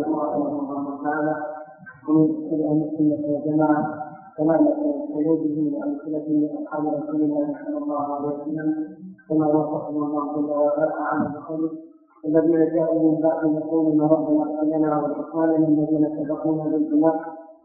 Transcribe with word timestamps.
رحمه 0.00 0.48
الله 0.48 1.02
تعالى 1.04 1.36
من 2.08 2.64
أهل 2.64 2.88
السنة 2.92 3.28
والجماعه 3.34 4.06
كما 4.38 4.56
في 4.58 5.14
قلوبهم 5.14 5.74
وامثلتهم 5.74 6.40
لاصحاب 6.40 6.86
رسول 6.86 7.22
الله 7.22 7.54
صلى 7.66 7.78
الله 7.78 8.14
عليه 8.14 8.28
وسلم 8.28 8.96
كما 9.28 9.46
وصفهم 9.46 10.04
الله 10.04 10.34
جل 10.36 10.50
وعلا 10.50 10.92
عن 11.00 11.32
بقوله 11.32 11.70
الذين 12.24 12.74
جاءوا 12.74 13.12
من 13.12 13.20
بعد 13.22 13.44
يقولون 13.44 14.00
ربنا 14.00 14.42
اغفر 14.42 14.64
لنا 14.66 15.02
ولاخواننا 15.02 15.68
الذين 15.68 16.08
سبقونا 16.26 16.64
بالايمان 16.64 17.12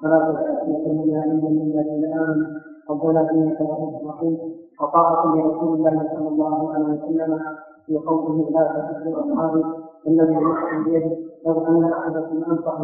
فلا 0.01 0.19
تستحقوا 0.31 0.93
منها 1.05 1.25
الا 1.25 1.49
للذين 1.49 2.13
امنوا 2.13 2.47
ربنا 2.89 3.31
انك 3.31 3.61
رؤوف 3.61 4.07
رحيم 4.07 4.37
وطاعه 4.81 5.35
لرسول 5.35 5.73
الله 5.77 6.09
صلى 6.15 6.27
الله 6.27 6.73
عليه 6.73 6.85
وسلم 6.85 7.39
في 7.85 7.97
قوله 7.97 8.49
لا 8.49 8.63
تحب 8.63 9.13
أصحابي 9.13 9.63
الذي 10.07 10.35
نفسي 10.35 10.89
بيده 10.89 11.17
لو 11.45 11.65
أن 11.67 11.93
أحدكم 11.93 12.43
انفق 12.51 12.81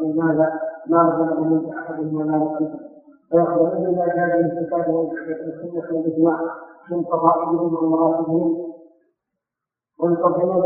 من 0.00 0.16
ماذا؟ 0.16 0.52
ما 0.86 1.02
بلغ 1.02 1.40
من 1.40 1.72
احدهم 1.72 2.16
ولا 2.16 2.36
نصيبه 2.36 2.78
فيخبرون 3.30 3.96
ما 3.96 4.06
جاء 4.06 4.38
من 4.38 4.58
الكتاب 4.58 4.94
والسنة 4.94 5.96
والاجماع 5.98 6.40
من 6.90 7.04
فضائلهم 7.04 7.74
ومراتبهم 7.74 8.66
ويقدمون 10.00 10.56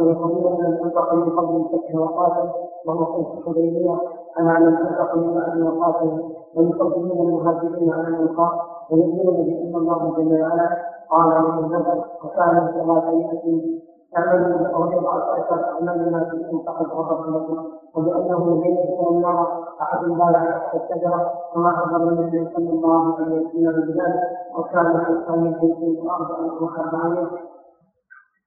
ويقولون 0.00 0.60
من 0.60 0.78
انفق 0.84 1.14
من 1.14 1.30
قبل 1.30 1.56
الفتح 1.56 1.94
وقاتل؟ 1.94 2.48
وهو 2.86 3.04
قيس 3.04 3.38
الحديبيه 3.38 3.98
على 4.36 4.66
من 4.66 4.76
أنفق 4.76 5.16
من 5.16 5.34
بعد 5.34 5.60
وقاتل. 5.60 6.34
ويقدمون 6.56 7.28
المهاجرين 7.28 7.92
على 7.92 8.08
الانفاق 8.08 8.52
ويؤمنون 8.90 9.36
بان 9.44 9.76
الله 9.76 10.14
جل 10.16 10.42
وعلا 10.42 10.68
قال 11.10 11.42
من 11.42 11.64
النبأ 11.64 12.04
وكان 12.24 12.72
ثلاث 12.74 13.04
يأتي 13.14 13.80
اعملوا 14.16 14.66
أو 14.74 14.92
يبعث 14.92 15.22
اشهر 15.38 15.64
اعمالنا 15.64 16.24
فيكم 16.30 16.58
فقد 16.66 16.86
غفرت 16.86 17.28
لكم 17.28 17.64
وبانه 17.94 18.62
لن 18.64 18.76
يكون 18.84 19.16
النار 19.16 19.64
احد 19.82 20.04
بايع 20.04 20.58
تحت 20.58 20.74
الشجره 20.74 21.32
وما 21.56 21.84
أمر 21.84 22.08
النبي 22.08 22.48
صلى 22.56 22.70
الله 22.70 23.14
عليه. 23.14 23.46
وسلم 23.46 23.80
بذلك 23.86 24.22
وكان 24.58 24.86
الانسان 24.86 25.46
يمكن 25.46 26.08
أربع 26.10 26.38
وخمسين 26.60 27.26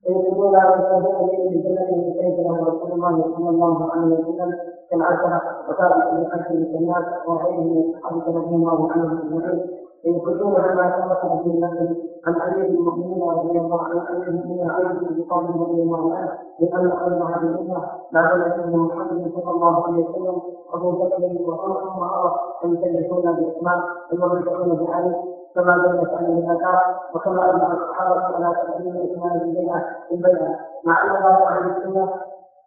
فيقولون 0.08 0.56
ويشهدون 0.56 1.28
به 1.28 1.50
بجنة 1.52 2.14
سيدنا 2.20 2.54
رسول 2.68 2.92
الله 2.92 3.24
صلى 3.36 3.50
الله 3.50 3.92
عليه 3.92 4.20
وسلم. 4.20 4.54
كالعشرة 4.92 5.42
وثابت 5.70 6.04
بن 6.14 6.28
حسن 6.32 6.64
بن 6.64 6.94
وغيره 7.28 7.62
من 7.62 7.84
الصحابة 7.96 8.38
رضي 8.40 8.56
الله 8.56 8.92
عنهم 8.92 9.18
أجمعين 9.18 9.62
فيخرجون 10.02 10.56
عما 10.56 10.90
ثبت 10.90 11.42
في 11.44 11.50
النبي 11.50 12.04
عن 12.28 12.36
امير 12.36 12.66
المؤمنين 12.66 13.24
رضي 13.24 13.60
الله 13.60 13.82
عنه 13.84 14.10
امير 14.10 14.28
المؤمنين 14.28 14.70
عليه 14.70 14.88
بقول 14.88 15.46
رضي 15.62 15.82
الله 15.82 16.16
عنه 16.16 16.32
لأن 16.60 16.92
خير 16.92 17.24
هذه 17.24 17.44
الامه 17.44 17.82
بعد 18.14 18.38
نبينا 18.38 18.78
محمد 18.78 19.32
صلى 19.36 19.52
الله 19.52 19.86
عليه 19.88 20.06
وسلم 20.10 20.42
ابو 20.74 20.92
بكر 20.92 21.24
وعمر 21.48 22.00
وعمر 22.00 22.32
يمتلكون 22.64 23.22
باسماء 23.22 23.80
ويمتلكون 24.12 24.86
بعلي 24.86 25.16
كما 25.58 25.78
بين 25.78 26.06
شأن 26.06 26.26
الآثار 26.38 26.96
وكما 27.16 27.50
أجمع 27.50 27.72
الصحابة 27.74 28.22
على 28.36 28.56
تقديم 28.56 28.96
الإيمان 28.96 29.40
بالبيعة 29.40 29.86
بالبيعة 30.12 30.60
مع 30.86 31.04
أن 31.04 31.24
بعض 31.24 31.42
أهل 31.42 31.70
السنة 31.78 32.10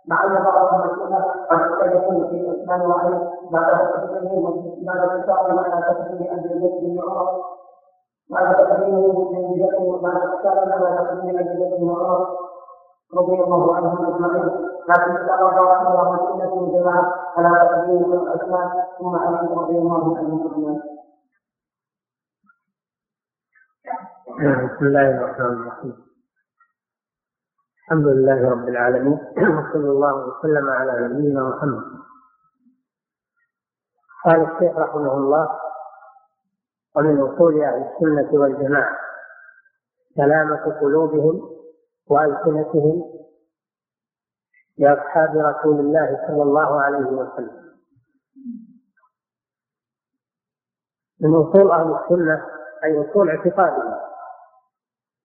مع 0.08 0.24
ان 0.24 0.44
بعض 0.44 0.74
المسؤولين 0.74 1.22
قد 1.50 1.92
يكون 1.92 2.28
في 2.28 2.36
الاسلام 2.36 2.90
وعلي 2.90 3.30
بعد 3.50 3.92
تقديمه 3.92 4.74
بعد 4.86 5.08
انتقال 5.10 5.58
على 5.58 5.82
تقديم 5.82 6.26
ابي 6.32 6.48
بكر 6.58 6.78
بن 6.80 7.00
عمر 7.08 7.42
بعد 8.30 8.54
تقديمه 8.56 9.30
من 9.32 9.62
بكر 9.62 10.00
بعد 10.02 10.22
انتقال 10.22 10.72
على 10.72 10.96
تقديم 10.98 11.38
ابي 11.38 11.64
بكر 11.64 11.76
بن 11.76 11.90
عمر 11.90 12.26
رضي 13.16 13.42
الله 13.44 13.76
عنهم 13.76 14.06
اجمعين 14.14 14.70
لكن 14.88 15.16
اشتغل 15.16 15.58
الله 15.58 16.16
سنه 16.16 16.66
الجماعه 16.66 17.12
على 17.36 17.68
تقديم 17.68 18.12
الاسلام 18.12 18.70
ثم 18.98 19.16
علي 19.16 19.48
رضي 19.54 19.78
الله 19.78 20.16
عنهم 20.18 20.46
اجمعين 20.46 20.99
بسم 23.84 24.86
الله 24.86 25.10
الرحمن 25.10 25.46
الرحيم. 25.60 25.96
الحمد 27.80 28.06
لله 28.06 28.50
رب 28.50 28.68
العالمين. 28.68 29.18
وصلى 29.56 29.90
الله 29.90 30.14
وسلم 30.28 30.68
على 30.70 31.08
نبينا 31.08 31.42
محمد. 31.48 31.84
قال 34.24 34.40
الشيخ 34.40 34.76
رحمه 34.78 35.12
الله 35.14 35.60
ومن 36.96 37.20
أصول 37.20 37.62
أهل 37.64 37.82
السنة 37.88 38.40
والجماعة 38.40 38.96
سلامة 40.16 40.80
قلوبهم 40.80 41.50
وألسنتهم 42.06 43.02
لأصحاب 44.78 45.36
رسول 45.36 45.80
الله 45.80 46.26
صلى 46.28 46.42
الله 46.42 46.80
عليه 46.84 47.06
وسلم. 47.06 47.76
من 51.20 51.34
أصول 51.34 51.70
أهل 51.70 51.94
السنة 52.04 52.59
أي 52.84 53.10
اصول 53.10 53.30
اعتقادهم 53.30 53.94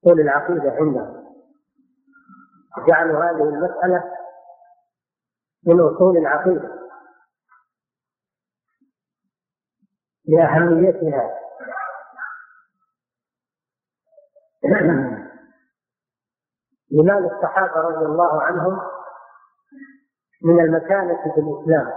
اصول 0.03 0.19
العقيدة 0.21 0.71
عندهم 0.71 1.25
جعلوا 2.87 3.23
هذه 3.23 3.43
المسألة 3.43 4.15
من 5.65 5.79
أصول 5.79 6.17
العقيدة. 6.17 6.85
لأهميتها. 10.25 11.39
لما 16.91 17.17
الصحابة 17.17 17.73
رضي 17.73 18.05
الله 18.05 18.41
عنهم 18.41 18.81
من 20.43 20.59
المكانة 20.59 21.33
في 21.33 21.39
الإسلام. 21.39 21.93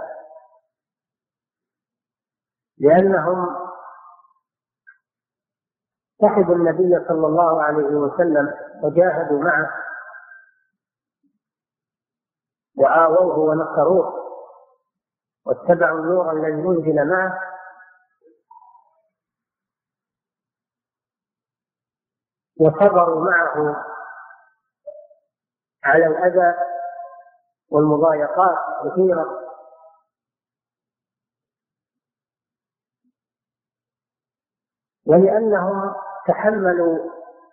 لأنهم 2.77 3.68
صحبوا 6.21 6.55
النبي 6.55 7.07
صلى 7.07 7.27
الله 7.27 7.63
عليه 7.63 7.95
وسلم 7.95 8.53
وجاهدوا 8.83 9.39
معه. 9.39 9.69
وآووه 12.77 13.39
ونصروه. 13.39 14.13
واتبعوا 15.45 15.99
النور 15.99 16.31
الذي 16.31 16.67
أنزل 16.67 17.07
معه. 17.09 17.39
وصبروا 22.59 23.31
معه 23.31 23.85
على 25.83 26.05
الأذى 26.07 26.55
والمضايقات 27.69 28.57
كثيرة. 28.85 29.39
ولأنهم 35.05 36.08
تحملوا 36.29 36.97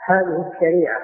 هذه 0.06 0.52
الشريعة. 0.52 1.00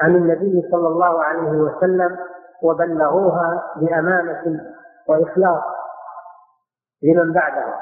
عن 0.00 0.16
النبي 0.16 0.68
صلى 0.70 0.88
الله 0.88 1.24
عليه 1.24 1.50
وسلم 1.50 2.18
وبلغوها 2.62 3.74
بأمانة 3.76 4.60
وإخلاص 5.08 5.62
لمن 7.02 7.32
بعدهم. 7.32 7.74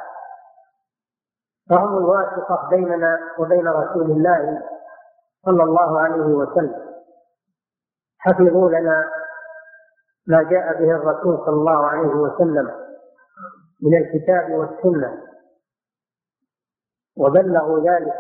فهم 1.70 1.98
الواسطة 1.98 2.68
بيننا 2.70 3.18
وبين 3.38 3.68
رسول 3.68 4.10
الله 4.10 4.62
صلى 5.46 5.62
الله 5.62 6.00
عليه 6.00 6.34
وسلم. 6.34 6.90
حفظوا 8.18 8.70
لنا 8.70 9.10
ما 10.26 10.42
جاء 10.42 10.78
به 10.78 10.90
الرسول 10.90 11.38
صلى 11.46 11.54
الله 11.54 11.86
عليه 11.86 12.14
وسلم 12.14 12.70
من 13.82 13.96
الكتاب 13.96 14.50
والسنة. 14.50 15.29
وبلغوا 17.20 17.80
ذلك 17.90 18.14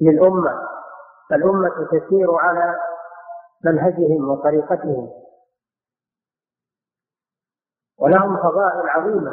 للأمة. 0.00 0.68
فالأمة 1.30 1.86
تسير 1.86 2.34
على 2.34 2.80
منهجهم 3.64 4.28
وطريقتهم. 4.30 5.10
ولهم 7.98 8.36
فضائل 8.36 8.88
عظيمة. 8.88 9.32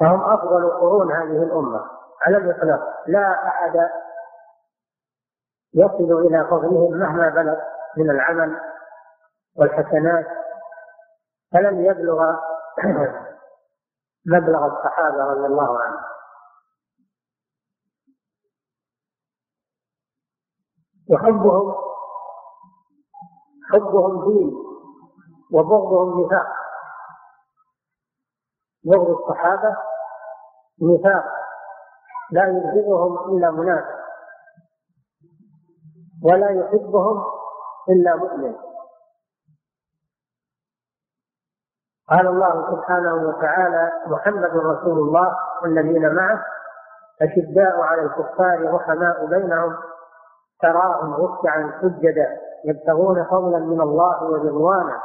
فهم 0.00 0.20
أفضل 0.20 0.70
قرون 0.70 1.12
هذه 1.12 1.42
الأمة. 1.42 1.90
على 2.22 2.36
الإطلاق 2.36 2.80
لا 3.06 3.48
أحد 3.48 3.90
يصل 5.74 6.26
إلى 6.26 6.44
فضلهم 6.50 6.92
مهما 6.98 7.28
بلغ 7.28 7.56
من 7.96 8.10
العمل 8.10 8.60
والحسنات. 9.56 10.26
فلن 11.52 11.84
يبلغ 11.84 12.36
مبلغ 14.26 14.66
الصحابة 14.66 15.24
رضي 15.24 15.46
الله 15.46 15.82
عنهم. 15.82 16.04
وحبهم 21.10 21.74
حبهم 23.70 24.28
دين 24.28 24.54
وبغضهم 25.52 26.24
نفاق. 26.24 26.46
بغض 28.84 29.08
الصحابة 29.08 29.76
نفاق. 30.82 31.24
لا 32.30 32.42
يبغضهم 32.48 33.36
إلا 33.36 33.50
منافق. 33.50 33.96
ولا 36.24 36.50
يحبهم 36.50 37.24
إلا 37.88 38.16
مؤمن. 38.16 38.65
قال 42.10 42.26
الله 42.26 42.70
سبحانه 42.70 43.14
وتعالى 43.28 43.92
محمد 44.06 44.50
رسول 44.56 44.98
الله 44.98 45.34
والذين 45.62 46.14
معه 46.14 46.44
أشداء 47.22 47.80
على 47.80 48.02
الكفار 48.02 48.74
رحماء 48.74 49.26
بينهم 49.26 49.74
تراهم 50.62 51.14
ركعا 51.14 51.72
سجدا 51.82 52.28
يبتغون 52.64 53.24
فضلا 53.24 53.58
من 53.58 53.80
الله 53.80 54.24
ورضوانا 54.24 55.00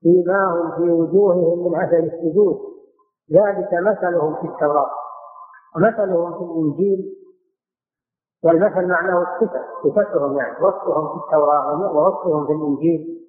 فيما 0.00 0.44
هم 0.44 0.76
في 0.76 0.90
وجوههم 0.90 1.72
من 1.72 1.80
أثر 1.80 1.98
السجود. 1.98 2.58
ذلك 3.32 3.68
مثلهم 3.72 4.34
في 4.34 4.46
التوراة 4.46 4.90
ومثلهم 5.76 6.32
في 6.38 6.44
الإنجيل 6.44 7.14
والمثل 8.44 8.86
معناه 8.88 9.22
الصفه 9.22 9.60
صفتهم 9.84 10.38
يعني 10.38 10.64
وصفهم 10.64 11.08
في 11.08 11.24
التوراة 11.24 11.72
ووصفهم 11.96 12.46
في 12.46 12.52
الإنجيل. 12.52 13.27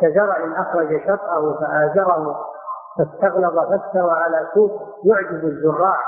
كزرع 0.00 0.62
أخرج 0.62 1.02
شطأه 1.04 1.58
فآزره 1.60 2.44
فاستغلظ 2.98 3.58
فاستوى 3.58 4.12
على 4.12 4.48
سوق 4.54 4.82
يعجز 5.04 5.44
الزراع 5.44 5.98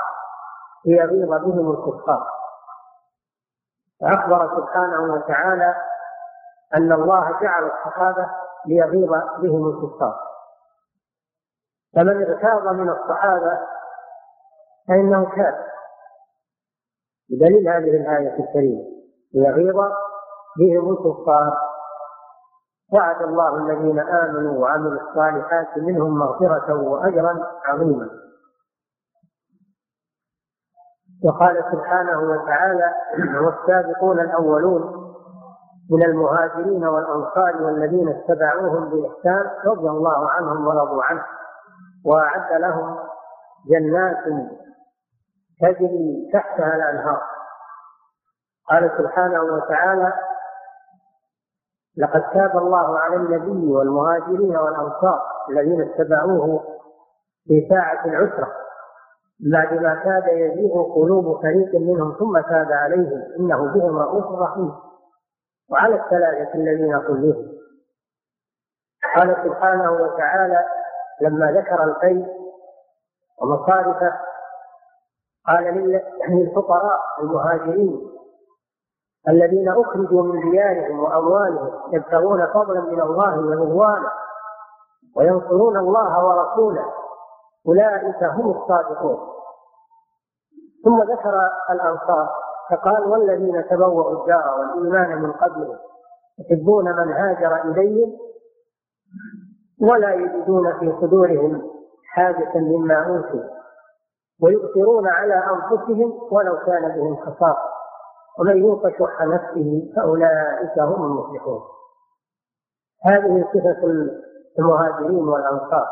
ليغيظ 0.85 1.29
بهم 1.29 1.71
الكفار. 1.71 2.27
فأخبر 4.01 4.57
سبحانه 4.57 5.13
وتعالى 5.13 5.75
أن 6.75 6.91
الله 6.91 7.39
جعل 7.41 7.63
الصحابة 7.63 8.29
ليغيظ 8.65 9.09
بهم 9.39 9.69
الكفار. 9.69 10.19
فمن 11.95 12.23
اغتاظ 12.23 12.67
من 12.67 12.89
الصحابة 12.89 13.59
فإنه 14.87 15.25
كافر 15.25 15.71
بدليل 17.29 17.67
هذه 17.69 18.01
الآية 18.01 18.39
الكريمة 18.39 18.83
ليغيظ 19.33 19.75
بهم 20.59 20.89
الكفار. 20.89 21.70
وعد 22.93 23.21
الله 23.21 23.57
الذين 23.57 23.99
آمنوا 23.99 24.59
وعملوا 24.61 25.01
الصالحات 25.01 25.77
منهم 25.77 26.17
مغفرة 26.17 26.73
وأجرا 26.73 27.47
عظيما. 27.65 28.09
وقال 31.25 31.63
سبحانه 31.71 32.19
وتعالى 32.19 32.93
والسابقون 33.41 34.19
الأولون 34.19 35.01
من 35.91 36.03
المهاجرين 36.03 36.85
والأنصار 36.85 37.63
والذين 37.63 38.09
اتبعوهم 38.09 38.89
بإحسان 38.89 39.51
رضي 39.65 39.89
الله 39.89 40.29
عنهم 40.29 40.67
ورضوا 40.67 41.03
عنه. 41.03 41.23
وأعد 42.05 42.61
لهم 42.61 42.97
جنات 43.69 44.23
تجري 45.61 46.29
تحتها 46.33 46.75
الأنهار. 46.75 47.21
قال 48.69 48.91
سبحانه 48.97 49.41
وتعالى 49.41 50.13
لقد 51.97 52.21
تاب 52.33 52.57
الله 52.57 52.99
على 52.99 53.15
النبي 53.15 53.71
والمهاجرين 53.71 54.57
والأنصار 54.57 55.21
الذين 55.49 55.81
اتبعوه 55.81 56.63
في 57.47 57.67
ساعة 57.69 58.05
العسرة. 58.05 58.47
بعد 59.51 59.73
ما 59.73 59.95
كاد 59.95 60.23
يزيغ 60.27 60.93
قلوب 60.95 61.41
فريق 61.41 61.75
منهم 61.75 62.15
ثم 62.19 62.39
تاب 62.39 62.71
عليهم. 62.71 63.23
إنه 63.39 63.73
بهم 63.73 63.97
رؤوف 63.97 64.39
رحيم. 64.41 64.71
وعلى 65.71 65.95
الثلاثه 65.95 66.53
الذين 66.55 66.95
قلوهم 66.99 67.51
قال 69.15 69.35
سبحانه 69.45 69.91
وتعالى 69.91 70.65
لما 71.21 71.51
ذكر 71.51 71.83
القيد 71.83 72.27
ومصارفه 73.41 74.13
قال 75.47 75.63
للفقراء 76.29 76.99
المهاجرين 77.21 78.11
الذين 79.29 79.69
أخرجوا 79.69 80.23
من 80.23 80.51
ديارهم 80.51 80.99
وأموالهم 80.99 81.71
يبتغون 81.93 82.47
فضلا 82.47 82.81
من 82.81 83.01
الله 83.01 83.39
ورضوانه 83.39 84.11
وينصرون 85.17 85.77
الله 85.77 86.25
ورسوله. 86.25 86.85
أولئك 87.67 88.23
هم 88.23 88.51
الصادقون. 88.51 89.17
ثم 90.83 91.01
ذكر 91.03 91.33
الأنصار 91.69 92.29
فقال 92.71 93.03
والذين 93.03 93.65
تبوأوا 93.69 94.21
الدار 94.21 94.59
والإيمان 94.59 95.21
من 95.21 95.31
قبلهم 95.31 95.77
يحبون 96.39 96.85
من 96.85 97.11
هاجر 97.11 97.55
إليهم 97.55 98.13
ولا 99.81 100.13
يجدون 100.13 100.79
في 100.79 100.93
صدورهم 101.01 101.71
حاجة 102.05 102.51
مما 102.57 102.95
أوتوا 103.07 103.49
ويؤثرون 104.43 105.07
على 105.07 105.33
أنفسهم 105.33 106.27
ولو 106.31 106.57
كان 106.65 106.95
بهم 106.95 107.15
خصاصة 107.15 107.70
ومن 108.41 108.57
يوق 108.57 108.89
شح 108.89 109.21
نفسه 109.21 109.93
فأولئك 109.95 110.79
هم 110.79 111.03
المفلحون. 111.03 111.61
هذه 113.05 113.45
صفة 113.53 114.11
المهاجرين 114.59 115.27
والأنصار 115.27 115.87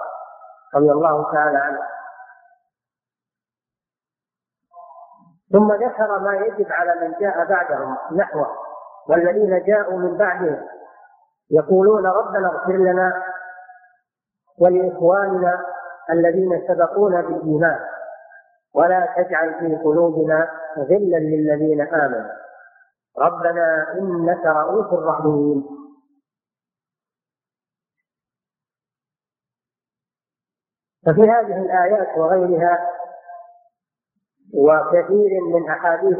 رضي 0.75 0.91
الله 0.91 1.31
تعالى 1.33 1.57
عنه 1.57 1.79
ثم 5.51 5.73
ذكر 5.73 6.19
ما 6.19 6.33
يجب 6.35 6.71
على 6.71 7.07
من 7.07 7.13
جاء 7.19 7.45
بعدهم 7.45 7.97
نحوه 8.15 8.47
والذين 9.09 9.63
جاءوا 9.63 9.99
من 9.99 10.17
بعدهم 10.17 10.65
يقولون 11.51 12.05
ربنا 12.05 12.47
اغفر 12.47 12.73
لنا 12.73 13.23
ولإخواننا 14.59 15.65
الذين 16.09 16.67
سبقونا 16.67 17.21
بالإيمان. 17.21 17.79
ولا 18.75 19.13
تجعل 19.17 19.59
في 19.59 19.83
قلوبنا 19.83 20.47
غلا 20.77 21.17
للذين 21.17 21.81
آمنوا. 21.81 22.31
ربنا 23.17 23.93
إنك 23.93 24.45
رؤوف 24.45 24.93
رحيم. 24.93 25.79
ففي 31.05 31.21
هذه 31.21 31.61
الآيات 31.61 32.17
وغيرها 32.17 32.89
وكثير 34.53 35.41
من 35.53 35.69
أحاديث 35.69 36.17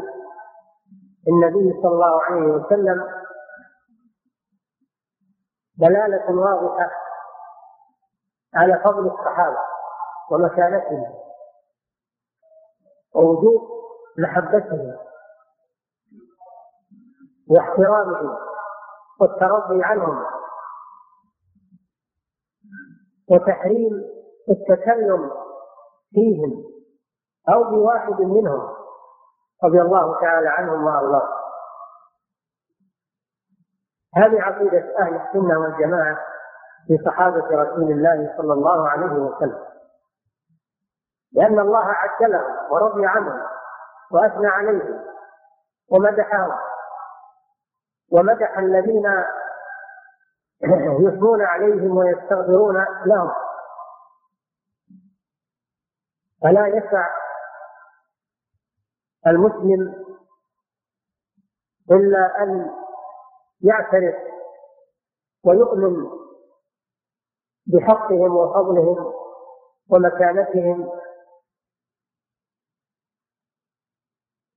النبي 1.28 1.82
صلى 1.82 1.92
الله 1.92 2.22
عليه 2.22 2.42
وسلم 2.42 3.04
دلالة 5.78 6.30
واضحة 6.30 6.90
على 8.54 8.80
فضل 8.84 9.06
الصحابة 9.06 9.58
ومكانتهم. 10.30 11.29
ووجوب 13.14 13.68
محبتهم 14.18 14.96
واحترامهم 17.50 18.36
والترضي 19.20 19.84
عنهم 19.84 20.24
وتحريم 23.30 23.92
التكلم 24.50 25.30
فيهم 26.10 26.64
أو 27.48 27.64
بواحد 27.64 28.20
منهم 28.20 28.74
رضي 29.64 29.80
الله 29.80 30.20
تعالى 30.20 30.48
عنهم 30.48 30.84
وأرضاهم 30.84 31.40
هذه 34.16 34.40
عقيدة 34.42 34.98
أهل 34.98 35.14
السنة 35.14 35.58
والجماعة 35.58 36.18
في 36.86 36.98
صحابة 37.06 37.46
رسول 37.46 37.92
الله 37.92 38.34
صلى 38.36 38.52
الله 38.52 38.88
عليه 38.88 39.12
وسلم. 39.12 39.69
لأن 41.32 41.58
الله 41.60 41.84
عجلهم 41.84 42.72
ورضي 42.72 43.06
عنهم 43.06 43.42
وأثنى 44.10 44.46
عليهم 44.46 45.04
ومدحهم 45.90 46.52
ومدح 48.12 48.58
الذين 48.58 49.24
يثنون 51.00 51.42
عليهم 51.42 51.96
ويستغفرون 51.96 52.86
لهم. 53.06 53.30
فلا 56.42 56.66
يسع 56.66 57.06
المسلم 59.26 60.04
إلا 61.90 62.42
أن 62.42 62.70
يعترف 63.60 64.14
ويؤمن 65.44 66.06
بحقهم 67.66 68.36
وفضلهم 68.36 69.12
ومكانتهم 69.90 70.90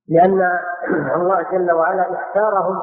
لأن 0.08 0.60
الله 1.14 1.42
جل 1.42 1.72
وعلا 1.72 2.14
اختارهم 2.14 2.82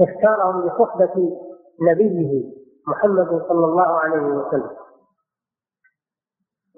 اختارهم 0.00 0.66
لصحبة 0.66 1.40
نبيه 1.82 2.52
محمد 2.88 3.28
صلى 3.48 3.64
الله 3.64 4.00
عليه 4.00 4.22
وسلم. 4.22 4.76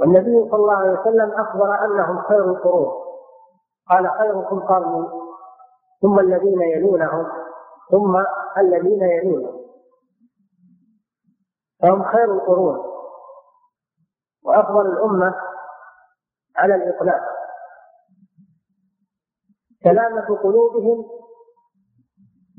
والنبي 0.01 0.51
صلى 0.51 0.57
الله 0.57 0.77
عليه 0.77 1.01
وسلم 1.01 1.31
أخبر 1.31 1.85
أنهم 1.85 2.23
خير 2.23 2.45
القرون. 2.45 2.93
قال 3.91 4.11
خيركم 4.11 4.61
قرني 4.61 5.09
ثم 6.03 6.19
الذين 6.19 6.63
يلونهم 6.63 7.27
ثم 7.91 8.25
الذين 8.59 9.03
يلونهم. 9.03 9.63
فهم 11.83 12.05
خير 12.05 12.33
القرون. 12.35 12.85
وأفضل 14.45 14.87
الأمة 14.87 15.35
على 16.57 16.75
الإطلاق. 16.75 17.32
سلامة 19.85 20.37
قلوبهم 20.43 21.05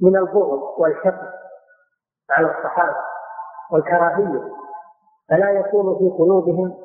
من 0.01 0.18
البغض 0.18 0.80
والحقد 0.80 1.34
على 2.30 2.48
الصحابة 2.48 3.03
والكراهية. 3.72 4.51
فلا 5.30 5.51
يكون 5.51 5.98
في 5.98 6.18
قلوبهم 6.18 6.77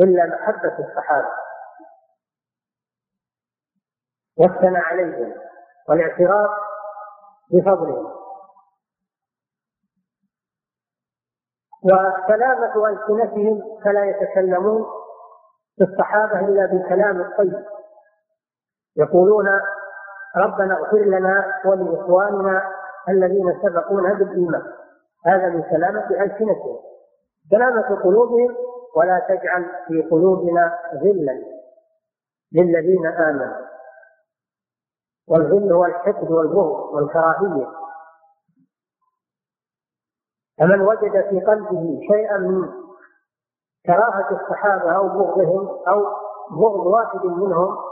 إلا 0.00 0.26
محبة 0.26 0.88
الصحابة. 0.88 1.28
والثناء 4.38 4.82
عليهم 4.82 5.34
والاعتراف 5.88 6.50
بفضلهم. 7.50 8.12
وسلامة 11.84 12.88
ألسنتهم 12.88 13.80
فلا 13.84 14.04
يتكلمون 14.04 14.84
في 15.76 15.84
الصحابة 15.84 16.40
إلا 16.40 16.66
بالكلام 16.66 17.20
الطيب. 17.20 17.81
يقولون 18.96 19.48
ربنا 20.36 20.74
اغفر 20.74 20.98
لنا 20.98 21.44
ولإخواننا 21.64 22.62
الذين 23.08 23.60
سبقونا 23.62 24.14
بالإيمان. 24.14 24.62
هذا 25.26 25.48
من 25.48 25.62
سلامة 25.70 26.10
ألسنتهم. 26.10 26.78
سلامة 27.50 28.02
قلوبهم 28.02 28.56
ولا 28.96 29.18
تجعل 29.28 29.64
في 29.88 30.02
قلوبنا 30.02 30.78
غلا 30.94 31.42
للذين 32.52 33.06
آمنوا. 33.06 33.66
والغل 35.28 35.72
هو 35.72 35.84
الحقد 35.84 36.30
والبغض 36.30 36.94
والكراهية. 36.94 37.66
فمن 40.58 40.80
وجد 40.80 41.28
في 41.30 41.40
قلبه 41.40 42.00
شيئا 42.12 42.38
من 42.38 42.68
كراهة 43.86 44.40
الصحابة 44.40 44.96
أو 44.96 45.08
بغضهم 45.08 45.68
أو 45.88 46.04
بغض 46.50 46.86
واحد 46.86 47.24
منهم 47.24 47.91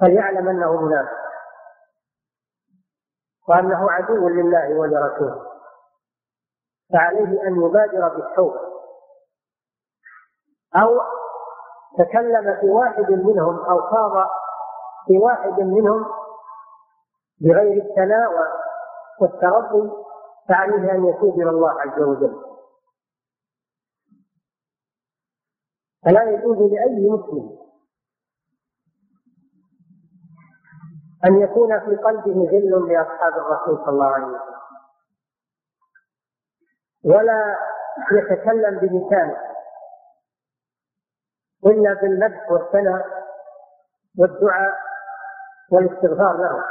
فليعلم 0.00 0.48
أنه 0.48 0.80
منافق. 0.80 1.24
وأنه 3.48 3.90
عدو 3.90 4.28
لله 4.28 4.78
ولرسوله. 4.78 5.54
فعليه 6.92 7.42
أن 7.48 7.62
يبادر 7.62 8.08
بالتوبة 8.08 8.60
أو 10.76 11.00
تكلم 11.98 12.60
في 12.60 12.70
واحد 12.70 13.10
منهم 13.10 13.64
أو 13.64 13.80
خاض 13.80 14.26
في 15.06 15.18
واحد 15.18 15.60
منهم 15.60 16.04
بغير 17.40 17.82
الثناء 17.82 18.30
والترضي 19.20 19.92
فعليه 20.48 20.92
أن 20.92 21.04
يتوب 21.04 21.40
إلى 21.40 21.50
الله 21.50 21.80
عز 21.80 22.00
وجل. 22.02 22.42
فلا 26.04 26.22
يجوز 26.22 26.56
لأي 26.58 27.10
مسلم. 27.10 27.63
أن 31.26 31.40
يكون 31.40 31.80
في 31.80 31.96
قلبه 31.96 32.48
غل 32.50 32.92
لأصحاب 32.92 33.32
الرسول 33.32 33.78
صلى 33.78 33.88
الله 33.88 34.14
عليه 34.14 34.26
وسلم. 34.26 34.54
ولا 37.04 37.56
يتكلم 38.12 38.78
بلسانه. 38.78 39.40
إلا 41.66 41.94
بالمدح 41.94 42.50
والثناء 42.52 43.06
والدعاء 44.18 44.74
والاستغفار 45.72 46.36
لهم 46.36 46.62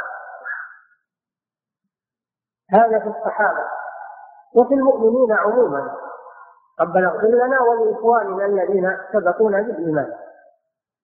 هذا 2.71 2.99
في 2.99 3.07
الصحابة. 3.07 3.65
وفي 4.55 4.73
المؤمنين 4.73 5.31
عموما. 5.31 5.97
ربنا 6.79 7.07
اغفر 7.07 7.27
لنا 7.27 7.61
ولإخواننا 7.61 8.45
الذين 8.45 8.97
سبقونا 9.13 9.61
بالإيمان. 9.61 10.13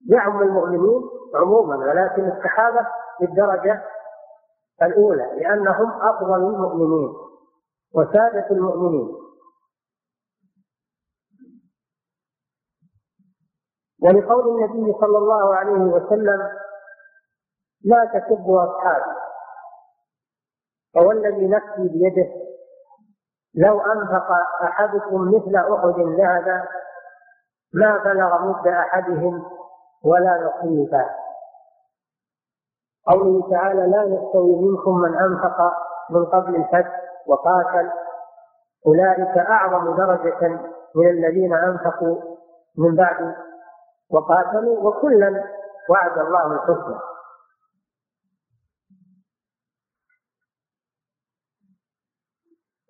يعم 0.08 0.42
المؤمنين 0.42 1.02
عموما 1.36 1.76
ولكن 1.76 2.32
الصحابة 2.32 2.88
بالدرجة 3.20 3.84
الأولى 4.82 5.32
لأنهم 5.42 5.92
أفضل 6.02 6.36
المؤمنين 6.36 7.14
وسادة 7.96 8.48
المؤمنين. 8.52 9.16
ولقول 14.04 14.48
النبي 14.48 14.94
صلى 15.02 15.18
الله 15.18 15.56
عليه 15.56 15.72
وسلم 15.94 16.50
لا 17.84 18.06
تسبوا 18.06 18.64
أصحابي 18.64 19.20
فوالذي 20.94 21.48
نفسي 21.48 21.88
بيده 21.94 22.28
لو 23.56 23.80
أنفق 23.82 24.32
أحدكم 24.64 25.22
مثل 25.36 25.56
أحد 25.56 26.00
ذهبا 26.00 26.68
ما 27.74 27.98
بلغ 27.98 28.46
مد 28.46 28.68
أحدهم 28.68 29.59
ولا 30.04 30.52
نصيبا 30.52 31.06
قوله 33.08 33.50
تعالى 33.52 33.88
لا 33.88 34.04
يستوي 34.04 34.56
منكم 34.56 34.98
من 34.98 35.16
أنفق 35.16 35.58
من 36.10 36.26
قبل 36.26 36.56
الفتح 36.56 37.02
وقاتل. 37.28 37.92
أولئك 38.88 39.38
أعظم 39.38 39.96
درجة 39.96 40.48
من 40.96 41.10
الذين 41.10 41.54
أنفقوا 41.54 42.22
من 42.78 42.96
بعد 42.96 43.36
وقاتلوا 44.10 44.90
وكلا 44.90 45.44
وعد 45.90 46.18
الله 46.18 46.54
الحسنى. 46.54 47.00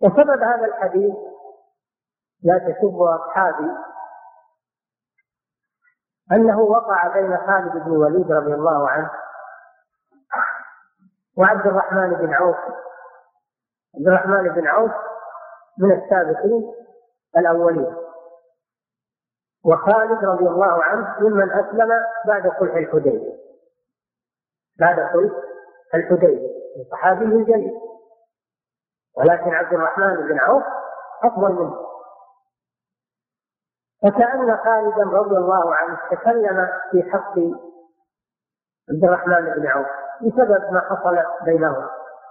وسبب 0.01 0.43
هذا 0.43 0.65
الحديث 0.65 1.15
لا 2.43 2.57
تسبوا 2.57 3.15
أصحابي 3.15 3.88
أنه 6.31 6.59
وقع 6.59 7.07
بين 7.07 7.38
خالد 7.38 7.71
بن 7.71 7.91
الوليد 7.91 8.31
رضي 8.31 8.53
الله 8.53 8.89
عنه 8.89 9.12
وعبد 11.38 11.67
الرحمن 11.67 12.13
بن 12.13 12.33
عوف. 12.33 12.57
عبد 13.95 14.07
الرحمن 14.07 14.50
بن 14.50 14.67
عوف 14.67 14.91
من 15.79 15.91
السابقين 15.91 16.74
الأولين. 17.38 17.95
وخالد 19.65 20.25
رضي 20.25 20.48
الله 20.48 20.83
عنه 20.83 21.19
ممن 21.19 21.51
أسلم 21.51 21.89
بعد 22.27 22.51
صلح 22.59 22.75
الحديبية. 22.75 23.33
بعد 24.79 25.13
صلح 25.13 25.31
الحديبية. 25.95 26.50
صحابي 26.91 27.43
جليل 27.43 27.81
ولكن 29.17 29.53
عبد 29.53 29.74
الرحمن 29.74 30.15
بن 30.15 30.39
عوف 30.39 30.63
أفضل 31.24 31.53
منه. 31.53 31.88
فكأن 34.03 34.58
خالدا 34.58 35.03
رضي 35.03 35.38
الله 35.38 35.75
عنه 35.75 36.00
تكلم 36.12 36.68
في 36.91 37.12
حق 37.12 37.34
عبد 38.89 39.03
الرحمن 39.03 39.53
بن 39.53 39.68
عوف 39.68 39.88
بسبب 40.22 40.74
ما 40.74 40.79
حصل 40.79 41.18
بينهم 41.46 41.88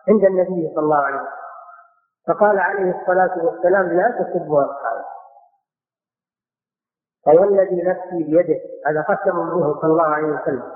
عند 0.08 0.24
النبي 0.24 0.72
صلى 0.74 0.84
الله 0.84 1.04
عليه 1.04 1.16
وسلم. 1.16 1.38
فقال 2.28 2.58
عليه 2.58 3.00
الصلاة 3.00 3.44
والسلام 3.44 3.86
لا 3.86 4.10
تسبوا 4.10 4.64
أصحابي. 4.64 5.04
فوالذي 7.26 7.82
نفسي 7.82 8.24
بيده. 8.24 8.60
هذا 8.86 9.02
قسم 9.02 9.36
منه 9.36 9.80
صلى 9.80 9.90
الله 9.90 10.06
عليه 10.14 10.28
وسلم. 10.28 10.72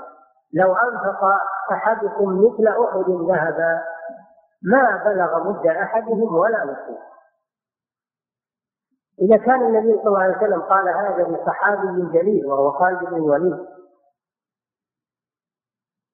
لو 0.55 0.77
أنفق 0.77 1.25
أحدكم 1.73 2.45
مثل 2.45 2.69
أحد 2.69 3.11
ذهبا 3.11 3.83
ما 4.63 5.03
بلغ 5.05 5.51
مد 5.51 5.67
أحدهم 5.67 6.35
ولا 6.35 6.65
نصيب 6.65 7.12
إذا 9.21 9.37
كان 9.37 9.62
النبي 9.62 9.99
صلى 9.99 10.07
الله 10.07 10.23
عليه 10.23 10.37
وسلم 10.37 10.62
قال 10.62 10.88
هذا 10.88 11.23
لصحابي 11.28 12.19
جليل 12.19 12.47
وهو 12.47 12.73
خالد 12.73 12.99
بن 12.99 13.16
الوليد. 13.16 13.66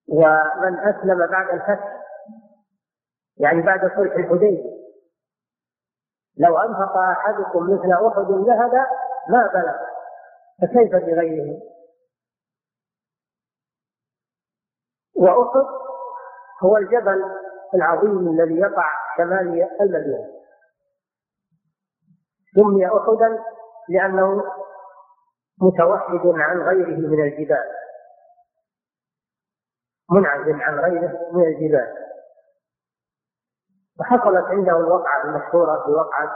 ومن 0.07 0.79
أسلم 0.79 1.27
بعد 1.27 1.49
الفتح 1.49 2.05
يعني 3.37 3.61
بعد 3.61 3.79
صلح 3.79 4.13
الحديبية. 4.15 4.79
لو 6.37 6.57
أنفق 6.57 6.97
أحدكم 6.97 7.63
مثل 7.63 7.91
أحد 8.07 8.31
ذهب 8.31 8.73
ما 9.29 9.47
بلغ. 9.53 9.77
فكيف 10.61 10.91
بغيره؟ 10.91 11.61
وأحد 15.15 15.65
هو 16.63 16.77
الجبل 16.77 17.23
العظيم 17.75 18.27
الذي 18.29 18.59
يقع 18.59 18.89
شمال 19.17 19.67
المدينة. 19.81 20.38
سمي 22.55 22.87
أحدا 22.87 23.43
لأنه 23.89 24.43
متوحد 25.61 26.21
عن 26.25 26.61
غيره 26.61 26.97
من 27.09 27.23
الجبال. 27.23 27.65
منعزل 30.11 30.61
عن 30.61 30.79
غيره 30.79 31.29
من 31.33 31.45
الجبال. 31.45 31.95
وحصلت 33.99 34.45
عنده 34.45 34.77
الوقعة 34.77 35.23
المشهورة 35.23 35.85
في 35.85 35.91
وقعة 35.91 36.35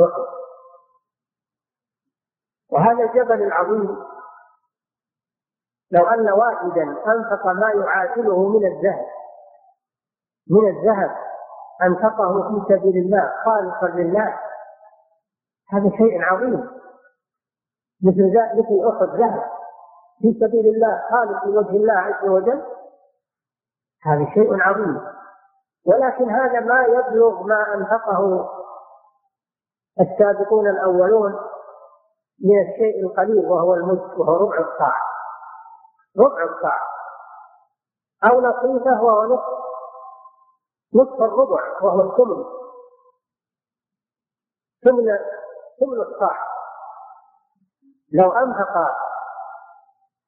أحد. 0.00 0.36
وهذا 2.72 3.04
الجبل 3.04 3.42
العظيم 3.42 3.96
لو 5.90 6.06
أن 6.06 6.30
واحدا 6.30 6.82
أنفق 6.82 7.46
ما 7.46 7.70
يعادله 7.70 8.48
من 8.48 8.66
الذهب 8.66 9.06
من 10.50 10.68
الذهب 10.68 11.16
أنفقه 11.82 12.42
في 12.48 12.74
سبيل 12.74 12.96
الله 12.96 13.32
خالصا 13.44 13.86
لله 13.96 14.38
هذا 15.68 15.90
شيء 15.90 16.22
عظيم. 16.22 16.70
مثل 18.02 18.22
مثل 18.54 18.96
أحد 18.96 19.20
ذهب 19.20 19.50
في 20.18 20.38
سبيل 20.40 20.74
الله 20.74 21.02
خالص 21.10 21.44
لوجه 21.44 21.76
الله 21.76 21.92
عز 21.92 22.28
وجل. 22.28 22.62
هذا 24.02 24.26
شيء 24.34 24.62
عظيم. 24.62 25.00
ولكن 25.86 26.30
هذا 26.30 26.60
ما 26.60 26.82
يبلغ 26.82 27.42
ما 27.42 27.74
أنفقه 27.74 28.48
السابقون 30.00 30.68
الأولون 30.68 31.32
من 32.44 32.60
الشيء 32.60 33.06
القليل 33.06 33.46
وهو 33.46 33.74
المد 33.74 34.18
وهو 34.18 34.36
ربع 34.36 34.58
الصاع. 34.58 35.00
ربع 36.18 36.44
الصاع. 36.44 36.80
أو 38.24 38.40
نصيفة 38.40 39.02
وهو 39.02 39.24
نصف 39.24 39.66
نصف 40.94 41.22
الربع 41.22 41.82
وهو 41.82 42.00
الثمن. 42.00 42.44
ثمن 44.84 45.18
ثمن 45.80 46.00
الصاع 46.00 46.38
لو 48.12 48.32
أنفق 48.32 48.96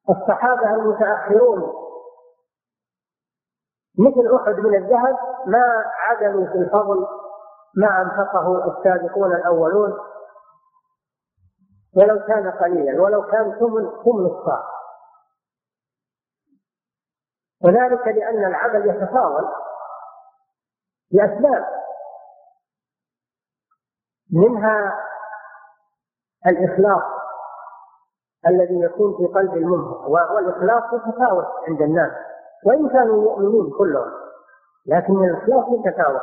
الصحابة 0.09 0.73
المتأخرون 0.73 1.73
مثل 3.99 4.35
أحد 4.35 4.59
من 4.59 4.75
الذهب 4.75 5.17
ما 5.47 5.83
عدلوا 6.07 6.45
في 6.45 6.57
الفضل 6.57 7.07
ما 7.75 8.01
أنفقه 8.01 8.77
السابقون 8.77 9.35
الأولون. 9.35 9.99
ولو 11.97 12.19
كان 12.27 12.51
قليلا 12.51 13.01
ولو 13.01 13.21
كان 13.21 13.59
ثمن 13.59 13.89
ثمن 14.03 14.25
الصاع 14.25 14.63
وذلك 17.63 18.07
لأن 18.07 18.45
العمل 18.45 18.89
يتفاضل 18.89 19.49
لأسباب. 21.11 21.65
منها 24.31 25.08
الإخلاص 26.47 27.03
الذي 28.47 28.79
يكون 28.81 29.17
في 29.17 29.33
قلب 29.33 29.53
المنفق 29.53 30.07
والإخلاص 30.07 30.83
يتفاوت 30.93 31.45
عند 31.67 31.81
الناس 31.81 32.11
وإن 32.65 32.89
كانوا 32.89 33.23
مؤمنين 33.23 33.71
كلهم 33.77 34.11
لكن 34.85 35.13
الإخلاص 35.13 35.65
يتفاوت 35.69 36.21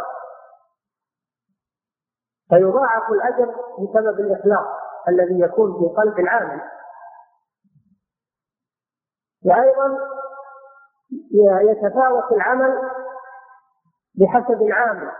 فيضاعف 2.48 3.10
الأجر 3.10 3.54
بسبب 3.78 4.20
الإخلاص 4.20 4.66
الذي 5.08 5.40
يكون 5.40 5.78
في 5.78 5.94
قلب 5.96 6.18
العامل. 6.18 6.60
وأيضا 9.46 9.98
يتفاوت 11.70 12.32
العمل 12.32 12.90
بحسب 14.14 14.62
العامل. 14.62 15.10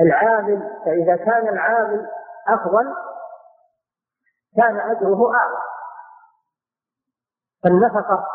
العامل 0.00 0.80
فإذا 0.84 1.16
كان 1.16 1.48
العامل 1.48 2.08
أفضل 2.48 2.94
كان 4.56 4.80
أجره 4.80 5.34
أعظم 5.34 5.72
فالنفقة 7.62 8.26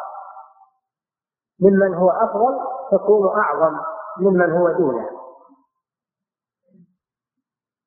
ممن 1.59 1.93
هو 1.93 2.09
أفضل 2.09 2.59
تكون 2.91 3.39
أعظم 3.39 3.79
ممن 4.17 4.57
هو 4.57 4.71
دونه. 4.71 5.09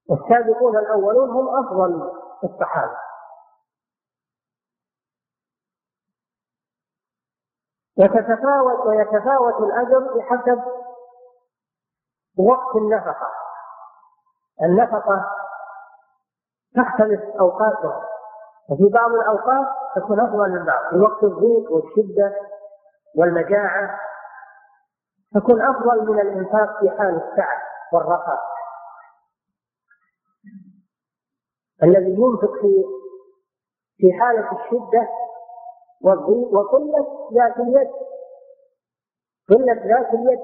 والسابقون 0.09 0.77
الأولون 0.77 1.31
هم 1.31 1.49
أفضل 1.65 2.13
الصحابة. 2.45 2.97
وتتفاوت 7.99 8.87
ويتفاوت 8.87 9.55
الأجر 9.55 10.15
بحسب 10.15 10.63
وقت 12.39 12.77
النفقة. 12.77 13.31
النفقة 14.63 15.35
تختلف 16.75 17.21
أوقاتها. 17.41 18.20
وفي 18.71 18.89
بعض 18.93 19.11
الأوقات 19.11 19.67
تكون 19.97 20.21
أفضل 20.21 20.51
من 20.51 20.65
بعض 20.65 20.91
في 20.91 20.97
وقت 20.97 21.23
الضيق 21.25 21.73
والشدة 21.73 22.35
والمجاعة 23.17 24.01
تكون 25.35 25.63
أفضل 25.63 26.13
من 26.13 26.21
الإنفاق 26.21 26.81
في 26.81 26.91
حال 26.91 27.17
السعة 27.17 27.63
والرخاء. 27.93 28.41
الذي 31.83 32.11
ينفق 32.11 32.53
في 32.61 32.85
في 33.97 34.13
حالة 34.21 34.53
الشدة 34.53 35.09
والضيق 36.05 36.53
وقلة 36.53 37.29
ذات 37.35 37.57
اليد 37.57 37.91
قلة 39.49 39.73
ذات 39.75 40.15
اليد 40.15 40.41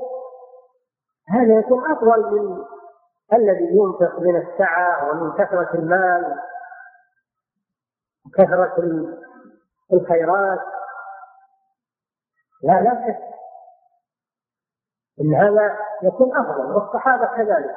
هذا 1.29 1.59
يكون 1.59 1.90
أفضل 1.92 2.31
من 2.33 2.64
الذي 3.33 3.64
ينفق 3.77 4.20
من 4.20 4.37
السعة 4.37 5.11
ومن 5.11 5.33
كثرة 5.33 5.74
المال 5.74 6.37
وكثرة 8.27 8.77
الخيرات. 9.93 10.61
لا 12.62 12.81
لا 12.81 13.07
شك 13.07 13.37
إن 15.21 15.35
هذا 15.35 15.79
يكون 16.03 16.37
أفضل 16.37 16.75
والصحابة 16.75 17.27
كذلك. 17.27 17.77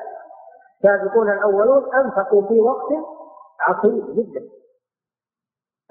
السابقون 0.78 1.32
الأولون 1.32 1.96
أنفقوا 1.96 2.48
في 2.48 2.60
وقت 2.60 2.92
عصيب 3.60 4.16
جدا. 4.16 4.50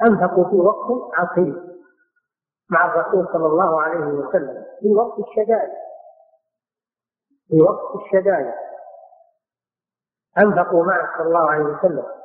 أنفقوا 0.03 0.51
في 0.51 0.57
وقت 0.57 1.15
عصيب 1.15 1.79
مع 2.71 2.87
الرسول 2.87 3.29
صلى 3.33 3.47
الله 3.47 3.83
عليه 3.83 3.99
وسلم. 3.99 4.65
في 4.81 4.95
وقت 4.95 5.19
الشدائد. 5.19 5.73
في 7.49 7.61
وقت 7.61 7.97
الشدائد. 7.97 8.55
أنفقوا 10.39 10.85
معه 10.85 11.19
صلى 11.19 11.27
الله 11.27 11.51
عليه 11.51 11.65
وسلم. 11.65 12.18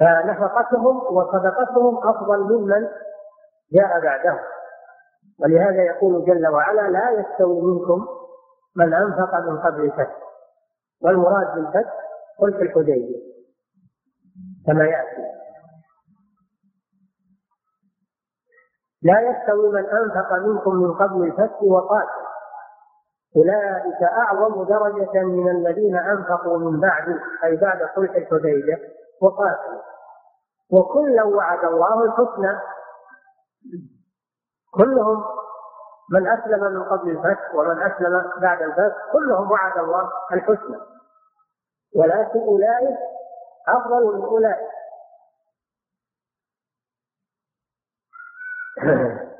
فنفقتهم 0.00 0.96
وصدقتهم 1.16 2.08
أفضل 2.08 2.38
ممن 2.38 2.88
جاء 3.72 4.00
بعدهم. 4.00 4.38
ولهذا 5.40 5.82
يقول 5.82 6.24
جل 6.24 6.46
وعلا 6.48 6.90
لا 6.90 7.10
يستوي 7.10 7.62
منكم 7.62 8.06
من 8.76 8.94
أنفق 8.94 9.34
من 9.34 9.58
قبل 9.58 9.80
الفتح 9.84 10.16
والمراد 11.02 11.54
بالفتح 11.54 11.92
قلت 12.38 12.56
الحديبية. 12.56 13.32
كما 14.66 14.84
يأتي. 14.84 15.22
لا 19.02 19.20
يستوي 19.20 19.72
من 19.72 19.86
أنفق 19.86 20.32
منكم 20.32 20.74
من 20.74 20.92
قبل 20.92 21.24
الفتح 21.24 21.62
وقاتل 21.62 22.22
أولئك 23.36 24.02
أعظم 24.02 24.64
درجة 24.64 25.22
من 25.22 25.48
الذين 25.50 25.96
أنفقوا 25.96 26.58
من 26.58 26.80
بعد 26.80 27.18
أي 27.44 27.56
بعد 27.56 27.78
صلح 27.96 28.14
الحديبية. 28.14 28.78
وقاتلوا 29.22 29.82
وكلا 30.72 31.24
وعد 31.24 31.64
الله 31.64 32.04
الحسنى. 32.04 32.60
كلهم 34.74 35.24
من 36.10 36.28
أسلم 36.28 36.72
من 36.72 36.82
قبل 36.84 37.10
الفتح 37.10 37.54
ومن 37.54 37.82
أسلم 37.82 38.40
بعد 38.40 38.62
الفتح 38.62 39.12
كلهم 39.12 39.50
وعد 39.50 39.78
الله 39.78 40.10
الحسنى. 40.32 40.78
ولكن 41.96 42.40
أولئك 42.40 42.98
أفضل 43.68 44.16
من 44.16 44.24
أولئك. 44.24 44.72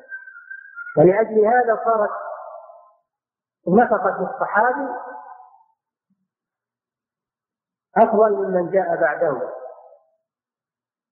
ولأجل 0.98 1.46
هذا 1.46 1.80
صارت 1.84 2.10
نفقة 3.68 4.30
الصحابي 4.30 4.88
أفضل 7.96 8.32
ممن 8.32 8.70
جاء 8.70 9.00
بعده. 9.00 9.61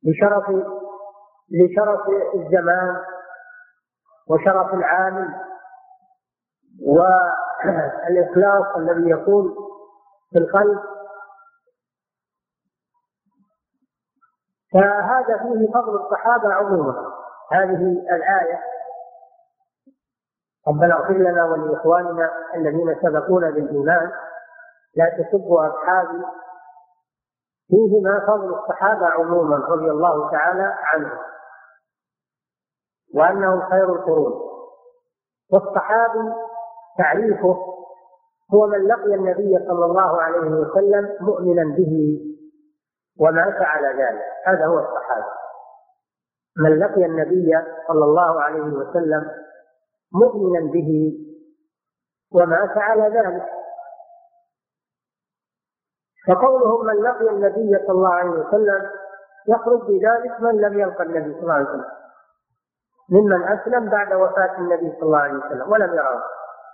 لشرف 0.05 0.45
لشرف 1.51 2.01
الزمان 2.35 2.97
وشرف 4.31 4.75
العامل 4.75 5.29
والإخلاص 6.87 8.77
الذي 8.77 9.11
يكون 9.11 9.55
في 10.31 10.39
القلب. 10.39 10.81
فهذا 14.73 15.39
فيه 15.39 15.73
فضل 15.75 15.97
الصحابة 15.97 16.55
عموما. 16.55 17.13
هذه 17.53 17.83
الآية 18.17 18.61
ربنا 20.69 20.95
اغفر 20.95 21.15
لنا 21.15 21.45
ولإخواننا 21.45 22.31
الذين 22.55 22.97
سبقونا 23.03 23.51
بالإيمان. 23.51 24.13
لا 24.97 25.19
تسبوا 25.19 25.69
أصحابي 25.69 26.25
فيهما 27.71 28.27
فضل 28.27 28.55
الصحابة 28.55 29.07
عموما 29.07 29.57
رضي 29.57 29.91
الله 29.91 30.31
تعالى 30.31 30.75
عنهم 30.79 31.19
وأنهم 33.15 33.71
خير 33.71 33.93
القرون. 33.95 34.33
والصحابي 35.53 36.33
تعريفه 36.99 37.57
هو 38.55 38.67
من 38.67 38.87
لقي 38.87 39.15
النبي 39.15 39.59
صلى 39.69 39.85
الله 39.85 40.23
عليه 40.23 40.51
وسلم 40.51 41.17
مؤمنا 41.21 41.77
به 41.77 42.21
ومات 43.21 43.63
على 43.63 44.03
ذلك. 44.03 44.25
هذا 44.47 44.67
هو 44.67 44.79
الصحابي. 44.79 45.31
من 46.59 46.79
لقي 46.79 47.05
النبي 47.07 47.51
صلى 47.89 48.05
الله 48.05 48.41
عليه 48.43 48.61
وسلم 48.63 49.31
مؤمنا 50.13 50.73
به 50.73 51.13
ومات 52.33 52.79
على 52.79 53.03
ذلك. 53.03 53.60
فقولهم 56.29 56.87
من 56.87 57.03
لقي 57.03 57.31
النبي 57.31 57.79
صلى 57.87 57.97
الله 57.97 58.15
عليه 58.15 58.31
وسلم 58.31 58.91
يخرج 59.49 59.81
بذلك 59.81 60.41
من 60.41 60.61
لم 60.61 60.79
يلقى 60.79 61.05
النبي 61.05 61.33
صلى 61.33 61.43
الله 61.43 61.55
عليه 61.55 61.69
وسلم. 61.69 61.85
ممن 63.11 63.49
أسلم 63.49 63.91
بعد 63.91 64.13
وفاة 64.13 64.59
النبي 64.59 64.93
صلى 64.93 65.03
الله 65.03 65.19
عليه 65.19 65.39
وسلم 65.39 65.73
ولم 65.73 65.95
يراه 65.95 66.23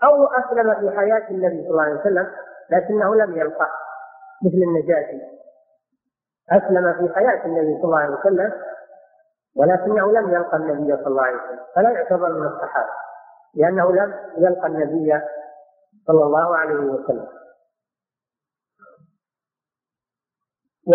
أو 0.04 0.26
أسلم 0.26 0.74
في 0.74 0.96
حياة 0.96 1.30
النبي 1.30 1.62
صلى 1.62 1.70
الله 1.70 1.82
عليه 1.82 2.00
وسلم 2.00 2.26
لكنه 2.70 3.14
لم 3.14 3.36
يلقى 3.36 3.68
مثل 4.44 4.56
النجاشي. 4.56 5.20
أسلم 6.50 6.92
في 6.92 7.14
حياة 7.14 7.46
النبي 7.46 7.74
صلى 7.76 7.84
الله 7.84 7.98
عليه 7.98 8.16
وسلم 8.16 8.52
ولكنه 9.56 10.12
لم 10.12 10.30
يلقى 10.30 10.56
النبي 10.56 10.96
صلى 10.96 11.06
الله 11.06 11.22
عليه 11.22 11.36
وسلم. 11.36 11.60
فلا 11.74 11.90
يعتبر 11.90 12.32
من 12.32 12.46
الصحابة 12.46 12.92
لأنه 13.54 13.92
لم 13.92 14.14
يلقى 14.36 14.66
النبي 14.66 15.20
صلى 16.06 16.24
الله 16.24 16.56
عليه 16.56 16.74
وسلم. 16.74 17.26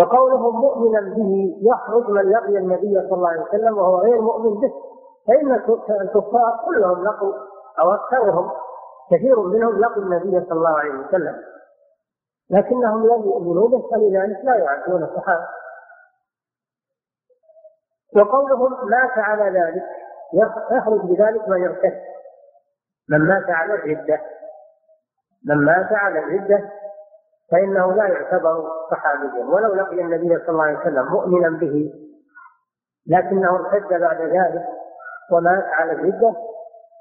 وقوله 0.00 0.50
مؤمنا 0.50 1.00
به 1.00 1.56
يخرج 1.62 2.10
من 2.10 2.30
لقي 2.30 2.58
النبي 2.58 2.94
صلى 3.08 3.14
الله 3.14 3.28
عليه 3.28 3.42
وسلم 3.42 3.78
وهو 3.78 4.00
غير 4.00 4.20
مؤمن 4.20 4.60
به. 4.60 4.72
فإن 5.28 5.52
الكفار 6.00 6.60
كلهم 6.66 7.04
لقوا 7.04 7.32
أو 7.80 7.92
أكثرهم 7.92 8.50
كثير 9.10 9.40
منهم 9.40 9.80
لقوا 9.80 10.02
النبي 10.02 10.46
صلى 10.46 10.58
الله 10.58 10.78
عليه 10.78 10.90
وسلم. 10.90 11.36
لكنهم 12.50 13.06
لم 13.06 13.22
يؤمنوا 13.24 13.68
به 13.68 13.88
فلذلك 13.90 14.44
لا 14.44 14.56
يعرفون 14.56 15.02
الصحابة. 15.02 15.46
وقولهم 18.16 18.88
مات 18.90 19.18
على 19.18 19.60
ذلك 19.60 19.84
يخرج 20.72 21.00
بذلك 21.00 21.48
من 21.48 21.62
يرتد. 21.62 22.12
من 23.08 23.18
مات 23.18 23.50
على 23.50 23.74
الردة 23.74 24.20
من 25.44 25.64
مات 25.64 25.92
على 25.92 26.18
الردة 26.18 26.70
فإنه 27.50 27.92
لا 27.92 28.04
يعتبر 28.08 28.68
صحابيا 28.90 29.44
ولو 29.44 29.74
لقي 29.74 30.00
النبي 30.00 30.38
صلى 30.38 30.48
الله 30.48 30.62
عليه 30.64 30.78
وسلم 30.78 31.12
مؤمنا 31.12 31.48
به 31.58 31.92
لكنه 33.06 33.54
ارتد 33.54 34.00
بعد 34.00 34.20
ذلك 34.20 34.64
ومات 35.32 35.64
على 35.64 35.92
الردة 35.92 36.34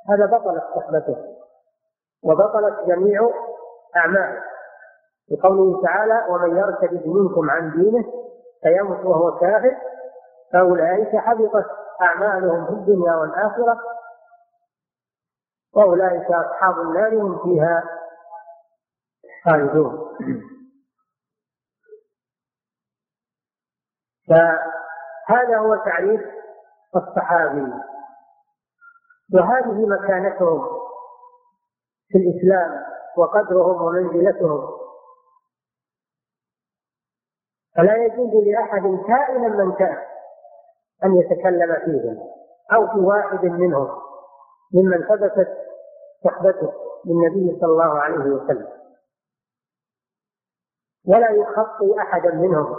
هذا 0.10 0.26
بطلت 0.26 0.64
صحبته 0.76 1.18
وبطلت 2.24 2.88
جميع 2.88 3.30
أعماله. 3.96 4.44
لقوله 5.32 5.82
تعالى 5.84 6.26
ومن 6.30 6.58
يرتد 6.58 7.08
منكم 7.08 7.50
عن 7.50 7.72
دينه 7.72 8.06
فيمت 8.64 9.06
وهو 9.06 9.40
كافر 9.40 9.78
فأولئك 10.54 11.16
حبطت 11.16 11.66
أعمالهم 12.02 12.66
في 12.66 12.72
الدنيا 12.72 13.16
والآخرة 13.16 13.78
وأولئك 15.76 16.32
أصحاب 16.32 16.80
النار 16.80 17.22
هم 17.22 17.44
فيها 17.44 17.84
خالدون 19.46 20.18
فهذا 24.30 25.58
هو 25.58 25.76
تعريف 25.76 26.22
الصحابي. 26.96 27.74
وهذه 29.34 29.86
مكانتهم 29.86 30.68
في 32.08 32.18
الإسلام 32.18 32.84
وقدرهم 33.18 33.82
ومنزلتهم. 33.82 34.70
فلا 37.78 37.96
يجوز 37.96 38.34
لأحد 38.46 38.82
كائنا 39.08 39.48
من 39.48 39.76
كان 39.76 39.98
أن 41.04 41.16
يتكلم 41.16 41.76
فيهم 41.86 42.18
أو 42.74 42.88
في 42.88 43.00
واحد 43.00 43.46
منهم 43.46 43.90
ممن 44.74 45.08
ثبتت 45.08 45.58
صحبته 46.24 46.74
للنبي 47.06 47.60
صلى 47.60 47.70
الله 47.72 48.00
عليه 48.00 48.16
وسلم. 48.16 48.81
ولا 51.08 51.32
يخطي 51.32 52.02
أحدا 52.02 52.34
منهم. 52.36 52.76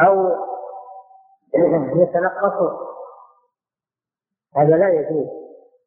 أو 0.00 0.36
يتنقصه 1.94 2.80
هذا 4.56 4.76
لا 4.76 4.88
يجوز. 4.88 5.26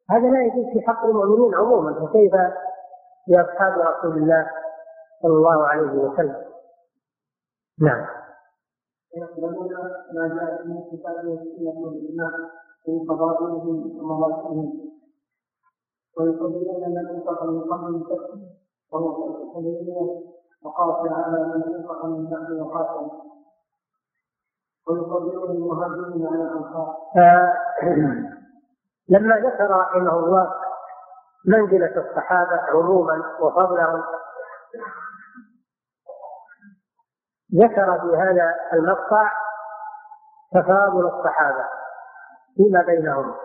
هذا 0.09 0.29
لا 0.29 0.45
يجوز 0.45 0.65
في 0.73 0.81
حق 0.87 1.05
المؤمنين 1.05 1.55
عموما 1.55 1.93
فكيف 1.93 2.33
بأصحاب 3.27 3.73
رسول 3.79 4.17
الله 4.17 4.49
صلى 5.21 5.33
الله 5.33 5.67
عليه 5.67 5.91
وسلم؟ 5.91 6.45
نعم. 7.79 8.05
يقبلون 9.17 9.73
ما 10.13 10.27
جاء 10.27 10.63
في 10.63 10.93
الكتاب 10.93 11.25
والسنة 11.27 11.79
والإجماع 11.81 12.31
من 12.87 13.05
فضائلهم 13.07 13.97
ومواقفهم 13.99 14.91
ويقبلون 16.17 16.93
ما 16.93 17.11
انفق 17.11 17.43
من 17.43 17.61
قبل 17.61 18.41
وقاتل 20.63 21.13
على 21.13 21.37
من 21.43 21.63
انفق 21.75 22.05
من 22.05 22.29
بعد 22.29 22.51
وقاتل 22.51 23.11
ويقبلون 24.87 25.51
المهاجرين 25.51 26.27
على 26.27 26.43
الأنصار. 26.43 26.95
لما 29.09 29.35
ذكر 29.35 29.69
رحمه 29.69 30.19
الله 30.19 30.53
منزلة 31.45 32.09
الصحابة 32.09 32.61
عموما 32.73 33.23
وفضلهم 33.39 34.03
ذكر 37.55 37.99
في 37.99 38.17
هذا 38.17 38.55
المقطع 38.73 39.31
تفاضل 40.53 41.05
الصحابة 41.05 41.65
فيما 42.55 42.81
بينهم 42.81 43.35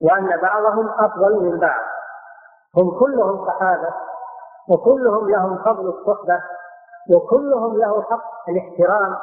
وأن 0.00 0.40
بعضهم 0.40 0.88
أفضل 0.88 1.42
من 1.42 1.58
بعض. 1.58 1.83
هم 2.76 2.98
كلهم 2.98 3.46
صحابة 3.46 3.94
وكلهم 4.68 5.30
لهم 5.30 5.64
فضل 5.64 5.88
الصحبة 5.88 6.42
وكلهم 7.10 7.76
له 7.78 8.02
حق 8.02 8.48
الاحترام 8.48 9.16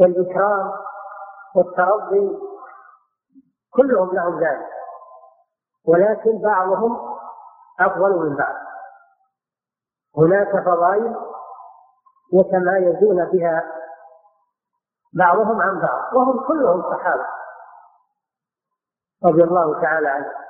والإكرام 0.00 0.72
والترضي 1.56 2.38
كلهم 3.74 4.14
لهم 4.14 4.40
ذلك. 4.40 4.68
ولكن 5.86 6.38
بعضهم 6.38 7.18
أفضل 7.80 8.10
من 8.18 8.36
بعض. 8.36 8.54
هناك 10.16 10.64
فضائل 10.66 11.16
يتمايزون 12.32 13.24
بها 13.24 13.62
بعضهم 15.12 15.62
عن 15.62 15.80
بعض 15.80 16.14
وهم 16.14 16.46
كلهم 16.46 16.82
صحابة 16.82 17.26
رضي 19.24 19.44
الله 19.44 19.80
تعالى 19.82 20.08
عنهم. 20.08 20.43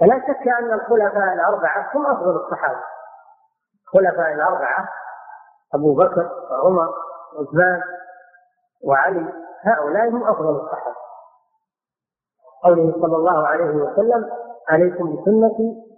فلا 0.00 0.18
شك 0.18 0.48
أن 0.48 0.72
الخلفاء 0.72 1.32
الأربعة 1.34 1.96
هم 1.96 2.06
أفضل 2.06 2.36
الصحابة. 2.36 2.82
الخلفاء 3.84 4.32
الأربعة 4.34 4.88
أبو 5.74 5.94
بكر 5.94 6.30
وعمر 6.50 6.88
وعثمان 7.36 7.82
وعلي 8.84 9.32
هؤلاء 9.64 10.08
هم 10.08 10.24
أفضل 10.24 10.56
الصحابة. 10.56 10.96
قوله 12.64 12.92
صلى 12.92 13.16
الله 13.16 13.46
عليه 13.46 13.64
وسلم 13.70 14.30
عليكم 14.68 15.16
بسنتي 15.16 15.90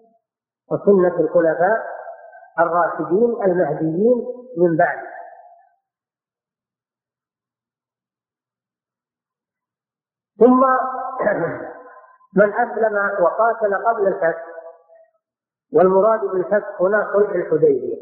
وسنة 0.70 1.20
الخلفاء 1.20 1.86
الراشدين 2.58 3.42
المهديين 3.44 4.26
من 4.58 4.76
بعد 4.76 4.98
ثم 10.38 10.64
من 12.36 12.52
أسلم 12.52 13.24
وقاتل 13.24 13.74
قبل 13.74 14.06
الفتح 14.06 14.44
والمراد 15.72 16.20
بالفتح 16.20 16.80
هنا 16.80 17.10
صلح 17.12 17.30
الحديبية. 17.30 17.96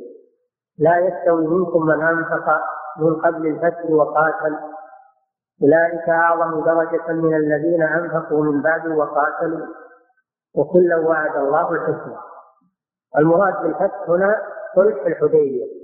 لا 0.78 0.98
يستوي 0.98 1.46
منكم 1.46 1.86
من 1.86 2.02
أنفق 2.02 2.60
من 2.98 3.20
قبل 3.20 3.46
الفتح 3.46 3.90
وقاتل. 3.90 4.58
أولئك 5.62 6.08
أعظم 6.08 6.64
درجة 6.64 7.12
من 7.12 7.36
الذين 7.36 7.82
أنفقوا 7.82 8.44
من 8.44 8.62
بعد 8.62 8.86
وقاتلوا 8.86 9.66
وكلا 10.54 10.96
وعد 10.96 11.36
الله 11.36 11.72
الحسنى. 11.72 12.16
المراد 13.18 13.62
بالفتح 13.62 14.08
هنا 14.08 14.42
صلح 14.76 15.06
الحديبية. 15.06 15.80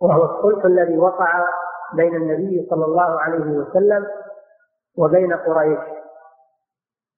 وهو 0.00 0.24
الصلح 0.24 0.64
الذي 0.64 0.98
وقع 0.98 1.48
بين 1.94 2.14
النبي 2.16 2.66
صلى 2.70 2.84
الله 2.84 3.20
عليه 3.20 3.44
وسلم 3.44 4.06
وبين 4.98 5.32
قريش 5.32 5.78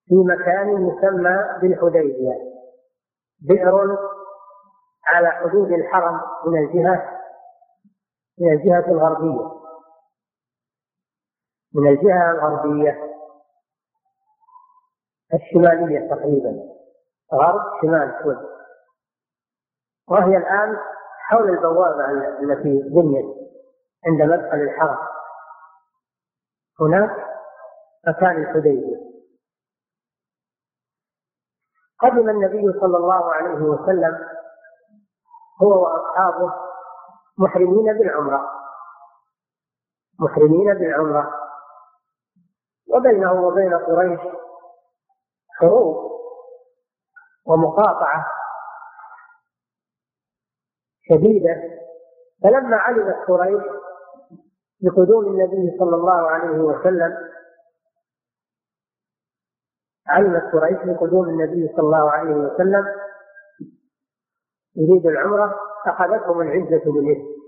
في 0.07 0.15
مكان 0.15 0.69
يسمى 0.89 1.59
بالحديبية. 1.61 2.51
بئر 3.41 3.99
على 5.07 5.31
حدود 5.31 5.73
الحرم 5.73 6.21
من 6.47 6.59
الجهة 6.65 7.21
من 8.39 8.53
الجهة 8.53 8.93
الغربية. 8.93 9.51
من 11.75 11.89
الجهة 11.89 12.31
الغربية. 12.31 13.11
الشمالية 15.35 16.15
تقريبا. 16.15 16.71
غرب 17.35 17.63
شمال 17.83 18.19
شوي 18.23 18.37
وهي 20.09 20.37
الآن 20.37 20.77
حول 21.19 21.51
البوابة 21.51 22.11
التي 22.43 22.83
بنيت 22.89 23.27
عند 24.07 24.23
مدخل 24.23 24.61
الحرم. 24.61 24.99
هناك 26.81 27.30
مكان 28.09 28.43
الحديبية. 28.43 29.11
قدم 31.99 32.31
النبي 32.31 32.81
صلى 32.81 32.97
الله 32.97 33.33
عليه 33.33 33.65
وسلم 33.65 34.29
هو 35.63 35.83
وأصحابه 35.83 36.53
محرمين 37.39 37.99
بالعمرة. 37.99 38.51
محرمين 40.19 40.75
بالعمرة. 40.75 41.35
وبينه 42.89 43.33
وبين 43.33 43.75
قريش 43.75 44.21
حروب 45.59 46.11
ومقاطعة 47.47 48.27
شديدة. 51.03 51.81
فلما 52.43 52.77
علمت 52.77 53.29
قريش 53.29 53.63
بقدوم 54.81 55.27
النبي 55.27 55.79
صلى 55.79 55.97
الله 55.97 56.31
عليه 56.31 56.59
وسلم 56.59 57.31
علمت 60.11 60.53
قريش 60.53 60.79
بقدوم 60.85 61.29
النبي 61.29 61.69
صلى 61.69 61.81
الله 61.85 62.11
عليه 62.11 62.35
وسلم 62.35 62.87
يريد 64.77 65.07
العمرة 65.07 65.61
أخذتهم 65.87 66.41
العزة 66.41 66.93
بالإثم. 66.93 67.41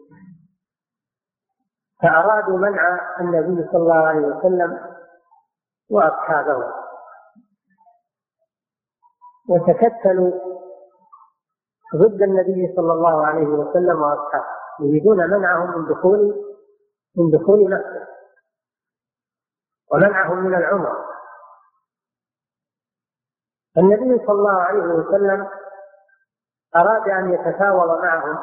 فأرادوا 2.03 2.59
منع 2.59 3.01
النبي 3.21 3.69
صلى 3.73 3.83
الله 3.83 4.07
عليه 4.07 4.27
وسلم 4.27 4.79
وأصحابه. 5.91 6.73
وتكتلوا 9.49 10.33
ضد 11.97 12.23
النبي 12.23 12.73
صلى 12.77 12.93
الله 12.93 13.27
عليه 13.27 13.47
وسلم 13.47 14.03
وأصحابه. 14.03 14.47
يريدون 14.81 15.31
منعهم 15.31 15.79
من 15.79 15.89
دخول 15.89 16.45
من 17.17 17.31
دخول 17.31 17.71
مكة. 17.71 18.09
ومنعهم 19.93 20.39
من 20.39 20.55
العمر 20.55 21.02
النبي 23.79 24.27
صلى 24.27 24.35
الله 24.35 24.61
عليه 24.61 24.83
وسلم 24.83 25.49
أراد 26.77 27.09
أن 27.09 27.33
يتفاوض 27.33 27.99
معهم 28.03 28.39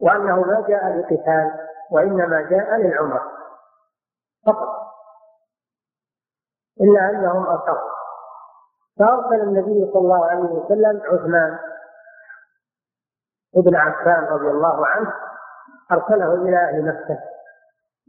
وأنه 0.00 0.40
ما 0.40 0.64
جاء 0.68 0.98
لقتال 0.98 1.52
وإنما 1.92 2.42
جاء 2.42 2.76
للعمر 2.76 3.22
فقط. 4.46 4.86
إلا 6.80 7.10
أنهم 7.10 7.46
أصروا 7.46 7.90
فأرسل 8.98 9.42
النبي 9.42 9.90
صلى 9.92 10.00
الله 10.00 10.26
عليه 10.26 10.42
وسلم 10.42 11.02
عثمان 11.04 11.58
ابن 13.56 13.76
عفان 13.76 14.24
رضي 14.24 14.48
الله 14.50 14.86
عنه 14.86 15.12
أرسله 15.92 16.34
إلى 16.34 16.56
أهل 16.56 16.84
مكة 16.88 17.18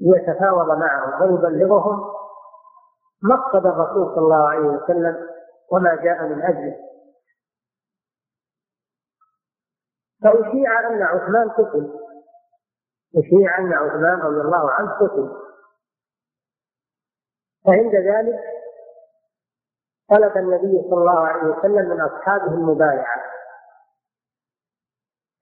ليتفاوض 0.01 0.77
معهم 0.77 1.21
ويبلغهم 1.21 2.11
مقصد 3.23 3.65
الرسول 3.65 4.15
صلى 4.15 4.23
الله 4.23 4.49
عليه 4.49 4.67
وسلم 4.67 5.36
وما 5.71 5.95
جاء 5.95 6.23
من 6.23 6.41
أجله. 6.43 6.87
فأشيع 10.23 10.89
أن 10.89 11.01
عثمان 11.01 11.49
قتل. 11.49 11.99
أشيع 13.17 13.57
أن 13.59 13.73
عثمان 13.73 14.19
رضي 14.19 14.41
الله 14.41 14.71
عنه 14.71 14.91
قتل. 14.95 15.47
فعند 17.65 17.95
ذلك 17.95 18.39
طلب 20.09 20.37
النبي 20.37 20.89
صلى 20.89 20.99
الله 20.99 21.27
عليه 21.27 21.43
وسلم 21.43 21.89
من 21.89 22.01
أصحابه 22.01 22.53
المبايعة. 22.53 23.23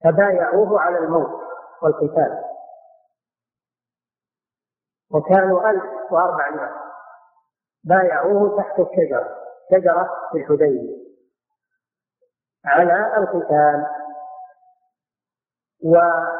فبايعوه 0.04 0.80
على 0.80 0.98
الموت 0.98 1.40
والقتال. 1.82 2.44
وكانوا 5.10 5.70
ألف 5.70 6.12
وأربعمائة. 6.12 6.86
بايعوه 7.84 8.56
تحت 8.56 8.78
الشجرة. 8.78 9.45
شجرة 9.70 10.10
في 10.32 10.38
الحديبية. 10.38 10.96
على 12.64 13.16
القتال. 13.16 13.86
وعثمان 15.84 16.32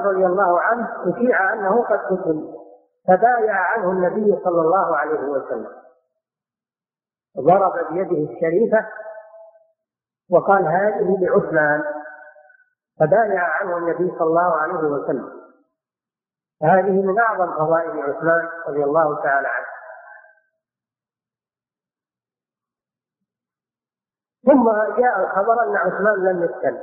رضي 0.00 0.26
الله 0.26 0.60
عنه 0.60 1.12
أشيع 1.12 1.52
أنه 1.52 1.84
قد 1.84 1.98
قتل 1.98 2.54
فبايع 3.08 3.56
عنه 3.56 3.90
النبي 3.90 4.40
صلى 4.44 4.60
الله 4.60 4.96
عليه 4.96 5.20
وسلم. 5.20 5.70
ضرب 7.38 7.92
بيده 7.92 8.32
الشريفة 8.32 8.88
وقال 10.30 10.66
هذه 10.66 11.16
لعثمان 11.20 11.84
فبايع 13.00 13.42
عنه 13.42 13.76
النبي 13.76 14.10
صلى 14.18 14.28
الله 14.28 14.56
عليه 14.56 14.88
وسلم. 14.88 15.44
هذه 16.62 17.02
من 17.02 17.18
أعظم 17.18 17.52
فضائل 17.52 18.02
عثمان 18.02 18.48
رضي 18.68 18.84
الله 18.84 19.22
تعالى 19.22 19.48
عنه. 19.48 19.63
ثم 24.54 24.70
جاء 25.02 25.20
الخبر 25.20 25.62
أن 25.62 25.76
عثمان 25.76 26.14
لم 26.14 26.42
يقتل 26.42 26.80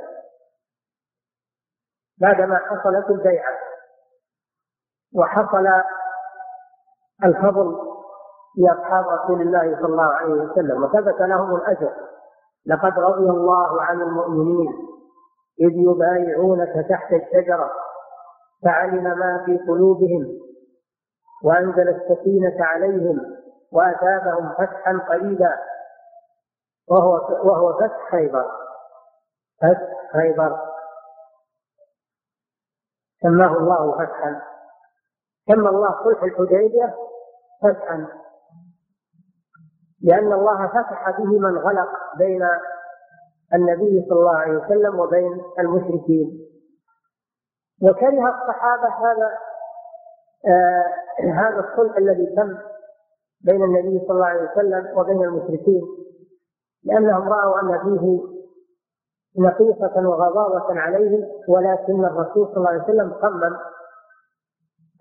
بعدما 2.20 2.56
حصلت 2.56 3.10
البيعة. 3.10 3.58
وحصل 5.14 5.66
الفضل 7.24 7.76
لأصحاب 8.58 9.04
رسول 9.08 9.40
الله 9.40 9.76
صلى 9.76 9.86
الله 9.86 10.12
عليه 10.14 10.32
وسلم 10.34 10.82
وثبت 10.84 11.20
لهم 11.20 11.56
الأجر. 11.56 11.92
لقد 12.66 12.98
رضي 12.98 13.30
الله 13.30 13.82
عن 13.82 14.00
المؤمنين 14.00 14.72
إذ 15.60 15.72
يبايعونك 15.72 16.86
تحت 16.88 17.12
الشجرة 17.12 17.70
فعلم 18.64 19.04
ما 19.04 19.42
في 19.46 19.58
قلوبهم 19.58 20.38
وأنزل 21.44 21.88
السكينة 21.88 22.64
عليهم 22.64 23.20
وأثابهم 23.72 24.52
فتحا 24.52 24.98
قريبا. 25.08 25.71
وهو 26.90 27.12
وهو 27.48 27.78
فتح 27.78 28.10
خيبر. 28.10 28.44
فتح 29.62 30.12
خيبر. 30.12 30.58
سماه 33.22 33.56
الله 33.56 33.98
فتحا. 33.98 34.42
سمى 35.46 35.68
الله 35.68 36.04
صلح 36.04 36.22
الحديبية 36.22 36.94
فتحا. 37.62 38.08
لأن 40.02 40.32
الله 40.32 40.66
فتح 40.66 41.10
به 41.10 41.38
من 41.38 41.58
غلق 41.58 41.90
بين 42.18 42.42
النبي 43.54 44.06
صلى 44.08 44.18
الله 44.18 44.36
عليه 44.36 44.56
وسلم 44.56 45.00
وبين 45.00 45.42
المشركين. 45.58 46.48
وكره 47.82 48.28
الصحابة 48.28 48.88
هذا 48.88 49.38
آه 50.46 50.84
هذا 51.32 51.60
الصلح 51.60 51.96
الذي 51.96 52.26
تم 52.36 52.58
بين 53.40 53.62
النبي 53.62 54.06
صلى 54.06 54.10
الله 54.10 54.26
عليه 54.26 54.50
وسلم 54.50 54.98
وبين 54.98 55.22
المشركين. 55.22 55.82
لأنهم 56.84 57.28
رأوا 57.32 57.60
أن 57.60 57.78
فيه 57.82 58.32
نقيصة 59.38 60.08
وغضاضة 60.08 60.80
عليهم 60.80 61.24
ولكن 61.48 62.04
الرسول 62.04 62.46
صلى 62.46 62.56
الله 62.56 62.68
عليه 62.68 62.82
وسلم 62.82 63.14
صمم 63.22 63.56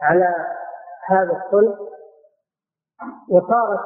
على 0.01 0.35
هذا 1.07 1.31
الصلح 1.45 1.79
وصارت 3.31 3.79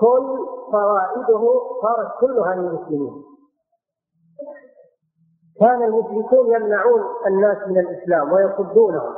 كل 0.00 0.38
فوائده 0.72 1.42
صارت 1.82 2.20
كلها 2.20 2.54
للمسلمين. 2.54 3.22
كان 5.60 5.82
المشركون 5.82 6.54
يمنعون 6.54 7.02
الناس 7.26 7.56
من 7.68 7.78
الإسلام 7.78 8.32
ويصدونهم. 8.32 9.14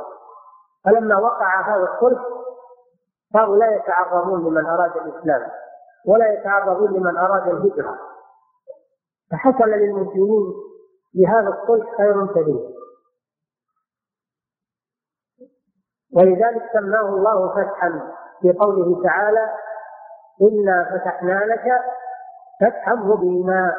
فلما 0.85 1.17
وقع 1.17 1.61
هذا 1.75 1.93
الصلح 1.93 2.21
صاروا 3.33 3.57
لا 3.57 3.75
يتعرضون 3.75 4.45
لمن 4.45 4.65
أراد 4.65 4.97
الإسلام 4.97 5.49
ولا 6.07 6.33
يتعرضون 6.33 6.93
لمن 6.93 7.17
أراد 7.17 7.47
الهجرة. 7.47 8.12
فحصل 9.33 9.69
للمسلمين 9.69 10.53
بهذا 11.13 11.49
الصلح 11.49 11.97
خير 11.97 12.27
كبير. 12.27 12.73
ولذلك 16.15 16.63
سماه 16.73 17.09
الله 17.09 17.55
فتحا 17.55 18.13
في 18.41 18.53
قوله 18.53 19.03
تعالى 19.03 19.49
إنا 20.41 20.89
فتحنا 20.91 21.45
لك 21.45 21.65
فتحا 22.61 22.95
مبينا. 22.95 23.75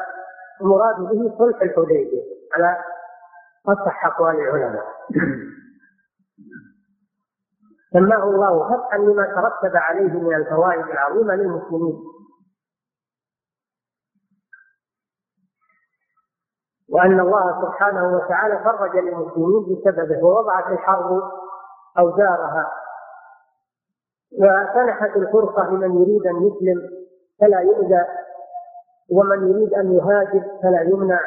المراد 0.61 0.95
به 0.95 1.37
صلح 1.37 1.61
الحديبية 1.61 2.23
على 2.53 2.77
أصح 3.67 4.05
أقوال 4.05 4.35
العلماء. 4.35 4.85
سماه 7.93 8.23
الله 8.23 8.69
فتحا 8.69 8.97
لما 8.97 9.25
ترتب 9.25 9.75
عليه 9.75 10.13
من 10.13 10.35
الفوائد 10.35 10.85
العظيمة 10.85 11.35
للمسلمين. 11.35 12.14
وأن 16.95 17.19
الله 17.19 17.61
سبحانه 17.61 18.15
وتعالى 18.15 18.59
فرج 18.63 18.97
للمسلمين 18.97 19.63
بسببه 19.63 20.23
ووضعت 20.25 20.67
الحرب 20.71 21.21
أوزارها. 21.99 22.71
وسنحت 24.39 25.15
الفرصة 25.15 25.69
لمن 25.69 26.01
يريد 26.01 26.27
أن 26.27 26.35
يسلم 26.47 26.89
فلا 27.41 27.59
يؤذى 27.59 28.05
ومن 29.11 29.49
يريد 29.49 29.73
أن 29.73 29.91
يهاجر 29.91 30.43
فلا 30.63 30.81
يمنع. 30.81 31.19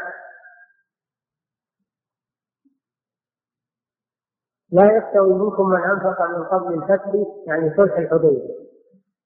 لا 4.72 4.96
يستوي 4.96 5.34
منكم 5.34 5.68
من 5.68 5.82
أنفق 5.82 6.22
من 6.22 6.44
قبل 6.44 6.74
الفتح 6.74 7.12
يعني 7.46 7.74
صلح 7.76 7.96
الحديبية 7.98 8.54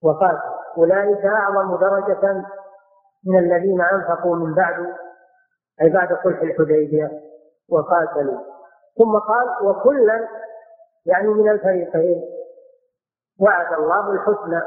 وقاتل 0.03 0.39
أولئك 0.79 1.25
أعظم 1.25 1.77
درجة 1.77 2.45
من 3.27 3.39
الذين 3.39 3.81
أنفقوا 3.81 4.37
من 4.37 4.55
بعد 4.55 4.95
أي 5.81 5.89
بعد 5.89 6.09
صلح 6.25 6.41
الحديبية 6.43 7.11
وقاتلوا 7.69 8.41
ثم 8.99 9.19
قال 9.19 9.67
وكلا 9.67 10.29
يعني 11.07 11.29
من 11.29 11.51
الفريقين. 11.51 12.23
وعد 13.41 13.73
الله 13.73 14.11
الحسنى. 14.13 14.63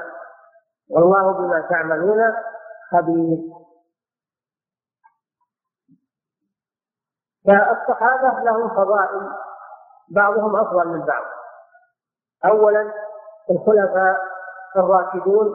والله 0.89 1.33
بما 1.33 1.67
تعملون 1.69 2.33
خبير. 2.91 3.37
فالصحابة 7.47 8.43
لهم 8.43 8.69
فضائل 8.69 9.29
بعضهم 10.15 10.55
أفضل 10.55 10.87
من 10.87 11.05
بعض. 11.05 11.23
أولا 12.45 12.93
الخلفاء 13.51 14.17
الراشدون 14.75 15.47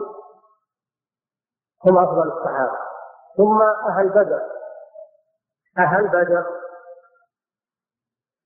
هم 1.85 1.97
أفضل 1.97 2.27
الصحابة 2.31 2.77
ثم 3.37 3.61
أهل 3.61 4.09
بدر. 4.09 4.60
أهل 5.77 6.07
بدر 6.07 6.45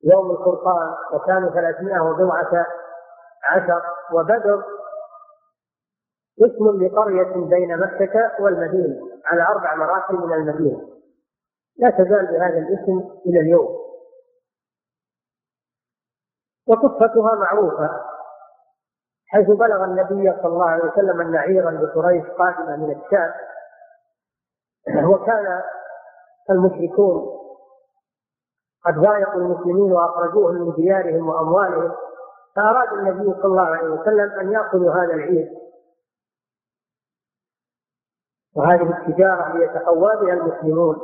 يوم 0.03 0.31
الفرقان 0.31 0.95
وكانوا 1.13 1.49
ثلاثمائة 1.49 1.99
وبضعة 1.99 2.65
عشر. 3.43 3.81
وبدر 4.13 4.63
اسم 6.41 6.83
لقرية 6.83 7.47
بين 7.49 7.79
مكة 7.79 8.31
والمدينة 8.39 9.01
على 9.25 9.43
أربع 9.43 9.75
مراحل 9.75 10.15
من 10.15 10.33
المدينة. 10.33 10.89
لا 11.77 11.89
تزال 11.89 12.25
بهذا 12.27 12.57
الاسم 12.57 13.09
إلى 13.25 13.39
اليوم. 13.39 13.85
وقصتها 16.67 17.35
معروفة. 17.35 17.89
حيث 19.27 19.47
بلغ 19.47 19.83
النبي 19.83 20.33
صلى 20.41 20.47
الله 20.47 20.69
عليه 20.69 20.83
وسلم 20.83 21.21
أن 21.21 21.35
عيرا 21.35 21.71
لقريش 21.71 22.25
قادمة 22.25 22.75
من 22.75 22.91
الشام 23.01 23.33
وكان 25.09 25.61
المشركون. 26.53 27.35
قد 28.85 28.93
ضايقوا 28.93 29.41
المسلمين 29.41 29.91
وأخرجوهم 29.91 30.55
من 30.55 30.73
ديارهم 30.73 31.29
وأموالهم 31.29 31.91
فأراد 32.55 32.93
النبي 32.93 33.33
صلى 33.33 33.45
الله 33.45 33.61
عليه 33.61 33.89
وسلم 33.89 34.39
أن 34.39 34.51
يأخذوا 34.51 34.91
هذا 34.91 35.13
العير 35.13 35.51
وهذه 38.55 38.97
التجارة 38.97 39.57
ليتقوى 39.57 40.15
بها 40.21 40.33
المسلمون. 40.33 40.95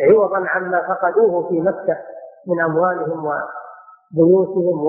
عوضا 0.00 0.48
عما 0.48 0.88
فقدوه 0.88 1.48
في 1.48 1.60
مكة 1.60 2.04
من 2.46 2.60
أموالهم 2.60 3.24
وبيوتهم 4.14 4.84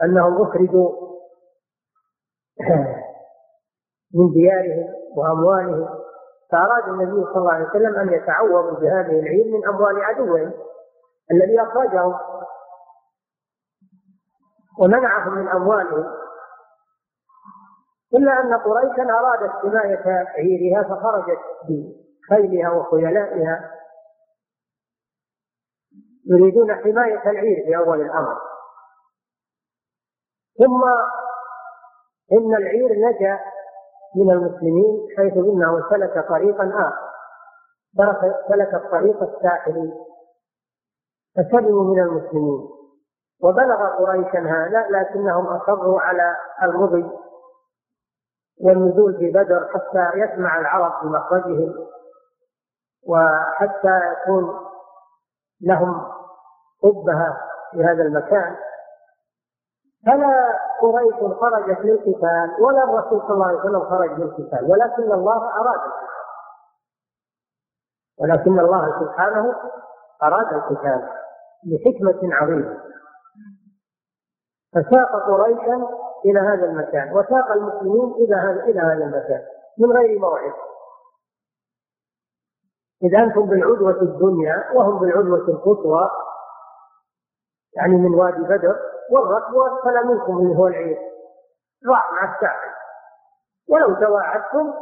وأنهم 0.00 0.42
أخرجوا 0.42 0.90
من 4.14 4.32
ديارهم 4.32 4.94
وأموالهم. 5.16 6.03
فأراد 6.54 6.88
النبي 6.88 7.24
صلى 7.24 7.36
الله 7.36 7.52
عليه 7.52 7.68
وسلم 7.68 7.96
أن 7.96 8.12
يتعوضوا 8.12 8.80
بهذه 8.80 9.20
العير 9.20 9.44
من 9.44 9.68
أموال 9.68 10.04
عدوهم 10.04 10.52
الذي 11.32 11.62
أخرجهم 11.62 12.14
ومنعهم 14.78 15.34
من 15.34 15.48
أموالهم 15.48 16.04
إلا 18.14 18.40
أن 18.40 18.54
قريشا 18.54 19.02
أرادت 19.02 19.50
حماية 19.50 20.26
عيرها 20.28 20.82
فخرجت 20.82 21.40
بخيلها 21.68 22.70
وخيلائها. 22.70 23.70
يريدون 26.26 26.74
حماية 26.74 27.30
العير 27.30 27.64
في 27.66 27.76
أول 27.76 28.00
الأمر. 28.00 28.36
ثم 30.58 30.84
إن 32.32 32.54
العير 32.54 32.88
نجا 32.88 33.40
من 34.16 34.30
المسلمين 34.30 35.08
حيث 35.16 35.32
إنه 35.32 35.88
سلك 35.90 36.28
طريقا 36.28 36.64
آخر. 36.64 37.14
سلك 38.48 38.74
الطريق 38.74 39.22
الساحلي 39.22 39.92
فسلموا 41.36 41.84
من 41.84 42.00
المسلمين. 42.00 42.68
وبلغ 43.42 43.86
قريشا 43.98 44.38
هذا 44.38 44.86
لكنهم 44.90 45.46
أصروا 45.46 46.00
على 46.00 46.36
المضي 46.62 47.10
والنزول 48.60 49.18
في 49.18 49.30
بدر 49.30 49.68
حتى 49.74 50.18
يسمع 50.18 50.60
العرب 50.60 50.92
بمخرجهم 51.02 51.74
وحتى 53.08 54.00
يكون 54.12 54.60
لهم 55.60 56.06
أبهة 56.84 57.36
في 57.70 57.84
هذا 57.84 58.02
المكان. 58.02 58.56
فلا 60.06 60.58
قريش 60.80 61.38
خرجت 61.40 61.80
للقتال 61.80 62.56
ولا 62.60 62.84
الرسول 62.84 63.20
صلى 63.20 63.34
الله 63.34 63.46
عليه 63.46 63.58
وسلم 63.58 63.84
خرج 63.84 64.10
للقتال 64.10 64.70
ولكن 64.70 65.12
الله 65.12 65.60
أراد 65.60 65.80
ولكن 68.20 68.60
الله 68.60 69.00
سبحانه 69.00 69.54
أراد 70.22 70.54
القتال 70.54 71.08
لحكمة 71.66 72.34
عظيمة. 72.34 72.80
فساق 74.72 75.26
قريشا 75.30 75.88
إلى 76.24 76.40
هذا 76.40 76.64
المكان 76.64 77.16
وساق 77.16 77.52
المسلمين 77.52 78.12
إلى 78.12 78.36
هذا 78.36 78.64
إلى 78.64 78.80
هذا 78.80 79.04
المكان 79.04 79.42
من 79.78 79.92
غير 79.92 80.18
موعد. 80.18 80.52
إذا 83.02 83.18
أنتم 83.18 83.46
بالعدوة 83.46 84.02
الدنيا 84.02 84.72
وهم 84.74 84.98
بالعدوة 84.98 85.48
القصوى 85.48 86.10
يعني 87.76 87.96
من 87.96 88.14
وادي 88.14 88.42
بدر 88.42 88.93
والركب 89.10 89.54
أسفل 89.56 90.06
منكم 90.06 90.38
اللي 90.38 90.58
هو 90.58 90.66
العير 90.66 90.98
راح 91.90 92.12
مع 92.12 92.34
الساحل 92.34 92.70
ولو 93.68 93.94
تواعدتم 93.94 94.72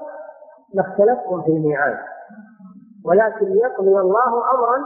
لاختلفتم 0.74 1.42
في 1.42 1.48
الميعاد. 1.48 1.98
ولكن 3.04 3.46
ليقضي 3.46 3.98
الله 3.98 4.50
أمرا 4.50 4.84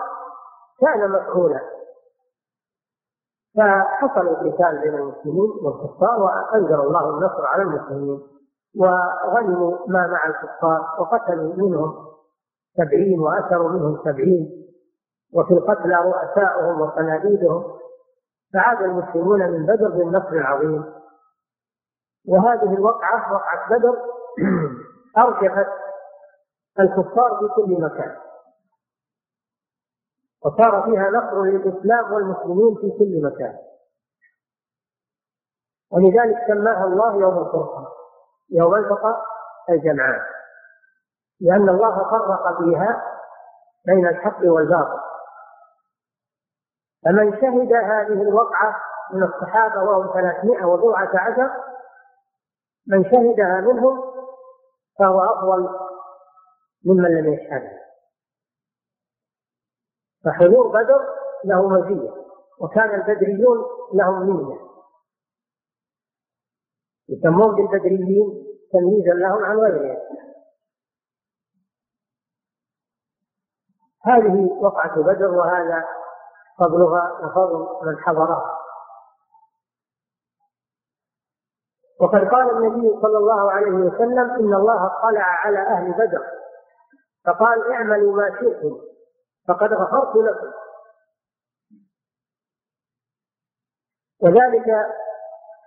كان 0.80 1.10
مفعولا. 1.10 1.60
فحصل 3.56 4.28
القتال 4.28 4.80
بين 4.80 4.94
المسلمين 4.94 5.50
والكفار 5.62 6.22
وأنزل 6.22 6.74
الله 6.80 7.10
النصر 7.10 7.46
على 7.46 7.62
المسلمين. 7.62 8.20
وغنموا 8.78 9.76
ما 9.88 10.06
مع 10.06 10.26
الكفار 10.26 10.80
وقتلوا 10.98 11.54
منهم 11.56 12.06
سبعين 12.76 13.20
وأسروا 13.20 13.68
منهم 13.68 13.98
سبعين. 14.04 14.66
وفي 15.34 15.50
القتلى 15.54 15.94
رؤساؤهم 15.96 16.80
وصناديدهم 16.80 17.64
فعاد 18.52 18.82
المسلمون 18.82 19.40
من 19.50 19.66
بدر 19.66 19.88
بالنصر 19.88 20.32
العظيم. 20.32 20.84
وهذه 22.28 22.74
الوقعة 22.74 23.32
وقعة 23.32 23.68
بدر 23.70 23.94
أرجفت 25.24 25.68
الكفار 26.80 27.38
في 27.38 27.48
كل 27.56 27.82
مكان. 27.82 28.16
وصار 30.44 30.82
فيها 30.82 31.10
نصر 31.10 31.42
للإسلام 31.42 32.12
والمسلمين 32.12 32.74
في 32.74 32.98
كل 32.98 33.22
مكان. 33.22 33.58
ولذلك 35.92 36.36
سماها 36.46 36.84
الله 36.84 37.14
يوم 37.16 37.38
الفرقان 37.38 37.84
يوم 38.50 38.74
التقى 38.74 39.22
الجمعان. 39.70 40.20
لأن 41.40 41.68
الله 41.68 42.10
فرق 42.10 42.58
فيها 42.58 43.02
بين 43.86 44.06
الحق 44.06 44.38
والباطل. 44.44 45.15
فمن 47.06 47.32
شهد 47.32 47.72
هذه 47.72 48.22
الوقعة 48.22 48.76
من 49.12 49.22
الصحابة 49.22 49.82
وهم 49.82 50.12
ثلاثمائة 50.12 50.64
وبضعة 50.64 51.10
عشر 51.14 51.50
من 52.86 53.04
شهدها 53.04 53.60
منهم 53.60 54.12
فهو 54.98 55.20
أفضل 55.20 55.68
ممن 56.84 57.10
لم 57.10 57.32
يشهدها 57.32 57.86
فحضور 60.24 60.68
بدر 60.68 61.00
له 61.44 61.68
مزية 61.68 62.10
وكان 62.60 62.94
البدريون 62.94 63.64
لهم 63.94 64.26
ميزة. 64.26 64.66
يسمون 67.08 67.56
بالبدريين 67.56 68.46
تمييزا 68.72 69.12
لهم 69.12 69.44
عن 69.44 69.56
غيرهم. 69.56 69.98
هذه 74.02 74.52
وقعة 74.62 75.02
بدر 75.02 75.30
وهذا 75.30 75.84
فضلها 76.58 77.12
وفضل 77.12 77.86
من 77.86 77.98
حضرها 77.98 78.58
وقد 82.00 82.28
قال 82.28 82.50
النبي 82.50 83.00
صلى 83.02 83.18
الله 83.18 83.50
عليه 83.52 83.70
وسلم 83.70 84.30
إن 84.30 84.54
الله 84.54 84.86
اطلع 84.86 85.22
على 85.22 85.58
أهل 85.58 85.92
بدر. 85.92 86.22
فقال 87.26 87.72
اعملوا 87.72 88.16
ما 88.16 88.30
شئتم 88.40 88.78
فقد 89.48 89.72
غفرت 89.72 90.16
لكم. 90.16 90.52
وذلك 94.22 94.86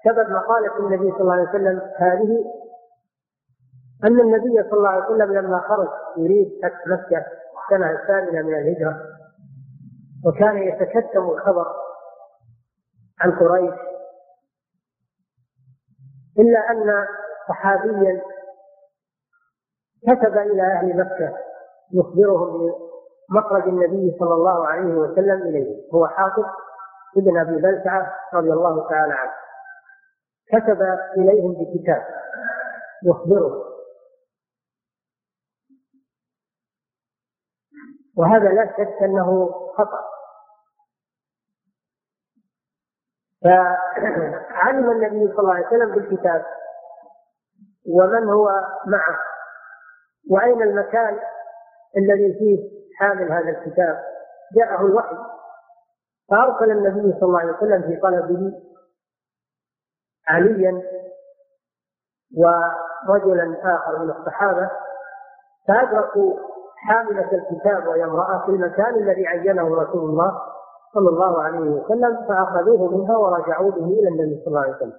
سبب 0.04 0.30
مقالة 0.30 0.80
النبي 0.80 1.12
صلى 1.12 1.22
الله 1.22 1.34
عليه 1.34 1.50
وسلم 1.50 1.92
هذه 1.98 2.46
أن 4.04 4.20
النبي 4.20 4.70
صلى 4.70 4.74
الله 4.74 4.90
عليه 4.90 5.06
وسلم 5.06 5.34
لما 5.34 5.60
خرج 5.60 5.90
يريد 6.18 6.60
فتح 6.64 6.88
مكة 6.88 7.26
السنة 7.64 7.92
الثامنة 7.92 8.42
من 8.42 8.56
الهجرة. 8.56 9.19
وكان 10.26 10.58
يتكتم 10.58 11.30
الخبر 11.30 11.66
عن 13.20 13.32
قريش 13.32 13.74
إلا 16.40 16.72
أن 16.72 17.08
صحابيا 17.50 18.22
كتب 20.04 20.38
إلى 20.38 20.62
أهل 20.62 20.98
مكة 20.98 21.38
يخبرهم 21.94 22.72
بمخرج 23.30 23.64
النبي 23.64 24.18
صلى 24.20 24.34
الله 24.34 24.68
عليه 24.68 24.94
وسلم 24.94 25.42
إليه 25.42 25.90
هو 25.94 26.08
حافظ 26.08 26.46
ابن 27.18 27.38
أبي 27.40 27.62
بلتعة 27.62 28.16
رضي 28.34 28.54
الله 28.54 28.90
تعالى 28.90 29.14
عنه. 29.14 29.32
كتب 30.48 30.82
إليهم 31.18 31.54
بكتاب 31.54 32.04
يخبره. 33.04 33.64
وهذا 38.18 38.50
لا 38.50 38.66
شك 38.78 39.04
أنه 39.04 39.50
خطأ. 39.78 40.09
فعلم 43.44 44.92
النبي 44.92 45.28
صلى 45.34 45.40
الله 45.40 45.54
عليه 45.54 45.68
وسلم 45.68 45.92
بالكتاب 45.92 46.46
ومن 47.90 48.30
هو 48.30 48.50
معه 48.88 49.20
وأين 50.32 50.62
المكان 50.62 51.20
الذي 51.98 52.34
فيه 52.34 52.80
حامل 53.00 53.32
هذا 53.32 53.50
الكتاب؟ 53.50 54.04
جاءه 54.56 54.82
الوحي. 54.86 55.16
فأرسل 56.30 56.72
النبي 56.72 57.14
صلى 57.20 57.24
الله 57.24 57.40
عليه 57.40 57.54
وسلم 57.58 57.82
في 57.82 57.96
طلبه 58.02 58.52
عليا 60.28 60.82
ورجلا 62.38 63.76
آخر 63.76 64.00
من 64.00 64.10
الصحابة 64.10 64.70
فأدركوا 65.68 66.40
حاملة 66.78 67.30
الكتاب 67.32 67.88
وهي 67.88 68.04
امرأة 68.04 68.46
في 68.46 68.52
المكان 68.52 68.96
الذي 68.96 69.28
عينه 69.28 69.76
رسول 69.82 70.10
الله 70.10 70.42
صلى 70.94 71.10
الله 71.10 71.44
عليه 71.44 71.60
وسلم 71.60 72.28
فأخذوه 72.28 72.98
منها 72.98 73.18
ورجعوا 73.18 73.72
به 73.72 73.86
إلى 73.86 74.08
النبي 74.08 74.42
صلى 74.44 74.48
الله 74.48 74.62
عليه 74.62 74.76
وسلم. 74.76 74.98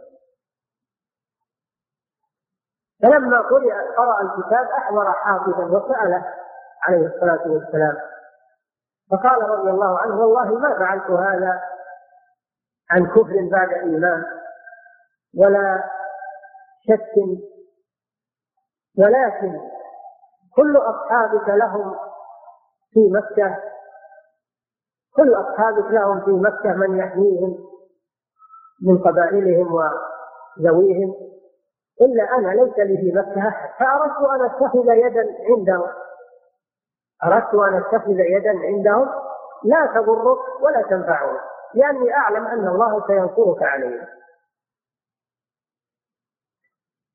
فلما 3.03 3.41
قرئ 3.41 3.73
قرأ 3.97 4.23
الكتاب 4.23 4.67
أحضر 4.79 5.13
حافظا 5.13 5.65
وسأله 5.65 6.35
عليه 6.83 7.07
الصلاة 7.07 7.53
والسلام. 7.53 7.97
فقال 9.11 9.43
رضي 9.51 9.71
الله 9.71 9.99
عنه 9.99 10.21
والله 10.21 10.59
ما 10.59 10.79
فعلت 10.79 11.11
هذا 11.11 11.63
عن 12.91 13.07
كفر 13.07 13.49
بعد 13.53 13.73
إيمان 13.73 14.25
ولا 15.39 15.85
شك 16.89 17.15
ولكن 18.99 19.61
كل 20.57 20.77
أصحابك 20.77 21.49
لهم 21.49 21.97
في 22.91 23.01
مكة 23.11 23.70
كل 25.21 25.35
أصحابك 25.35 25.91
لهم 25.91 26.21
في 26.25 26.31
مكة 26.31 26.73
من 26.73 26.99
يحميهم 26.99 27.59
من 28.83 28.99
قبائلهم 28.99 29.75
وذويهم. 29.75 31.15
إلا 32.01 32.23
أنا 32.39 32.49
ليس 32.49 32.79
لي 32.79 32.97
في 32.97 33.13
مكة 33.19 33.49
أحد. 33.49 33.71
فأردت 33.79 34.31
أن 34.31 34.45
أتخذ 34.45 34.89
يدا 34.89 35.25
عندهم. 35.49 35.89
أردت 37.25 37.55
أن 37.55 37.75
أتخذ 37.75 38.19
يدا 38.19 38.59
عندهم. 38.59 39.09
لا 39.65 39.87
تضرك 39.95 40.39
ولا 40.63 40.83
تنفعك 40.83 41.41
لأني 41.75 42.15
أعلم 42.15 42.47
أن 42.47 42.69
الله 42.69 43.07
سينصرك 43.07 43.63
عليهم. 43.63 44.07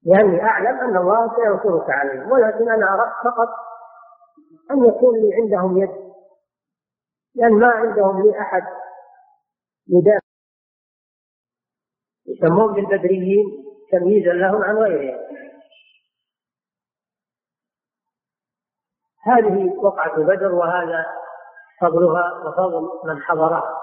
لأني 0.06 0.44
أعلم 0.44 0.80
أن 0.80 0.98
الله 0.98 1.36
سينصرك 1.36 1.90
عليهم 1.90 2.32
ولكن 2.32 2.72
أنا 2.72 2.94
أردت 2.94 3.14
فقط 3.24 3.50
أن 4.72 4.86
يكون 4.86 5.16
لي 5.16 5.34
عندهم 5.36 5.78
يد. 5.78 6.05
لأن 7.36 7.54
ما 7.54 7.68
عندهم 7.68 8.22
لي 8.22 8.40
أحد 8.40 8.64
يدافع 9.88 10.26
يسمون 12.28 12.74
بالبدريين 12.74 13.66
تمييزا 13.92 14.34
لهم 14.34 14.64
عن 14.64 14.78
غيرهم. 14.78 15.26
هذه 19.24 19.76
وقعة 19.78 20.18
بدر 20.18 20.52
وهذا 20.56 21.06
فضلها 21.82 22.34
وفضل 22.34 22.90
من 23.04 23.22
حضرها. 23.22 23.82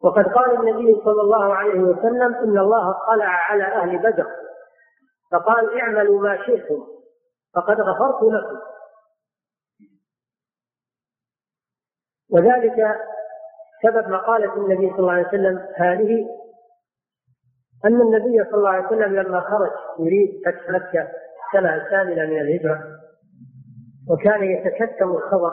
وقد 0.00 0.24
قال 0.24 0.50
النبي 0.50 1.00
صلى 1.04 1.20
الله 1.20 1.54
عليه 1.54 1.80
وسلم 1.80 2.34
إن 2.34 2.58
الله 2.58 2.90
اطلع 2.90 3.26
على 3.26 3.64
أهل 3.64 3.98
بدر. 3.98 4.26
فقال 5.32 5.80
اعملوا 5.80 6.20
ما 6.22 6.46
شئتم 6.46 6.86
فقد 7.54 7.80
غفرت 7.80 8.22
لكم. 8.22 8.74
وذلك 12.34 12.96
سبب 13.82 14.08
مقالة 14.08 14.56
النبي 14.56 14.90
صلى 14.90 14.98
الله 14.98 15.12
عليه 15.12 15.28
وسلم 15.28 15.68
هذه 15.76 16.26
أن 17.84 18.00
النبي 18.00 18.44
صلى 18.44 18.54
الله 18.54 18.70
عليه 18.70 18.86
وسلم 18.86 19.14
لما 19.16 19.40
خرج 19.40 19.70
يريد 19.98 20.42
فتح 20.46 20.70
مكة 20.70 21.08
السنة 21.46 21.74
الثامنة 21.74 22.26
من 22.26 22.40
الهجرة 22.40 22.84
وكان 24.10 24.42
يتكتم 24.44 25.10
الخبر 25.10 25.52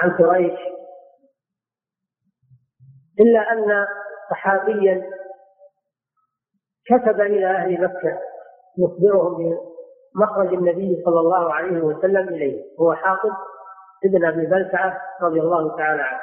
عن 0.00 0.10
قريش 0.10 0.58
إلا 3.20 3.52
أن 3.52 3.86
صحابيا 4.30 5.10
كتب 6.86 7.20
إلى 7.20 7.46
أهل 7.46 7.82
مكة 7.84 8.20
يخبرهم 8.78 9.60
بمخرج 10.14 10.54
النبي 10.54 11.02
صلى 11.04 11.20
الله 11.20 11.54
عليه 11.54 11.80
وسلم 11.80 12.28
إليه 12.28 12.62
هو 12.80 12.94
حافظ 12.94 13.30
ابن 14.06 14.24
أبي 14.24 14.46
بلتعة 14.46 15.00
رضي 15.22 15.40
الله 15.40 15.76
تعالى 15.76 16.02
عنه. 16.02 16.20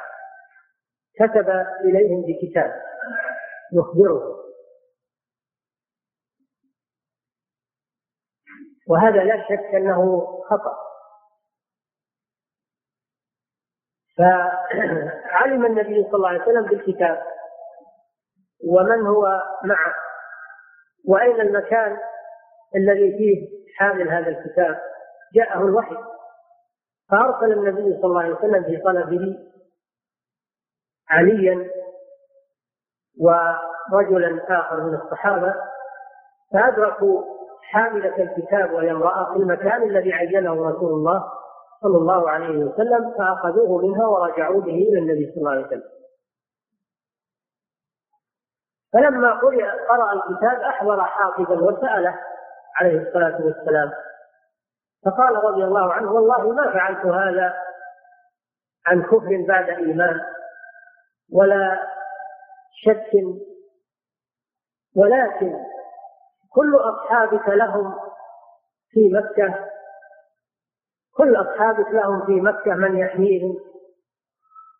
كتب 1.18 1.48
إليهم 1.84 2.22
بكتاب 2.26 2.82
يخبرهم 3.72 4.34
وهذا 8.88 9.24
لا 9.24 9.44
شك 9.48 9.74
أنه 9.74 10.26
خطأ. 10.42 10.76
فعلم 14.18 15.66
النبي 15.66 16.04
صلى 16.04 16.14
الله 16.14 16.28
عليه 16.28 16.42
وسلم 16.42 16.64
بالكتاب 16.64 17.22
ومن 18.64 19.06
هو 19.06 19.42
معه. 19.64 19.94
وأين 21.08 21.40
المكان 21.40 21.98
الذي 22.76 23.18
فيه 23.18 23.48
حامل 23.78 24.08
هذا 24.10 24.28
الكتاب؟ 24.28 24.80
جاءه 25.34 25.58
الوحي. 25.58 25.96
فأرسل 27.10 27.52
النبي 27.52 27.96
صلى 27.96 28.04
الله 28.04 28.22
عليه 28.22 28.34
وسلم 28.34 28.64
في 28.64 28.76
طلبه 28.76 29.38
عليا 31.08 31.70
ورجلا 33.20 34.60
آخر 34.60 34.80
من 34.80 34.94
الصحابة 34.94 35.54
فأدركوا 36.52 37.22
حاملة 37.62 38.22
الكتاب 38.22 38.72
وهي 38.72 38.90
امرأة 38.90 39.32
في 39.32 39.38
المكان 39.38 39.82
الذي 39.82 40.12
عينه 40.12 40.68
رسول 40.70 40.92
الله 40.92 41.24
صلى 41.82 41.96
الله 41.98 42.30
عليه 42.30 42.58
وسلم 42.58 43.14
فأخذوه 43.18 43.82
منها 43.86 44.06
ورجعوا 44.06 44.60
به 44.60 44.74
إلى 44.74 44.98
النبي 44.98 45.32
صلى 45.32 45.36
الله 45.36 45.50
عليه 45.50 45.66
وسلم. 45.66 45.94
فلما 48.92 49.32
قرأ 49.88 50.12
الكتاب 50.12 50.60
أحضر 50.60 51.04
حافظا 51.04 51.54
وسأله 51.54 52.18
عليه 52.76 53.08
الصلاة 53.08 53.44
والسلام 53.44 53.92
فقال 55.04 55.44
رضي 55.44 55.64
الله 55.64 55.92
عنه 55.92 56.12
والله 56.12 56.52
ما 56.52 56.72
فعلت 56.72 57.06
هذا 57.06 57.54
عن 58.86 59.02
كفر 59.02 59.44
بعد 59.48 59.68
إيمان 59.68 60.20
ولا 61.32 61.78
شك 62.84 63.10
ولكن 64.96 65.54
كل 66.54 66.76
أصحابك 66.76 67.48
لهم 67.48 67.94
في 68.90 69.08
مكة 69.08 69.68
كل 71.16 71.36
أصحابك 71.36 71.90
لهم 71.90 72.26
في 72.26 72.40
مكة 72.40 72.74
من 72.74 72.98
يحميهم 72.98 73.56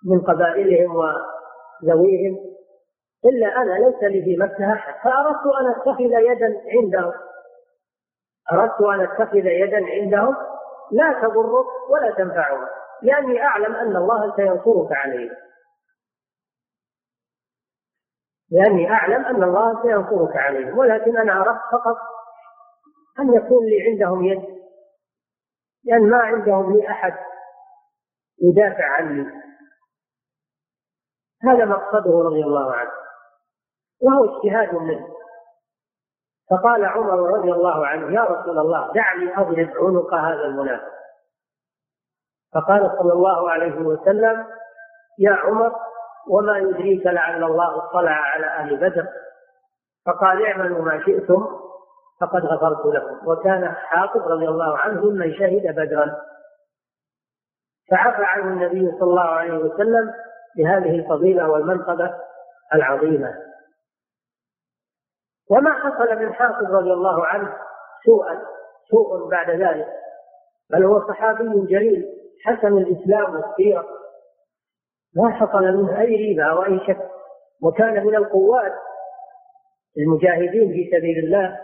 من 0.04 0.20
قبائلهم 0.20 0.96
وذويهم 0.96 2.54
إلا 3.24 3.46
أنا 3.46 3.72
ليس 3.72 4.02
لي 4.02 4.22
في 4.22 4.36
مكة 4.36 4.72
أحد 4.72 4.94
فأردت 5.04 5.46
أن 5.60 5.70
أتخذ 5.70 6.30
يدا 6.30 6.60
عندهم. 6.66 7.12
أردت 8.52 8.80
أن 8.80 9.00
أتخذ 9.00 9.46
يدا 9.46 9.86
عندهم 9.86 10.36
لا 10.92 11.12
تضرك 11.22 11.66
ولا 11.90 12.14
تنفعك 12.18 12.68
لأني 13.02 13.42
أعلم 13.42 13.74
أن 13.74 13.96
الله 13.96 14.36
سينصرك 14.36 14.92
عليهم 14.92 15.36
لأني 18.50 18.90
أعلم 18.90 19.24
أن 19.24 19.42
الله 19.42 19.82
سينصرك 19.82 20.36
عليهم 20.36 20.78
ولكن 20.78 21.16
أنا 21.16 21.40
أردت 21.40 21.60
فقط 21.72 21.96
أن 23.18 23.34
يكون 23.34 23.66
لي 23.66 23.90
عندهم 23.90 24.24
يد 24.24 24.54
لأن 25.84 26.10
ما 26.10 26.16
عندهم 26.16 26.72
لي 26.72 26.88
أحد 26.90 27.14
يدافع 28.42 28.84
عني. 28.84 29.26
هذا 31.42 31.64
مقصده 31.64 32.22
رضي 32.24 32.42
الله 32.44 32.74
عنه 32.74 32.90
وهو 34.00 34.24
اجتهاد 34.24 34.74
منه. 34.74 35.13
فقال 36.50 36.84
عمر 36.84 37.38
رضي 37.38 37.52
الله 37.52 37.86
عنه 37.86 38.12
يا 38.12 38.24
رسول 38.24 38.58
الله 38.58 38.92
دعني 38.92 39.36
أضرب 39.38 39.70
عنق 39.76 40.14
هذا 40.14 40.44
المنافق. 40.44 40.94
فقال 42.54 42.90
صلى 42.98 43.12
الله 43.12 43.50
عليه 43.50 43.80
وسلم 43.80 44.46
يا 45.18 45.32
عمر 45.32 45.72
وما 46.28 46.58
يدريك 46.58 47.06
لعل 47.06 47.44
الله 47.44 47.84
اطلع 47.84 48.10
على 48.10 48.46
أهل 48.46 48.76
بدر؟ 48.76 49.06
فقال 50.06 50.46
اعملوا 50.46 50.82
ما 50.84 51.04
شئتم 51.04 51.46
فقد 52.20 52.44
غفرت 52.46 52.86
لكم. 52.86 53.28
وكان 53.28 53.74
حافظ 53.74 54.20
رضي 54.28 54.48
الله 54.48 54.78
عنه 54.78 55.00
ممن 55.04 55.34
شهد 55.34 55.74
بدرا. 55.76 56.16
فعفى 57.90 58.24
عنه 58.24 58.44
النبي 58.44 58.90
صلى 58.98 59.10
الله 59.10 59.22
عليه 59.28 59.58
وسلم 59.58 60.14
بهذه 60.56 60.96
الفضيلة 60.98 61.50
والمنقبة 61.50 62.14
العظيمة. 62.74 63.53
وما 65.50 65.72
حصل 65.72 66.16
من 66.16 66.32
حافظ 66.32 66.74
رضي 66.74 66.92
الله 66.92 67.26
عنه 67.26 67.56
سوءا 68.04 68.42
سوء 68.90 69.28
بعد 69.30 69.50
ذلك. 69.50 69.88
بل 70.70 70.84
هو 70.84 71.08
صحابي 71.08 71.66
جليل 71.66 72.06
حسن 72.44 72.78
الإسلام 72.78 73.34
والسيرة. 73.34 73.86
ما 75.16 75.30
حصل 75.30 75.62
منه 75.62 76.00
أي 76.00 76.16
ريبة 76.16 76.44
أو 76.44 76.64
أي 76.64 76.80
شك. 76.86 77.10
وكان 77.62 78.06
من 78.06 78.16
القوات 78.16 78.72
المجاهدين 79.98 80.72
في 80.72 80.90
سبيل 80.96 81.24
الله 81.24 81.60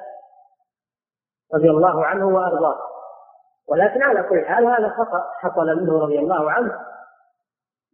رضي 1.55 1.71
الله 1.71 2.07
عنه 2.07 2.27
وأرضاه. 2.27 2.79
ولكن 3.69 4.03
على 4.03 4.23
كل 4.23 4.45
حال 4.45 4.67
هذا 4.67 4.89
خطأ 4.89 5.25
حصل 5.39 5.67
منه 5.67 5.99
رضي 6.03 6.19
الله 6.19 6.51
عنه. 6.51 6.73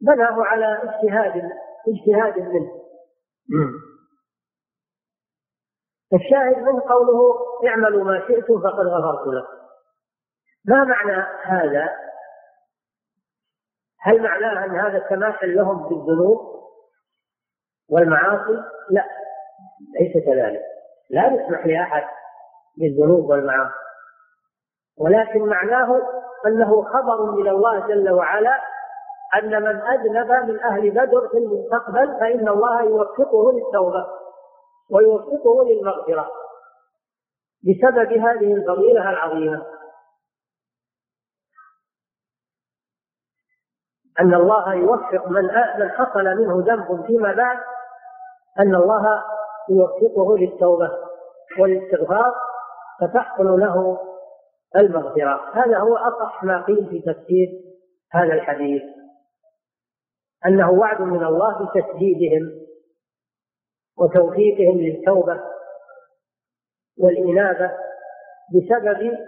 بناه 0.00 0.44
على 0.44 0.82
اجتهاد 0.82 1.50
اجتهاد 1.88 2.38
منه. 2.38 2.70
الشاهد 6.14 6.56
منه 6.58 6.80
قوله 6.88 7.36
اعملوا 7.68 8.04
ما 8.04 8.26
شئتم 8.28 8.60
فقد 8.60 8.86
غفرت 8.86 9.26
لكم. 9.26 9.56
ما 10.64 10.84
معنى 10.84 11.26
هذا؟ 11.42 11.88
هل 14.00 14.22
معناه 14.22 14.64
أن 14.64 14.76
هذا 14.76 15.04
السماح 15.04 15.44
لهم 15.44 15.88
بالذنوب 15.88 16.40
والمعاصي؟ 17.90 18.62
لا 18.90 19.04
ليس 20.00 20.24
كذلك. 20.24 20.62
لا 21.10 21.26
يسمح 21.26 21.66
لأحد 21.66 22.04
بالذنوب 22.78 23.30
والمعاصي. 23.30 23.74
ولكن 24.98 25.40
معناه 25.46 26.02
أنه 26.46 26.82
خبر 26.82 27.30
من 27.30 27.48
الله 27.48 27.86
جل 27.86 28.10
وعلا 28.10 28.60
أن 29.34 29.62
من 29.62 29.82
أذنب 29.82 30.30
من 30.50 30.60
أهل 30.62 30.90
بدر 30.90 31.28
في 31.28 31.38
المستقبل 31.38 32.20
فإن 32.20 32.48
الله 32.48 32.82
يوفقه 32.82 33.52
للتوبة. 33.52 34.06
ويوفقه 34.90 35.64
للمغفرة 35.68 36.30
بسبب 37.62 38.12
هذه 38.12 38.54
الفضيلة 38.54 39.10
العظيمة. 39.10 39.66
أن 44.20 44.34
الله 44.34 44.74
يوفق 44.74 45.28
من 45.28 45.42
من 45.78 45.90
حصل 45.90 46.24
منه 46.24 46.64
ذنب 46.66 47.06
فيما 47.06 47.32
بعد 47.32 47.58
أن 48.58 48.74
الله 48.74 49.24
يوفقه 49.70 50.38
للتوبة 50.38 50.90
والاستغفار 51.58 52.34
فتحصل 53.00 53.44
له 53.44 53.98
المغفرة. 54.76 55.50
هذا 55.54 55.78
هو 55.78 55.96
أصح 55.96 56.44
ما 56.44 56.64
قيل 56.64 56.86
في 56.86 57.00
تفسير 57.00 57.48
هذا 58.12 58.34
الحديث. 58.34 58.82
أنه 60.46 60.70
وعد 60.70 61.00
من 61.00 61.24
الله 61.24 61.64
بتسديدهم. 61.64 62.65
وتوفيقهم 63.98 64.78
للتوبة 64.78 65.40
والإنابة 66.98 67.70
بسبب 68.54 69.18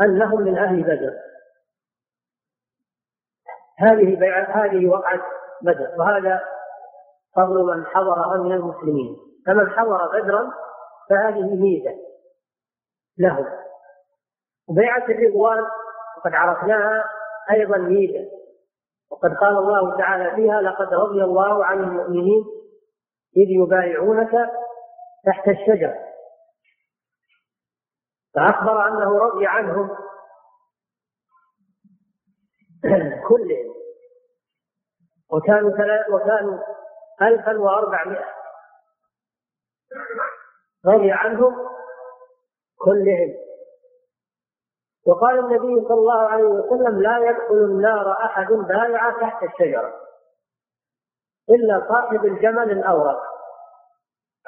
أنهم 0.00 0.40
من 0.42 0.58
أهل 0.58 0.82
بدر. 0.82 1.14
هذه 3.78 4.18
هذه 4.48 4.86
وقعة 4.86 5.22
بدر 5.62 5.94
وهذا 5.98 6.40
فضل 7.36 7.64
من 7.64 7.86
حضرها 7.86 8.36
من 8.36 8.52
المسلمين. 8.52 9.16
فمن 9.46 9.70
حضر 9.70 10.20
بدرا 10.20 10.52
فهذه 11.10 11.54
ميزة 11.54 11.94
له 13.18 13.58
وبيعة 14.68 15.04
الرضوان 15.08 15.64
وقد 16.16 16.34
عرفناها 16.34 17.04
أيضا 17.50 17.76
ميزة. 17.78 18.30
وقد 19.10 19.34
قال 19.34 19.56
الله 19.56 19.98
تعالى 19.98 20.34
فيها 20.36 20.60
لقد 20.60 20.94
رضي 20.94 21.24
الله 21.24 21.64
عن 21.64 21.78
المؤمنين 21.78 22.61
إذ 23.36 23.46
يبايعونك 23.50 24.30
تحت 25.26 25.48
الشجرة 25.48 26.12
فأخبر 28.34 28.88
أنه 28.88 29.18
رضي 29.18 29.46
عنهم 29.46 29.90
كلهم. 33.28 33.72
وكانوا 35.30 35.70
وكانوا 36.14 36.58
ألفا 37.22 37.58
وأربعمائة. 37.58 38.24
رضي 40.86 41.12
عنهم 41.12 41.54
كلهم. 42.78 43.34
وقال 45.06 45.38
النبي 45.38 45.88
صلى 45.88 45.98
الله 45.98 46.22
عليه 46.28 46.44
وسلم 46.44 47.02
لا 47.02 47.18
يدخل 47.18 47.54
النار 47.54 48.12
أحد 48.24 48.46
بايع 48.46 49.10
تحت 49.20 49.42
الشجرة. 49.42 50.11
إلا 51.50 51.86
صاحب 51.88 52.24
الجمل 52.24 52.70
الأورق 52.70 53.20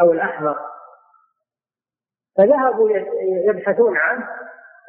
أو 0.01 0.12
الأحمر. 0.12 0.59
فذهبوا 2.36 2.90
يبحثون 3.20 3.97
عنه 3.97 4.28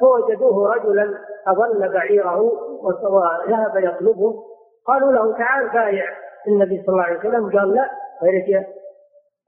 فوجدوه 0.00 0.74
رجلا 0.74 1.18
أضل 1.46 1.92
بعيره 1.92 2.40
وذهب 2.82 3.76
يطلبه. 3.76 4.44
قالوا 4.86 5.12
له 5.12 5.38
تعال 5.38 5.68
بايع. 5.68 6.16
النبي 6.48 6.82
صلى 6.82 6.88
الله 6.88 7.02
عليه 7.02 7.18
وسلم 7.18 7.58
قال 7.58 7.74
لا 7.74 7.90
غيرك 8.22 8.66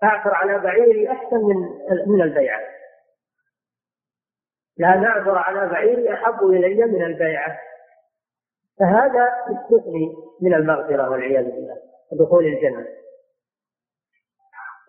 أعثر 0.05 0.35
على 0.35 0.59
بعيري 0.59 1.11
أحسن 1.13 1.37
من 1.37 1.57
من 2.07 2.23
البيعة. 2.23 2.61
لا 4.77 4.97
نعثر 4.97 5.39
على 5.39 5.69
بعيري 5.69 6.15
أحب 6.15 6.43
إلي 6.43 6.85
من 6.85 7.05
البيعة. 7.05 7.59
فهذا 8.79 9.29
استثني 9.47 10.17
من 10.43 10.55
المغفرة 10.55 11.11
والعياذ 11.11 11.45
بالله. 11.45 11.77
ودخول 12.13 12.45
الجنة. 12.45 12.87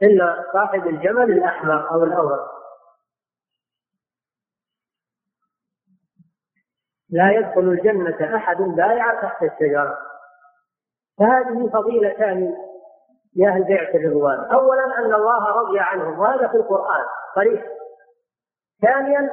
إلا 0.04 0.46
صاحب 0.54 0.88
الجمل 0.88 1.32
الأحمر 1.32 1.92
أو 1.92 2.04
الأورق 2.04 2.60
لا 7.10 7.32
يدخل 7.32 7.60
الجنة 7.60 8.36
أحد 8.36 8.58
بايع 8.58 9.22
تحت 9.22 9.44
الشجرة. 9.44 9.98
فهذه 11.20 11.70
فضيلتان 11.74 12.56
لأهل 13.36 13.64
بيعة 13.64 13.96
الرضوان. 13.96 14.40
أولا 14.54 14.98
أن 14.98 15.14
الله 15.14 15.46
رضي 15.48 15.80
عنهم 15.80 16.20
وهذا 16.20 16.48
في 16.48 16.58
القرآن 16.58 17.06
صريح 17.36 17.66
ثانيا 18.82 19.30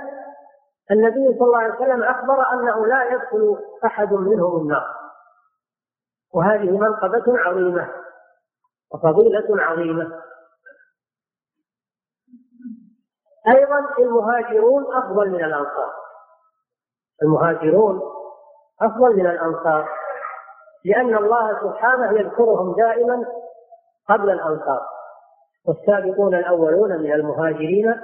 النبي 0.91 1.39
صلى 1.39 1.47
الله 1.47 1.59
عليه 1.59 1.75
وسلم 1.75 2.03
أخبر 2.03 2.53
أنه 2.53 2.87
لا 2.87 3.05
يدخل 3.05 3.59
أحد 3.85 4.13
منهم 4.13 4.63
النار. 4.63 5.06
وهذه 6.35 6.79
منقبة 6.79 7.25
عظيمة 7.39 7.89
وفضيلة 8.93 9.63
عظيمة. 9.63 10.23
أيضا 13.49 13.79
المهاجرون 13.99 14.97
أفضل 14.97 15.31
من 15.31 15.45
الأنصار. 15.45 15.93
المهاجرون 17.23 18.01
أفضل 18.83 19.17
من 19.17 19.27
الأنصار 19.27 19.89
لأن 20.85 21.17
الله 21.17 21.61
سبحانه 21.61 22.19
يذكرهم 22.19 22.75
دائما 22.75 23.27
قبل 24.09 24.31
الأنصار 24.31 24.87
والسابقون 25.67 26.35
الأولون 26.35 26.91
من 26.99 27.13
المهاجرين 27.13 28.01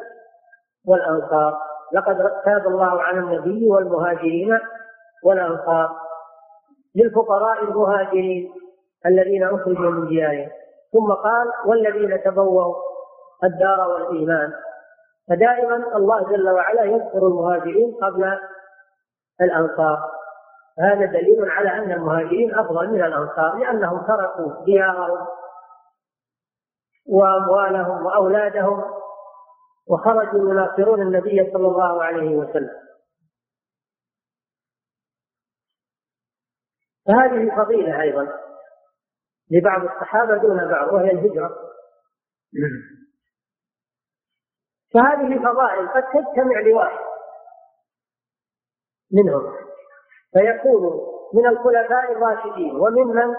والأنصار. 0.86 1.58
لقد 1.92 2.42
تاب 2.44 2.66
الله 2.66 3.02
على 3.02 3.18
النبي 3.18 3.68
والمهاجرين 3.68 4.58
والأنصار. 5.24 6.01
للفقراء 6.96 7.64
المهاجرين 7.64 8.52
الذين 9.06 9.44
أخرجوا 9.44 9.90
من 9.90 10.06
ديارهم. 10.08 10.50
ثم 10.92 11.12
قال 11.12 11.52
والذين 11.66 12.22
تبوأوا 12.22 12.74
الدار 13.44 13.88
والإيمان. 13.88 14.52
فدائما 15.28 15.96
الله 15.96 16.30
جل 16.30 16.50
وعلا 16.50 16.82
يذكر 16.82 17.26
المهاجرين 17.26 17.94
قبل 18.02 18.38
الأنصار. 19.40 19.98
هذا 20.78 21.06
دليل 21.06 21.50
على 21.50 21.68
أن 21.68 21.92
المهاجرين 21.92 22.54
أفضل 22.54 22.88
من 22.88 23.04
الأنصار 23.04 23.56
لأنهم 23.56 24.06
تركوا 24.06 24.64
ديارهم 24.64 25.26
وأموالهم 27.08 28.06
وأولادهم 28.06 28.84
وخرجوا 29.88 30.50
يناصرون 30.50 31.02
النبي 31.02 31.50
صلى 31.52 31.66
الله 31.68 32.04
عليه 32.04 32.36
وسلم. 32.36 32.70
فهذه 37.12 37.56
فضيلة 37.56 38.02
أيضا 38.02 38.28
لبعض 39.50 39.84
الصحابة 39.84 40.36
دون 40.36 40.68
بعض 40.68 40.92
وهي 40.92 41.10
الهجرة. 41.10 41.56
فهذه 44.94 45.38
فضائل 45.38 45.88
قد 45.88 46.02
تجتمع 46.02 46.60
لواحد 46.60 47.04
منهم 49.12 49.56
فيكون 50.32 51.00
من 51.34 51.46
الخلفاء 51.46 52.12
الراشدين 52.12 52.76
وممن 52.76 53.36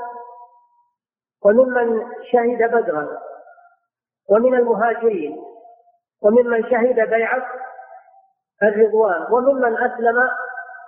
وممن 1.45 2.01
شهد 2.31 2.71
بدرا 2.71 3.19
ومن 4.29 4.55
المهاجرين 4.55 5.43
وممن 6.21 6.63
شهد 6.63 7.09
بيعة 7.09 7.45
الرضوان 8.63 9.33
وممن 9.33 9.77
أسلم 9.77 10.29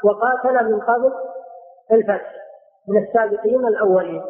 وقاتل 0.04 0.72
من 0.72 0.82
قبل 0.82 1.14
الفتح. 1.92 2.45
من 2.88 3.04
السابقين 3.04 3.68
الأولين. 3.68 4.24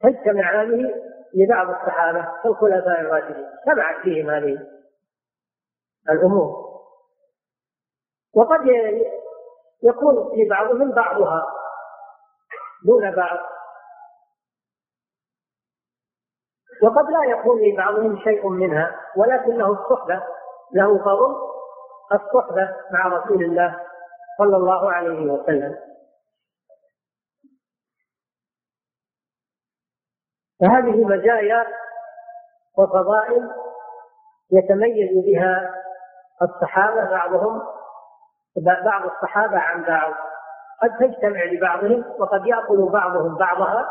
تجتمع 0.00 0.62
هذه 0.62 0.94
لبعض 1.34 1.70
الصحابة 1.70 2.28
كالخلفاء 2.42 3.00
الراشدين. 3.00 3.46
اجتمعت 3.46 4.02
فيهم 4.02 4.30
هذه 4.30 4.58
الأمور. 6.10 6.68
وقد 8.36 8.60
يكون 9.82 10.30
في 10.34 10.48
بعضهم 10.50 10.90
بعضها 10.92 11.46
دون 12.86 13.10
بعض. 13.10 13.38
وقد 16.82 17.10
لا 17.10 17.24
يكون 17.24 17.60
لبعضهم 17.62 18.18
شيء 18.18 18.48
منها 18.48 19.00
ولكن 19.16 19.50
له 19.50 19.72
الصحبة 19.72 20.22
له 20.74 20.98
فضل 20.98 21.36
الصحبة 22.12 22.76
مع 22.90 23.06
رسول 23.06 23.44
الله 23.44 23.80
صلى 24.38 24.56
الله 24.56 24.92
عليه 24.92 25.32
وسلم. 25.32 25.88
فهذه 30.60 31.04
مزايا 31.04 31.66
وفضائل 32.78 33.50
يتميز 34.52 35.24
بها 35.24 35.74
الصحابة 36.42 37.04
بعضهم 37.10 37.62
بعض 38.84 39.02
الصحابة 39.10 39.58
عن 39.58 39.82
بعض. 39.84 40.12
قد 40.82 40.90
تجتمع 40.98 41.44
لبعضهم 41.44 42.04
وقد 42.18 42.46
يأكل 42.46 42.88
بعضهم 42.92 43.34
بعضها 43.34 43.88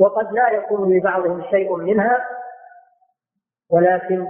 وقد 0.00 0.32
لا 0.32 0.50
يكون 0.50 0.96
لبعضهم 0.96 1.42
شيء 1.50 1.76
منها 1.76 2.28
ولكن 3.70 4.26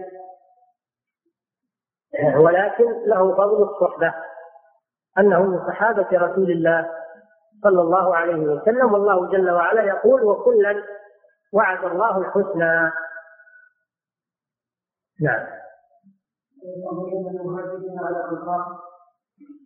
ولكن 2.37 3.03
له 3.07 3.35
فضل 3.37 3.63
الصحبة 3.63 4.15
أنه 5.19 5.43
من 5.43 5.67
صحابة 5.67 6.07
رسول 6.13 6.51
الله 6.51 6.91
صلى 7.63 7.81
الله 7.81 8.17
عليه 8.17 8.35
وسلم 8.47 8.93
والله 8.93 9.29
جل 9.29 9.51
وعلا 9.51 9.83
يقول 9.83 10.25
وكلا 10.25 10.83
وعد 11.53 11.85
الله 11.85 12.19
الحسنى. 12.19 12.93
نعم. 15.21 15.47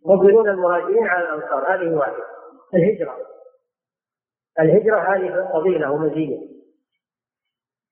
يفضلون 0.05 0.49
المهاجرين 0.49 1.07
على 1.07 1.23
الأنصار 1.23 1.75
هذه 1.75 1.95
واحدة. 1.95 2.25
الهجرة. 2.73 3.17
الهجرة 4.59 4.99
هذه 4.99 5.51
فضيلة 5.53 5.91
ومزية 5.91 6.39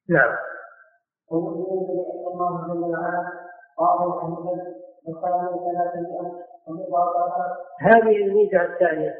نعم. 0.10 0.38
الله 1.32 2.68
جل 2.68 2.84
وعلا 2.89 4.22
هذه 7.82 8.16
الميزة 8.16 8.62
الثانية 8.62 9.16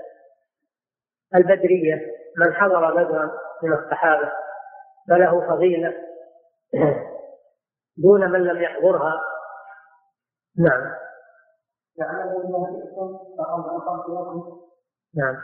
البدرية 1.36 1.96
من 2.38 2.54
حضر 2.54 2.92
بدرا 2.92 3.32
من 3.64 3.74
الصحابة. 3.74 4.32
فله 5.12 5.48
فضيلة 5.50 5.94
دون 7.98 8.32
من 8.32 8.44
لم 8.44 8.62
يحضرها. 8.62 9.22
نعم. 10.58 10.94
نعم. 15.16 15.36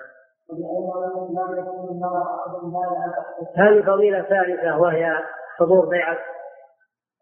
هذه 3.55 3.81
فضيلة 3.85 4.21
ثالثة 4.21 4.77
وهي 4.77 5.23
حضور 5.59 5.85
بيعة 5.85 6.17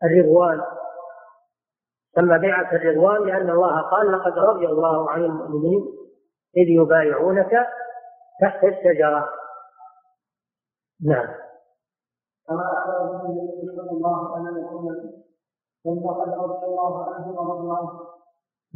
الرضوان. 0.04 0.62
تم 2.16 2.38
بيعة 2.38 2.76
الرضوان 2.76 3.28
لأن 3.28 3.50
الله 3.50 3.82
قال 3.82 4.12
لقد 4.12 4.38
رضي 4.38 4.66
الله 4.66 5.12
عن 5.12 5.24
المؤمنين 5.24 5.86
إذ 6.58 6.68
يبايعونك 6.68 7.68
تحت 8.42 8.64
الشجرة. 8.64 9.30
نعم. 11.06 11.45
كما 12.48 12.74
أخبر 12.74 13.26
النبي 13.26 13.76
صلى 13.76 13.92
الله 13.92 14.36
عليه 14.36 14.52
وسلم 14.52 15.26
ثم 15.84 16.08
قد 16.08 16.30
رضي 16.30 16.66
الله 16.66 17.14
عنه 17.14 17.28
ورضي 17.28 17.78
عنه. 17.78 18.00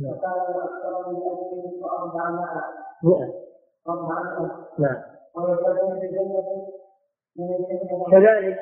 وكان 0.06 0.62
أكثر 0.62 1.10
من 1.10 1.16
ألف 1.16 1.84
وأربعمائة. 1.84 2.64
مئة. 3.04 3.34
أربعمائة. 3.90 4.68
نعم. 4.80 5.04
ويدخلون 5.36 5.98
الجنة. 5.98 6.68
كذلك 8.12 8.60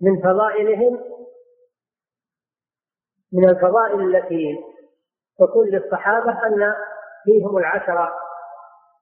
من 0.00 0.22
فضائلهم 0.22 1.00
من 3.32 3.48
الفضائل 3.48 4.16
التي 4.16 4.58
تكون 5.38 5.68
للصحابة 5.68 6.46
أن 6.46 6.74
فيهم 7.24 7.56
العشرة 7.58 8.12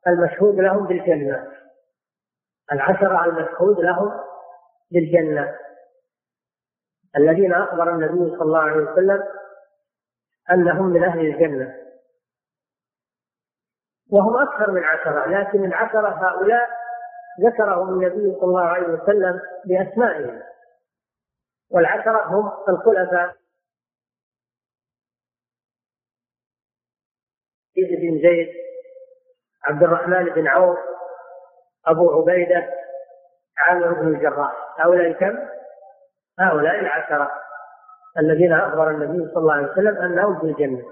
المشهود 0.06 0.54
لهم 0.54 0.86
بالجنة. 0.86 1.46
العشرة 2.72 3.24
المشهود 3.24 3.80
لهم 3.80 4.29
بالجنة 4.90 5.58
الذين 7.16 7.54
أخبر 7.54 7.94
النبي 7.94 8.30
صلى 8.30 8.42
الله 8.42 8.58
عليه 8.58 8.82
وسلم 8.82 9.22
أنهم 10.50 10.86
من 10.86 11.04
أهل 11.04 11.20
الجنة. 11.20 11.76
وهم 14.10 14.36
أكثر 14.42 14.70
من 14.70 14.84
عشرة 14.84 15.26
لكن 15.26 15.64
العشرة 15.64 16.08
هؤلاء 16.08 16.70
ذكرهم 17.40 17.88
النبي 17.88 18.34
صلى 18.40 18.44
الله 18.44 18.64
عليه 18.64 18.88
وسلم 18.88 19.40
بأسمائهم. 19.64 20.42
والعشرة 21.70 22.26
هم 22.26 22.52
الخلفاء. 22.68 23.40
بن 27.76 28.22
زيد 28.22 28.48
عبد 29.64 29.82
الرحمن 29.82 30.24
بن 30.24 30.46
عوف 30.46 30.78
أبو 31.86 32.10
عبيدة 32.10 32.74
عامر 33.58 33.92
بن 33.92 34.14
الجراح. 34.14 34.69
هؤلاء 34.80 35.12
كم؟ 35.12 35.38
هؤلاء 36.38 36.80
العشرة 36.80 37.30
الذين 38.18 38.52
أخبر 38.52 38.90
النبي 38.90 39.28
صلى 39.34 39.42
الله 39.42 39.52
عليه 39.52 39.72
وسلم 39.72 39.96
أنهم 39.96 40.40
في 40.40 40.46
الجنة. 40.46 40.82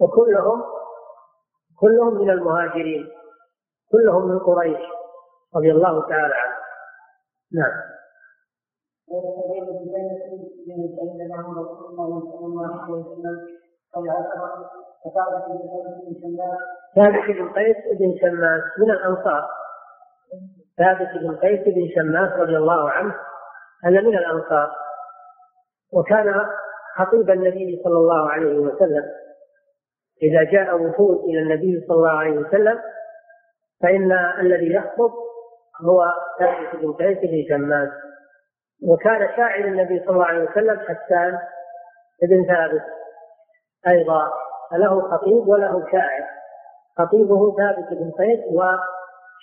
وكلهم 0.00 0.62
كلهم 1.80 2.14
من 2.14 2.30
المهاجرين. 2.30 3.08
كلهم 3.92 4.28
من 4.28 4.38
قريش 4.38 4.80
رضي 5.56 5.72
الله 5.72 6.08
تعالى 6.08 6.34
عنهم. 6.34 6.56
نعم. 7.52 7.96
ثابت 16.94 17.24
بن 17.36 17.52
قيس 17.52 17.76
بن 17.98 18.18
شماس. 18.20 18.62
من 18.78 18.90
الأنصار. 18.90 19.48
ثابت 20.78 21.08
بن 21.22 21.36
قيس 21.36 21.60
بن 21.60 21.88
شماس 21.94 22.32
رضي 22.32 22.56
الله 22.56 22.90
عنه 22.90 23.14
هذا 23.84 24.00
من 24.00 24.18
الأنصار 24.18 24.70
وكان 25.92 26.46
خطيب 26.96 27.30
النبي 27.30 27.80
صلى 27.84 27.98
الله 27.98 28.30
عليه 28.30 28.58
وسلم. 28.58 29.04
إذا 30.22 30.42
جاء 30.42 30.82
وفود 30.82 31.24
إلى 31.24 31.38
النبي 31.38 31.84
صلى 31.88 31.96
الله 31.96 32.10
عليه 32.10 32.38
وسلم 32.38 32.80
فإن 33.82 34.12
الذي 34.40 34.74
يخطب 34.74 35.12
هو 35.84 36.04
ثابت 36.38 36.82
بن 36.82 36.92
قيس 36.92 37.18
بن 37.18 37.44
شماس. 37.48 37.88
وكان 38.88 39.36
شاعر 39.36 39.64
النبي 39.64 40.00
صلى 40.00 40.10
الله 40.10 40.24
عليه 40.24 40.50
وسلم 40.50 40.80
حسان 40.80 41.38
بن 42.22 42.44
ثابت 42.46 42.84
أيضا 43.88 44.30
فله 44.70 45.00
خطيب 45.00 45.48
وله 45.48 45.86
شاعر. 45.92 46.24
خطيبه 46.98 47.56
ثابت 47.56 47.88
بن 47.90 48.10
قيس 48.10 48.40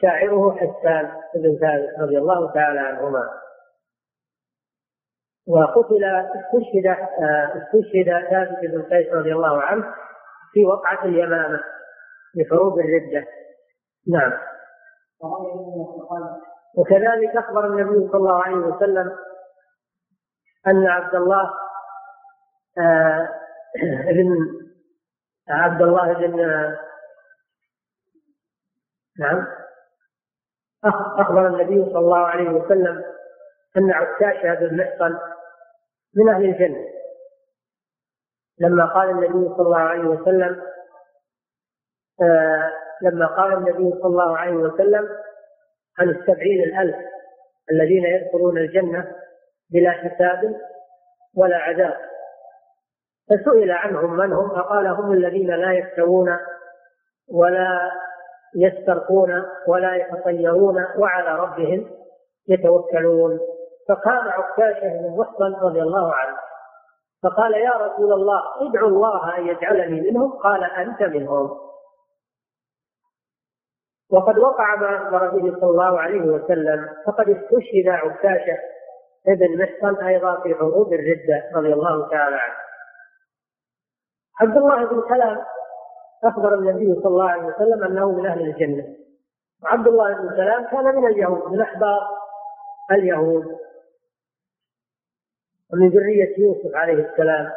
وشاعره 0.04 0.56
حسان 0.56 1.12
بن 1.36 1.58
ثابت 1.60 2.00
رضي 2.00 2.18
الله 2.18 2.54
تعالى 2.54 2.80
عنهما. 2.80 3.30
وقتل 5.48 6.04
استشهد 6.04 6.88
استشهد 7.58 8.30
ثابت 8.30 8.60
بن 8.72 8.82
قيس 8.82 9.14
رضي 9.14 9.34
الله 9.34 9.62
عنه 9.62 9.94
في 10.54 10.66
وقعة 10.66 11.06
اليمامة 11.06 11.60
في 12.34 12.46
حروب 12.50 12.80
الردة. 12.80 13.28
نعم. 14.08 14.34
وكذلك 16.78 17.36
أخبر 17.36 17.66
النبي 17.68 18.08
صلى 18.12 18.18
الله 18.18 18.44
عليه 18.44 18.56
وسلم 18.56 19.18
أن 20.68 20.88
عبد 20.88 21.16
الله 21.16 21.54
آه، 22.78 23.30
ابن 24.10 24.38
عبد 25.50 25.82
الله 25.82 26.14
بن 26.14 26.38
نعم. 29.20 29.63
أخبر 31.20 31.48
النبي 31.48 31.86
صلى 31.86 32.00
الله 32.00 32.18
عليه 32.28 32.50
وسلم 32.50 33.04
أن 33.78 33.92
عكاشة 33.92 34.54
بن 34.54 34.78
محصن 34.78 35.18
من 36.16 36.30
أهل 36.30 36.46
الجنة. 36.46 36.86
لما 38.60 38.86
قال 38.86 39.10
النبي 39.10 39.50
صلى 39.56 39.66
الله 39.66 39.80
عليه 39.80 40.04
وسلم 40.04 40.62
آه 42.22 42.72
لما 43.02 43.26
قال 43.28 43.54
النبي 43.54 43.92
صلى 43.92 44.06
الله 44.06 44.38
عليه 44.38 44.56
وسلم 44.56 45.10
عن 46.00 46.10
السبعين 46.10 46.64
الألف 46.64 46.96
الذين 47.72 48.06
يدخلون 48.06 48.58
الجنة 48.58 49.16
بلا 49.70 49.92
حساب 49.92 50.56
ولا 51.36 51.58
عذاب 51.58 51.98
فسئل 53.30 53.72
عنهم 53.72 54.18
من 54.18 54.34
هم؟ 54.34 54.50
فقال 54.50 54.88
هم 54.88 55.14
الذين 55.14 55.48
لا 55.48 55.72
يكتوون 55.74 56.38
ولا 57.30 57.92
يسترقون 58.56 59.44
ولا 59.68 59.96
يتطيرون 59.96 60.86
وعلى 60.98 61.40
ربهم 61.40 61.90
يتوكلون. 62.48 63.40
فقام 63.90 64.28
عكاشة 64.28 64.88
بن 64.88 65.18
محصن 65.18 65.54
رضي 65.66 65.82
الله 65.82 66.14
عنه 66.14 66.38
فقال 67.24 67.54
يا 67.54 67.72
رسول 67.72 68.14
الله 68.14 68.42
ادعو 68.62 68.88
الله 68.88 69.38
أن 69.38 69.48
يجعلني 69.48 70.02
منهم 70.02 70.32
قال 70.32 70.64
أنت 70.64 71.02
منهم. 71.02 71.58
وقد 74.12 74.38
وقع 74.38 74.76
ما 74.76 74.98
أخبر 74.98 75.30
به 75.30 75.60
صلى 75.60 75.70
الله 75.70 76.00
عليه 76.00 76.22
وسلم 76.22 76.90
فقد 77.06 77.30
استشهد 77.30 77.88
عكاشة 77.88 78.58
ابن 79.28 79.64
محصن 79.64 80.06
أيضا 80.06 80.42
في 80.42 80.56
حروب 80.56 80.94
الردة 80.94 81.50
رضي 81.56 81.74
الله 81.74 82.10
تعالى 82.10 82.36
عنه. 82.36 82.56
عبد 84.42 84.58
الله 84.58 84.86
بن 84.86 85.04
سلام 85.10 85.38
أخبر 86.24 86.54
النبي 86.54 86.96
صلى 86.96 87.08
الله 87.08 87.30
عليه 87.30 87.44
وسلم 87.44 87.84
أنه 87.84 88.12
من 88.12 88.26
أهل 88.26 88.42
الجنة. 88.42 88.96
وعبد 89.64 89.88
الله 89.88 90.14
بن 90.14 90.30
سلام 90.30 90.66
كان 90.66 90.96
من 90.96 91.08
اليهود 91.08 91.52
من 91.52 91.62
أحبار 91.62 92.10
اليهود. 92.92 93.46
ومن 95.74 95.90
ذرية 95.90 96.40
يوسف 96.40 96.76
عليه 96.76 97.12
السلام. 97.12 97.52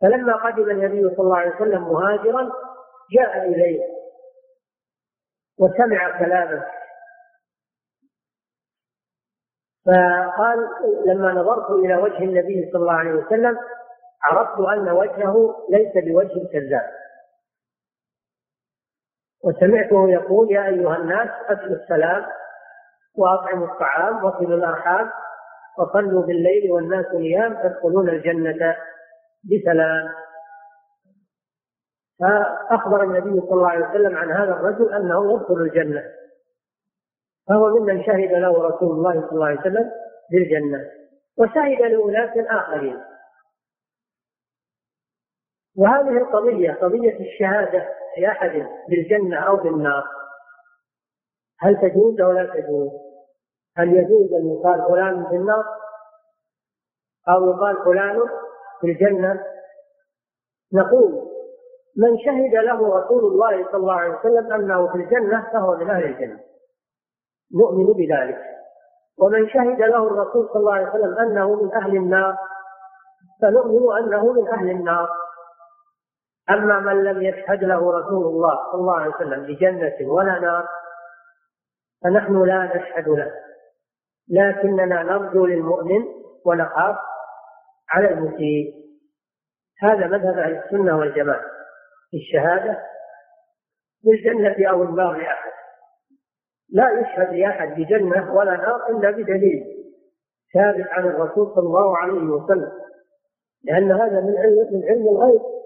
فلما 0.00 0.36
قدم 0.36 0.70
النبي 0.70 1.14
صلى 1.14 1.24
الله 1.24 1.36
عليه 1.36 1.56
وسلم 1.56 1.82
مهاجرا 1.82 2.52
جاء 3.12 3.48
إليه 3.48 3.80
وسمع 5.58 6.18
كلامه. 6.18 6.66
فقال 9.86 10.68
لما 11.06 11.32
نظرت 11.32 11.70
إلى 11.70 11.96
وجه 11.96 12.18
النبي 12.18 12.70
صلى 12.72 12.80
الله 12.80 12.92
عليه 12.92 13.12
وسلم 13.12 13.58
عرفت 14.22 14.60
أن 14.60 14.88
وجهه 14.88 15.66
ليس 15.70 16.04
بوجه 16.04 16.48
كذاب. 16.52 16.90
وسمعته 19.44 20.10
يقول 20.10 20.52
يا 20.52 20.66
أيها 20.66 20.96
الناس 20.96 21.28
أدخلوا 21.48 21.76
السلام 21.76 22.26
وأطعموا 23.18 23.66
الطعام 23.66 24.24
وصلوا 24.24 24.56
الأرحام 24.56 25.10
وصلوا 25.78 26.22
بالليل 26.22 26.72
والناس 26.72 27.06
نيام 27.14 27.54
تدخلون 27.62 28.08
الجنة 28.08 28.76
بسلام. 29.44 30.08
فأخبر 32.20 33.02
النبي 33.02 33.40
صلى 33.40 33.52
الله 33.52 33.68
عليه 33.68 33.88
وسلم 33.88 34.16
عن 34.16 34.30
هذا 34.30 34.52
الرجل 34.52 34.94
أنه 34.94 35.34
يدخل 35.34 35.54
الجنة. 35.54 36.02
فهو 37.48 37.78
ممن 37.78 38.04
شهد 38.04 38.32
له 38.32 38.68
رسول 38.68 38.90
الله 38.90 39.20
صلى 39.20 39.32
الله 39.32 39.46
عليه 39.46 39.60
وسلم 39.60 39.90
بالجنة. 40.32 40.90
وشهد 41.38 41.80
لأناس 41.80 42.46
آخرين. 42.48 43.09
وهذه 45.76 46.18
القضية 46.18 46.72
قضية 46.72 47.20
الشهادة 47.20 47.88
لأحد 48.18 48.66
بالجنة 48.88 49.36
أو 49.36 49.56
بالنار 49.56 50.04
هل 51.60 51.76
تجوز 51.76 52.20
أو 52.20 52.32
لا 52.32 52.46
تجوز؟ 52.46 52.90
هل 53.76 53.96
يجوز 53.96 54.32
أن 54.32 54.50
يقال 54.50 54.88
فلان 54.88 55.26
في 55.28 55.36
النار 55.36 55.64
أو 57.28 57.50
يقال 57.50 57.76
فلان 57.84 58.20
في 58.80 58.86
الجنة؟ 58.86 59.44
نقول 60.72 61.30
من 61.96 62.18
شهد 62.18 62.54
له 62.54 62.98
رسول 62.98 63.24
الله 63.24 63.64
صلى 63.64 63.76
الله 63.76 63.94
عليه 63.94 64.18
وسلم 64.18 64.52
أنه 64.52 64.92
في 64.92 64.94
الجنة 64.94 65.50
فهو 65.52 65.76
من 65.76 65.90
أهل 65.90 66.04
الجنة 66.04 66.40
نؤمن 67.54 67.92
بذلك 67.92 68.38
ومن 69.18 69.48
شهد 69.48 69.80
له 69.80 70.06
الرسول 70.06 70.48
صلى 70.48 70.60
الله 70.60 70.74
عليه 70.74 70.88
وسلم 70.88 71.18
أنه 71.18 71.54
من 71.54 71.74
أهل 71.74 71.96
النار 71.96 72.36
فنؤمن 73.42 73.98
أنه 73.98 74.32
من 74.32 74.48
أهل 74.48 74.70
النار 74.70 75.08
أما 76.50 76.80
من 76.80 77.04
لم 77.04 77.22
يشهد 77.22 77.64
له 77.64 77.98
رسول 77.98 78.26
الله 78.26 78.56
صلى 78.72 78.80
الله 78.80 78.96
عليه 78.96 79.14
وسلم 79.14 79.42
بجنة 79.42 80.12
ولا 80.12 80.38
نار 80.38 80.68
فنحن 82.04 82.42
لا 82.42 82.76
نشهد 82.76 83.08
له. 83.08 83.32
لكننا 84.28 85.02
نرجو 85.02 85.46
للمؤمن 85.46 86.04
ونخاف 86.46 86.96
على 87.90 88.10
المسيء. 88.10 88.74
هذا 89.82 90.06
مذهب 90.06 90.38
أهل 90.38 90.56
السنة 90.56 90.98
والجماعة. 90.98 91.44
في 92.10 92.16
الشهادة 92.16 92.78
بالجنة 94.04 94.70
أو 94.70 94.82
النار 94.82 95.12
لأحد 95.12 95.50
لا 96.72 96.90
يشهد 97.00 97.34
لأحد 97.34 97.68
بجنة 97.68 98.34
ولا 98.34 98.56
نار 98.56 98.88
إلا 98.88 99.10
بدليل 99.10 99.64
ثابت 100.54 100.86
عن 100.88 101.04
الرسول 101.04 101.52
صلى 101.54 101.66
الله 101.66 101.96
عليه 101.98 102.12
وسلم. 102.12 102.72
لأن 103.64 103.92
هذا 103.92 104.20
من 104.20 104.38
علم 104.88 105.08
الغيب. 105.08 105.59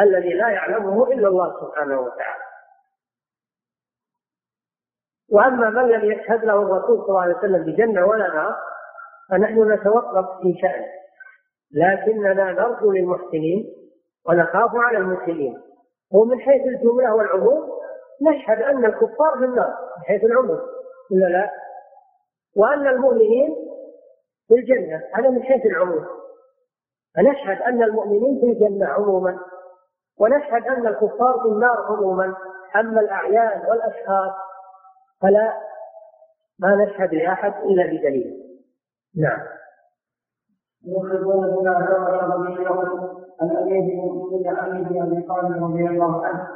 الذي 0.00 0.34
لا 0.34 0.48
يعلمه 0.48 1.12
إلا 1.12 1.28
الله 1.28 1.60
سبحانه 1.60 2.00
وتعالى. 2.00 2.44
وأما 5.32 5.70
من 5.70 5.88
لم 5.88 6.12
يشهد 6.12 6.44
له 6.44 6.62
الرسول 6.62 6.98
صلى 6.98 7.08
الله 7.08 7.22
عليه 7.22 7.36
وسلم 7.36 7.64
بجنة 7.64 8.06
ولا 8.06 8.34
نار 8.34 8.56
فنحن 9.30 9.72
نتوقف 9.72 10.40
في 10.42 10.54
شأنه. 10.62 10.86
لكننا 11.72 12.52
نرجو 12.52 12.92
للمحسنين 12.92 13.74
ونخاف 14.28 14.70
على 14.74 14.98
المسلمين. 14.98 15.62
ومن 16.12 16.40
حيث 16.40 16.62
الجملة 16.66 17.14
والعموم 17.14 17.70
نشهد 18.22 18.62
أن 18.62 18.84
الكفار 18.84 19.38
في 19.38 19.44
النار 19.44 19.74
من 19.96 20.04
حيث 20.04 20.24
العموم. 20.24 20.60
ولا 21.12 21.26
لا؟ 21.26 21.50
وأن 22.56 22.86
المؤمنين 22.86 23.56
في 24.48 24.54
الجنة 24.54 25.02
هذا 25.14 25.30
من 25.30 25.42
حيث 25.42 25.66
العموم. 25.66 26.06
فنشهد 27.16 27.62
أن 27.62 27.82
المؤمنين 27.82 28.40
في 28.40 28.46
الجنة 28.46 28.86
عموما. 28.86 29.38
ونشهد 30.20 30.62
أن 30.66 30.86
الكفار 30.86 31.40
في 31.42 31.48
النار 31.48 31.76
عموما 31.88 32.34
أما 32.76 33.00
الأعيان 33.00 33.60
والأشخاص 33.68 34.32
فلا 35.22 35.52
ما 36.58 36.84
نشهد 36.84 37.14
لأحد 37.14 37.52
إلا 37.64 37.86
بدليل. 37.86 38.46
نعم. 39.16 39.40
يخرجون 40.86 41.50
بما 41.50 41.80
جرى 41.80 42.20
رضيهم 42.22 43.16
عن 43.40 43.56
أبيه 43.56 44.10
بن 44.30 44.48
علي 44.48 45.02
أبي 45.02 45.22
طالب 45.22 45.64
رضي 45.64 45.86
الله 45.86 46.26
عنه 46.26 46.48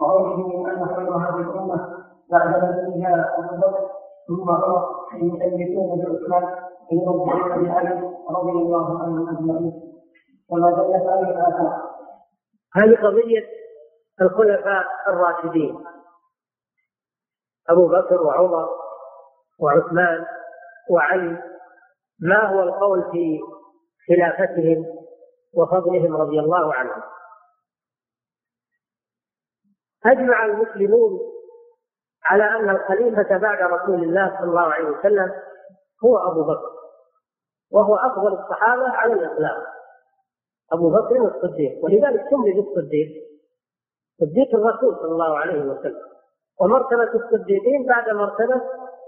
وقوله 0.00 0.70
أن 0.72 0.86
خير 0.86 1.16
هذه 1.16 1.40
الأمة 1.50 1.98
بعد 2.30 2.64
نبيها 2.64 3.34
أبو 3.38 3.56
بكر 3.56 3.88
ثم 4.28 4.50
عمر 4.50 4.88
يثبتون 5.14 5.98
بعثمان 5.98 6.54
يربعون 6.92 7.64
بعلي 7.64 8.12
رضي 8.30 8.50
الله 8.50 9.02
عنهم 9.02 9.28
أجمعين 9.28 9.82
كما 10.50 10.70
دلت 10.70 11.06
عليه 11.06 11.30
الآثار 11.30 11.87
هذه 12.76 12.96
قضية 13.02 13.46
الخلفاء 14.20 14.86
الراشدين 15.08 15.84
أبو 17.68 17.88
بكر 17.88 18.22
وعمر 18.22 18.68
وعثمان 19.60 20.26
وعلي. 20.90 21.42
ما 22.20 22.46
هو 22.46 22.62
القول 22.62 23.02
في 23.12 23.40
خلافتهم 24.08 24.86
وفضلهم 25.54 26.16
رضي 26.16 26.40
الله 26.40 26.74
عنهم؟ 26.74 27.02
أجمع 30.06 30.44
المسلمون 30.44 31.20
على 32.24 32.44
أن 32.44 32.70
الخليفة 32.70 33.38
بعد 33.38 33.58
رسول 33.62 34.02
الله 34.02 34.36
صلى 34.38 34.48
الله 34.48 34.72
عليه 34.72 34.88
وسلم 34.88 35.32
هو 36.04 36.18
أبو 36.18 36.42
بكر 36.44 36.78
وهو 37.72 37.96
أفضل 37.96 38.32
الصحابة 38.40 38.88
على 38.88 39.12
الإطلاق. 39.12 39.77
أبو 40.72 40.90
بكر 40.90 41.34
الصديق 41.36 41.84
ولذلك 41.84 42.24
سمي 42.30 42.52
بالصديق 42.52 43.28
صديق 44.20 44.54
الرسول 44.54 44.96
صلى 44.96 45.12
الله 45.12 45.38
عليه 45.38 45.62
وسلم. 45.62 46.08
ومرتبة 46.60 47.10
الصديقين 47.14 47.86
بعد 47.86 48.10
مرتبة 48.10 48.62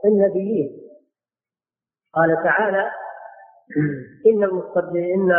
النبيين. 0.04 0.80
قال 2.14 2.36
تعالى 2.44 2.90
إن 4.26 4.44
المصدقين 4.44 5.32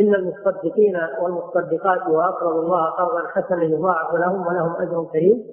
إن 0.00 0.14
المصدقين 0.14 0.96
والمصدقات 1.20 2.08
وأقرضوا 2.08 2.62
الله 2.62 2.90
قرضا 2.90 3.28
حسنا 3.28 3.62
يضاعف 3.64 4.14
لهم 4.14 4.46
ولهم 4.46 4.76
أجر 4.76 5.04
كريم. 5.12 5.44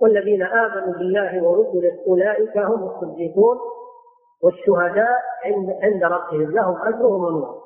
والذين 0.00 0.42
آمنوا 0.42 0.92
بالله 0.98 1.42
ورسله 1.42 2.04
أولئك 2.06 2.58
هم 2.58 2.84
الصديقون 2.84 3.58
والشهداء 4.42 5.22
عند 5.82 6.04
ربهم 6.04 6.50
لهم 6.50 6.76
أجرهم 6.82 7.24
ونور. 7.24 7.63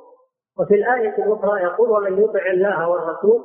وفي 0.59 0.75
الآية 0.75 1.25
الأخرى 1.25 1.63
يقول 1.63 1.91
ومن 1.91 2.23
يطع 2.23 2.47
الله 2.51 2.89
والرسول 2.89 3.45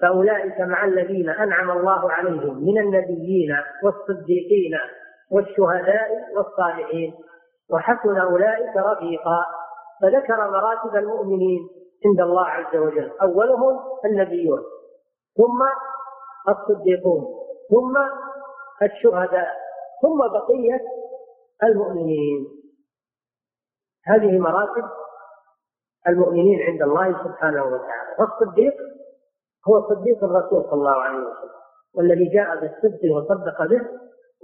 فأولئك 0.00 0.60
مع 0.60 0.84
الذين 0.84 1.28
أنعم 1.28 1.70
الله 1.70 2.12
عليهم 2.12 2.64
من 2.64 2.78
النبيين 2.78 3.56
والصديقين 3.84 4.78
والشهداء 5.30 6.08
والصالحين 6.36 7.14
وحسن 7.70 8.16
أولئك 8.16 8.76
رفيقا 8.76 9.44
فذكر 10.02 10.50
مراتب 10.50 10.96
المؤمنين 10.96 11.68
عند 12.06 12.20
الله 12.20 12.46
عز 12.46 12.76
وجل. 12.76 13.10
أولهم 13.22 13.80
النبيون 14.04 14.62
ثم 15.36 15.62
الصديقون 16.48 17.24
ثم 17.70 17.96
الشهداء 18.82 19.48
ثم 20.02 20.18
بقية 20.18 20.80
المؤمنين. 21.64 22.46
هذه 24.06 24.38
مراتب 24.38 24.84
المؤمنين 26.08 26.62
عند 26.62 26.82
الله 26.82 27.24
سبحانه 27.24 27.64
وتعالى. 27.64 28.16
فالصديق 28.18 28.74
هو 29.68 29.88
صديق 29.88 30.24
الرسول 30.24 30.64
صلى 30.64 30.72
الله 30.72 31.02
عليه 31.02 31.18
وسلم. 31.18 31.50
والذي 31.94 32.28
جاء 32.28 32.60
بالصدق 32.60 33.16
وصدق 33.16 33.62
به 33.62 33.80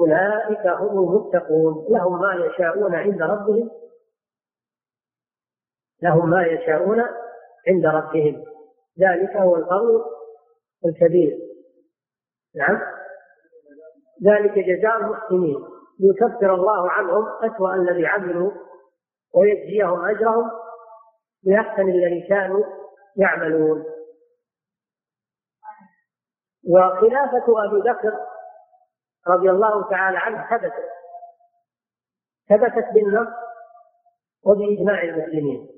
أولئك 0.01 0.67
هم 0.67 0.99
المتقون. 0.99 1.87
لهم 1.91 2.21
ما 2.21 2.35
يشاءون 2.35 2.95
عند 2.95 3.23
ربهم. 3.23 3.71
لهم 6.03 6.31
ما 6.31 6.47
يشاءون 6.47 7.01
عند 7.69 7.87
ربهم. 7.87 8.45
ذلك 9.01 9.37
هو 9.37 9.57
الفضل 9.57 10.05
الكبير. 10.87 11.39
نعم. 12.57 12.81
ذلك 14.25 14.59
جزاء 14.59 14.97
المحسنين. 14.97 15.65
ليكفر 16.01 16.55
الله 16.55 16.91
عنهم 16.91 17.27
أسوأ 17.43 17.75
الذي 17.75 18.07
عملوا 18.07 18.51
ويجزيهم 19.35 20.05
أجرهم. 20.05 20.51
بأحسن 21.43 21.89
الذي 21.89 22.29
كانوا 22.29 22.65
يعملون. 23.17 23.85
وخلافة 26.69 27.65
أبي 27.65 27.81
بكر 27.81 28.19
رضي 29.29 29.51
الله 29.51 29.91
تعالى 29.91 30.19
عنه 30.19 30.51
ثبتت. 30.51 30.91
ثبتت 32.49 32.95
بالنص 32.95 33.29
وبإجماع 34.45 35.03
المسلمين. 35.03 35.69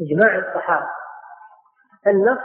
إجماع 0.00 0.38
الصحابة. 0.38 0.90
النص 2.06 2.38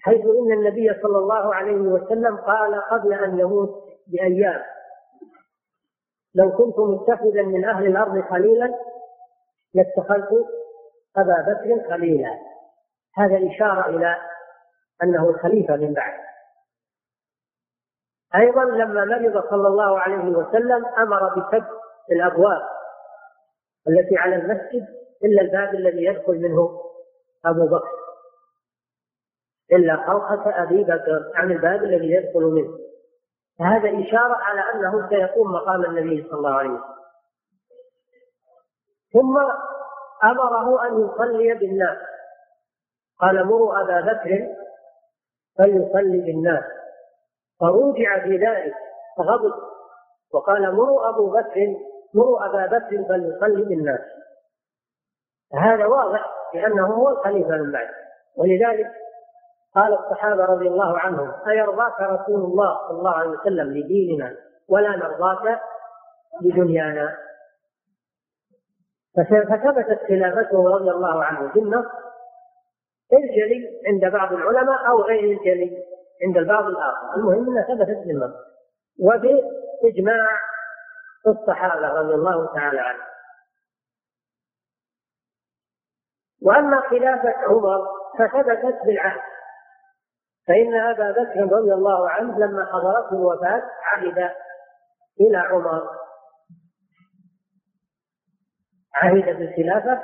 حيث 0.00 0.20
إن 0.20 0.52
النبي 0.52 1.00
صلى 1.02 1.18
الله 1.18 1.54
عليه 1.54 1.76
وسلم 1.76 2.36
قال 2.36 2.80
قبل 2.80 3.12
أن 3.14 3.38
يموت 3.38 3.84
بأيام 4.06 4.62
لو 6.34 6.52
كنت 6.52 6.78
متخذا 6.78 7.42
من 7.42 7.64
أهل 7.64 7.86
الأرض 7.86 8.20
خليلا 8.30 8.74
لاتخذت 9.74 10.46
أبا 11.16 11.42
بكر 11.42 11.90
خليلا. 11.90 12.38
هذا 13.16 13.50
إشارة 13.50 13.88
إلى 13.88 14.16
أنه 15.02 15.30
الخليفة 15.30 15.76
من 15.76 15.94
بعد. 15.94 16.20
أيضا 18.34 18.64
لما 18.64 19.04
مرض 19.04 19.50
صلى 19.50 19.68
الله 19.68 20.00
عليه 20.00 20.36
وسلم 20.36 20.86
أمر 20.86 21.28
بسد 21.28 21.66
الأبواب 22.10 22.62
التي 23.88 24.16
على 24.16 24.36
المسجد 24.36 24.86
إلا 25.24 25.42
الباب 25.42 25.74
الذي 25.74 26.04
يدخل 26.04 26.38
منه 26.38 26.80
أبو 27.44 27.66
بكر. 27.66 28.00
إلا 29.72 29.96
خلقة 29.96 30.62
أبي 30.62 30.84
بكر 30.84 31.32
عن 31.34 31.50
الباب 31.50 31.84
الذي 31.84 32.10
يدخل 32.10 32.40
منه. 32.40 32.78
فهذا 33.58 33.88
إشارة 33.88 34.34
على 34.34 34.60
أنه 34.60 35.08
سيقوم 35.08 35.52
مقام 35.52 35.84
النبي 35.84 36.28
صلى 36.28 36.38
الله 36.38 36.54
عليه 36.54 36.70
وسلم. 36.70 36.99
ثم 39.12 39.38
أمره 40.24 40.86
أن 40.86 41.04
يصلي 41.04 41.54
بالناس. 41.54 41.98
قال 43.20 43.46
مروا 43.46 43.80
أبا 43.80 44.00
بكر 44.00 44.48
فليصلي 45.58 46.18
بالناس. 46.18 46.64
فرجع 47.60 48.22
في 48.22 48.36
ذلك 48.36 48.74
فغضب. 49.18 49.54
وقال 50.34 50.74
مروا 50.74 51.08
أبو 51.08 51.30
بكر 51.30 51.76
مروا 52.14 52.46
أبا 52.46 52.66
بكر 52.66 53.04
فليصلي 53.08 53.62
بالناس. 53.64 54.00
هذا 55.54 55.86
واضح 55.86 56.30
لأنه 56.54 56.86
هو 56.86 57.08
الخليفة 57.08 57.56
من 57.56 57.72
بعد. 57.72 57.88
ولذلك 58.36 58.90
قال 59.74 59.92
الصحابة 59.92 60.44
رضي 60.44 60.68
الله 60.68 60.98
عنهم 60.98 61.32
أيرضاك 61.48 62.00
رسول 62.00 62.40
الله 62.40 62.78
صلى 62.88 62.98
الله 62.98 63.10
عليه 63.10 63.30
وسلم 63.30 63.70
لديننا 63.70 64.36
ولا 64.68 64.96
نرضاك 64.96 65.60
لدنيانا؟ 66.42 67.16
فثبتت 69.16 70.00
خلافته 70.08 70.64
رضي 70.74 70.90
الله 70.90 71.24
عنه 71.24 71.52
بالنص 71.52 71.86
الجلي 73.12 73.80
عند 73.86 74.12
بعض 74.12 74.32
العلماء 74.32 74.88
أو 74.88 75.02
غير 75.02 75.24
الجلي 75.24 75.84
عند 76.26 76.36
البعض 76.36 76.64
الآخر. 76.64 77.16
المهم 77.16 77.50
أنها 77.50 77.62
ثبتت 77.62 78.06
بالنص. 78.06 78.34
وبإجماع 79.00 80.38
الصحابة 81.26 81.88
رضي 81.88 82.14
الله 82.14 82.54
تعالى 82.54 82.80
عنهم. 82.80 83.06
وأما 86.42 86.80
خلافة 86.80 87.34
عمر 87.38 87.86
فثبتت 88.18 88.86
بالعهد. 88.86 89.20
فإن 90.48 90.74
أبا 90.74 91.10
بكر 91.10 91.56
رضي 91.56 91.72
الله 91.72 92.10
عنه 92.10 92.38
لما 92.38 92.66
حضرته 92.66 93.12
الوفاة 93.12 93.62
عهد 93.82 94.30
إلى 95.20 95.38
عمر. 95.38 95.99
عهد 98.94 99.38
بالخلافة 99.38 100.00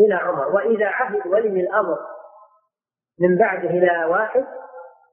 إلى 0.00 0.14
عمر. 0.14 0.54
وإذا 0.54 0.86
عهد 0.86 1.26
ولي 1.26 1.60
الأمر 1.60 1.98
من 3.20 3.38
بعده 3.38 3.70
إلى 3.70 4.04
واحد 4.04 4.44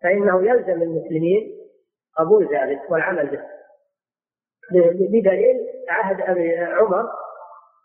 فإنه 0.03 0.45
يلزم 0.45 0.81
المسلمين 0.81 1.57
قبول 2.17 2.55
ذلك 2.55 2.91
والعمل 2.91 3.27
به. 3.27 3.41
بدليل 5.11 5.57
عهد 5.89 6.21
أبي 6.21 6.57
عمر 6.57 7.09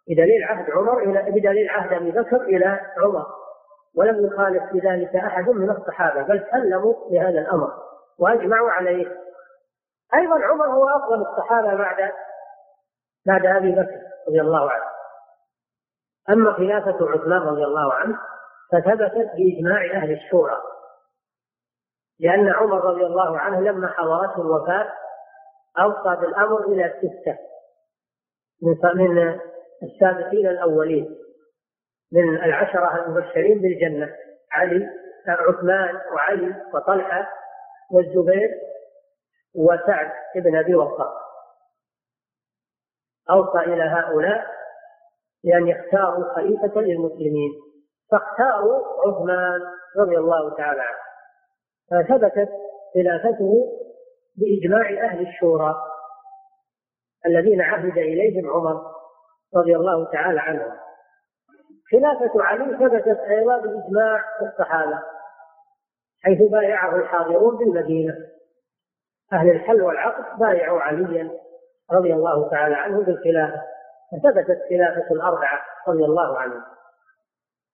بدليل 0.09 0.45
عهد 0.45 0.71
عمر 0.71 0.99
إلى 0.99 1.31
بدليل 1.31 1.71
عهد 1.71 1.93
أبي 1.93 2.11
بكر 2.11 2.41
إلى 2.43 2.81
عمر. 2.99 3.27
ولم 3.97 4.27
يخالف 4.27 4.63
بذلك 4.73 5.17
أحد 5.17 5.49
من 5.49 5.71
الصحابة 5.71 6.23
بل 6.23 6.47
سلموا 6.51 6.95
بهذا 7.11 7.39
الأمر 7.41 7.73
وأجمعوا 8.19 8.71
عليه. 8.71 9.07
أيضا 10.15 10.45
عمر 10.45 10.67
هو 10.67 10.89
أفضل 10.89 11.21
الصحابة 11.21 11.75
بعد 11.75 12.13
بعد 13.27 13.47
أبي 13.47 13.73
بكر 13.73 14.01
رضي 14.29 14.41
الله 14.41 14.71
عنه. 14.71 14.88
أما 16.31 16.53
خلافة 16.53 17.11
عثمان 17.11 17.43
رضي 17.43 17.65
الله 17.65 17.93
عنه 17.93 18.19
فثبتت 18.73 19.31
بإجماع 19.37 19.85
أهل 19.85 20.13
الشورى. 20.13 20.57
لأن 22.21 22.49
عمر 22.49 22.85
رضي 22.85 23.07
الله 23.07 23.39
عنه 23.39 23.61
لما 23.61 23.89
حضرته 23.89 24.43
الوفاة 24.43 24.93
أوصى 25.79 26.21
بالأمر 26.21 26.65
إلى 26.65 26.95
ستة 26.99 27.39
من 28.95 29.41
السابقين 29.83 30.47
الأولين. 30.47 31.19
من 32.13 32.35
العشرة 32.45 33.05
المبشرين 33.07 33.61
بالجنة. 33.61 34.15
علي 34.53 34.89
عثمان 35.29 36.01
وعلي 36.13 36.55
وطلحة 36.75 37.29
والزبير 37.91 38.51
وسعد 39.55 40.11
بن 40.35 40.57
أبي 40.57 40.75
وقاص. 40.75 41.15
أوصى 43.31 43.59
إلى 43.59 43.83
هؤلاء 43.83 44.59
بأن 45.45 45.69
يختاروا 45.69 46.35
خليفة 46.35 46.81
للمسلمين. 46.81 47.53
فاختاروا 48.11 48.85
عثمان 49.07 49.61
رضي 49.99 50.19
الله 50.19 50.57
تعالى 50.57 50.81
عنه. 50.81 51.09
فثبتت 51.91 52.49
خلافته 52.95 53.79
بإجماع 54.37 55.05
أهل 55.05 55.29
الشورى 55.29 55.75
الذين 57.27 57.61
عهد 57.61 57.99
إليهم 57.99 58.51
عمر 58.51 58.83
رضي 59.57 59.77
الله 59.77 60.05
تعالى 60.13 60.41
عنهم 60.41 60.73
خلافة 61.93 62.43
علي 62.43 62.79
ثبتت 62.79 63.19
أيضا 63.19 63.59
بإجماع 63.59 64.25
الصحابة 64.43 65.03
حيث 66.23 66.39
بايعه 66.51 66.97
الحاضرون 66.97 67.57
بالمدينة. 67.59 68.15
أهل 69.33 69.51
الحل 69.51 69.83
والعقد 69.83 70.39
بايعوا 70.39 70.81
عليا 70.81 71.31
رضي 71.93 72.15
الله 72.15 72.51
تعالى 72.51 72.75
عنه 72.75 73.01
بالخلافة. 73.01 73.63
فثبتت 74.13 74.59
خلافة 74.69 75.15
الأربعة 75.15 75.61
رضي 75.89 76.05
الله 76.05 76.39
عنهم. 76.39 76.63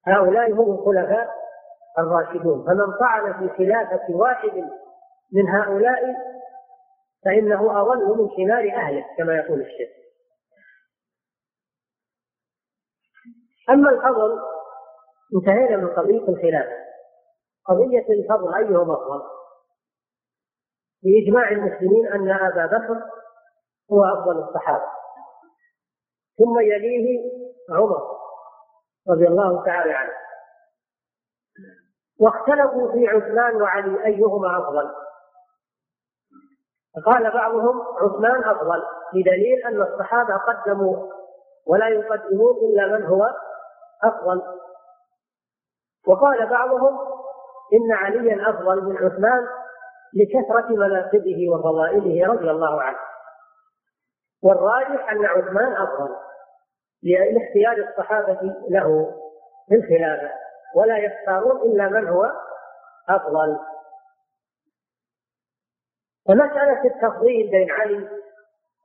هؤلاء 0.06 0.52
هم 0.52 0.74
الخلفاء 0.74 1.30
الراشدون. 1.98 2.66
فمن 2.66 2.98
طعن 3.00 3.32
في 3.32 3.56
خلافة 3.56 4.14
واحد 4.14 4.70
من 5.32 5.48
هؤلاء 5.48 6.00
فإنه 7.24 7.80
أضل 7.80 8.18
من 8.18 8.30
حمار 8.30 8.76
أهله 8.76 9.04
كما 9.18 9.36
يقول 9.36 9.60
الشيخ. 9.60 9.88
أما 13.70 13.90
الفضل 13.90 14.38
انتهينا 15.34 15.76
من 15.76 15.88
قضية 15.88 16.28
الخلافة. 16.28 16.84
قضية 17.66 18.06
الفضل 18.08 18.54
أيهم 18.54 18.90
أفضل 18.90 19.22
بإجماع 21.02 21.50
المسلمين 21.50 22.06
أن 22.06 22.30
أبا 22.30 22.66
بكر 22.66 23.02
هو 23.92 24.04
أفضل 24.04 24.48
الصحابة. 24.48 25.03
ثم 26.38 26.60
يليه 26.60 27.20
عمر 27.70 28.02
رضي 29.10 29.28
الله 29.28 29.64
تعالى 29.64 29.92
عنه. 29.92 30.12
واختلفوا 32.20 32.92
في 32.92 33.08
عثمان 33.08 33.62
وعلي 33.62 34.04
أيهما 34.04 34.58
أفضل؟ 34.58 34.90
فقال 36.96 37.30
بعضهم 37.30 37.82
عثمان 37.98 38.44
أفضل 38.44 38.82
بدليل 39.14 39.62
أن 39.66 39.82
الصحابة 39.82 40.36
قدموا 40.36 41.12
ولا 41.66 41.88
يقدمون 41.88 42.56
إلا 42.56 42.98
من 42.98 43.06
هو 43.06 43.30
أفضل. 44.04 44.42
وقال 46.08 46.46
بعضهم 46.50 46.98
إن 47.72 47.92
عليا 47.92 48.50
أفضل 48.50 48.84
من 48.84 48.96
عثمان 48.96 49.46
لكثرة 50.14 50.68
مناقبه 50.68 51.50
وفضائله 51.50 52.26
رضي 52.32 52.50
الله 52.50 52.82
عنه. 52.82 53.13
والراجح 54.44 55.10
أن 55.12 55.26
عثمان 55.26 55.72
أفضل 55.72 56.16
لاختيار 57.02 57.88
الصحابة 57.88 58.38
له 58.68 59.14
في 59.68 59.74
الخلافة 59.74 60.30
ولا 60.76 60.98
يختارون 60.98 61.60
إلا 61.62 61.88
من 61.88 62.08
هو 62.08 62.32
أفضل. 63.08 63.58
فمسألة 66.28 66.84
التفضيل 66.84 67.50
بين 67.50 67.70
علي 67.70 68.08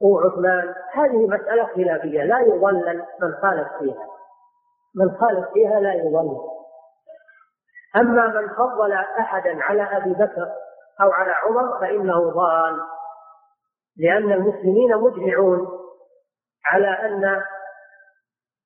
وعثمان 0.02 0.76
هذه 0.94 1.28
مسألة 1.28 1.66
خلافية 1.66 2.24
لا 2.24 2.40
يضلل 2.40 3.06
من 3.22 3.34
خالف 3.42 3.68
فيها. 3.80 4.08
من 4.96 5.18
خالف 5.20 5.50
فيها 5.54 5.80
لا 5.80 5.94
يضلل 5.94 6.40
أما 7.96 8.28
من 8.28 8.50
فضل 8.50 8.94
أحدا 8.94 9.64
على 9.64 9.84
أبي 9.98 10.14
بكر 10.14 10.52
أو 11.02 11.12
على 11.12 11.32
عمر 11.32 11.80
فإنه 11.80 12.30
ضال. 12.30 12.80
لأن 14.00 14.32
المسلمين 14.32 14.98
مجمعون 14.98 15.68
على 16.66 16.88
أن 16.88 17.44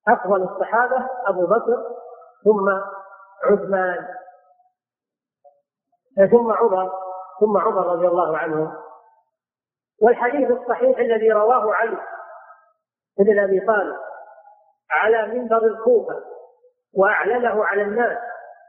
أفضل 0.08 0.42
الصحابة 0.42 1.08
أبو 1.26 1.46
بكر 1.46 1.82
ثم 2.44 2.68
عثمان 3.44 4.08
ثم 6.30 6.52
عمر 6.52 6.90
ثم 7.40 7.56
عمر 7.56 7.86
رضي 7.86 8.08
الله 8.08 8.38
عنه. 8.38 8.76
والحديث 10.02 10.50
الصحيح 10.50 10.98
الذي 10.98 11.32
رواه 11.32 11.74
علي 11.74 11.98
بن 13.18 13.38
أبي 13.38 13.60
طالب 13.60 13.96
على 14.90 15.26
منبر 15.26 15.66
الكوفة 15.66 16.22
وأعلنه 16.94 17.64
على 17.64 17.82
الناس 17.82 18.18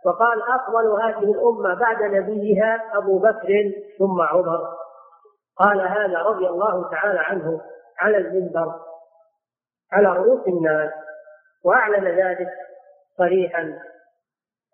وقال 0.06 0.42
أفضل 0.42 1.02
هذه 1.02 1.32
الأمة 1.32 1.80
بعد 1.80 2.04
نبيها 2.04 2.98
أبو 2.98 3.20
بكر 3.20 3.72
ثم 4.00 4.22
عمر. 4.22 4.85
قال 5.58 5.82
هذا 5.82 6.20
رضي 6.20 6.48
الله 6.48 6.90
تعالى 6.92 7.20
عنه 7.20 7.62
على 8.00 8.18
المنبر 8.18 8.82
على 9.92 10.08
رؤوس 10.08 10.48
الناس 10.48 10.92
وأعلن 11.64 12.08
ذلك 12.08 12.50
صريحا. 13.18 13.80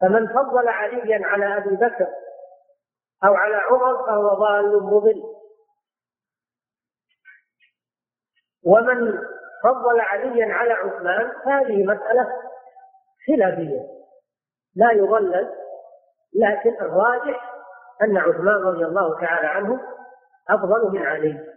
فمن 0.01 0.27
فضل 0.27 0.67
عليا 0.67 1.27
على 1.27 1.57
أبي 1.57 1.75
بكر 1.75 2.07
أو 3.23 3.33
على 3.33 3.55
عمر 3.55 4.05
فهو 4.05 4.27
ضال 4.27 4.83
مضل. 4.83 5.23
ومن 8.65 9.19
فضل 9.63 9.99
عليا 9.99 10.53
على 10.53 10.73
عثمان 10.73 11.31
هذه 11.45 11.83
مسألة 11.83 12.27
خلافية 13.27 13.81
لا 14.75 14.91
يضلل 14.91 15.49
لكن 16.35 16.73
الراجح 16.81 17.51
أن 18.01 18.17
عثمان 18.17 18.55
رضي 18.55 18.85
الله 18.85 19.19
تعالى 19.21 19.47
عنه 19.47 19.79
أفضل 20.55 20.91
من 20.91 21.05
علي. 21.05 21.47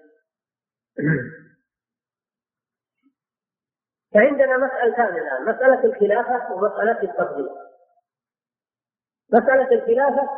فعندنا 4.15 4.57
مسألتان 4.57 5.17
الآن 5.17 5.45
مسألة 5.55 5.85
الخلافة 5.85 6.53
ومسألة 6.53 7.03
التفضيل. 7.03 7.49
مسألة 9.33 9.73
الخلافة 9.73 10.29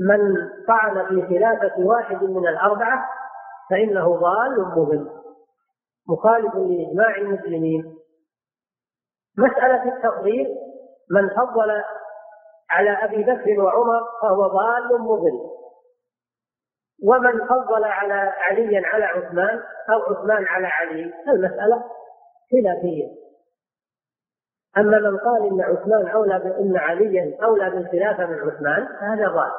من 0.00 0.48
طعن 0.68 1.06
في 1.08 1.26
خلافة 1.28 1.80
واحد 1.80 2.22
من 2.24 2.48
الأربعة 2.48 3.08
فإنه 3.70 4.16
ضال 4.16 4.60
مضل 4.60 5.10
مخالف 6.08 6.54
لإجماع 6.54 7.16
المسلمين. 7.16 7.96
مسألة 9.38 9.96
التفضيل 9.96 10.46
من 11.10 11.28
فضل 11.28 11.82
على 12.70 12.90
أبي 12.90 13.22
بكر 13.22 13.60
وعمر 13.60 14.00
فهو 14.22 14.46
ضال 14.46 15.00
مضل 15.00 15.61
ومن 17.02 17.46
فضل 17.46 17.84
على 17.84 18.14
علي 18.14 18.78
على 18.78 19.04
عثمان 19.04 19.62
أو 19.90 20.02
عثمان 20.02 20.46
على 20.46 20.66
علي 20.66 21.12
المسألة 21.28 21.84
خلافية. 22.52 23.22
أما 24.76 24.98
من 24.98 25.18
قال 25.18 25.46
إن 25.46 25.60
عثمان 25.60 26.08
أولى 26.08 26.36
إن 26.36 26.76
عليا 26.76 27.36
أولى 27.42 27.70
بالخلافة 27.70 28.26
من 28.26 28.50
عثمان 28.50 28.86
فهذا 28.86 29.28
ضال 29.28 29.50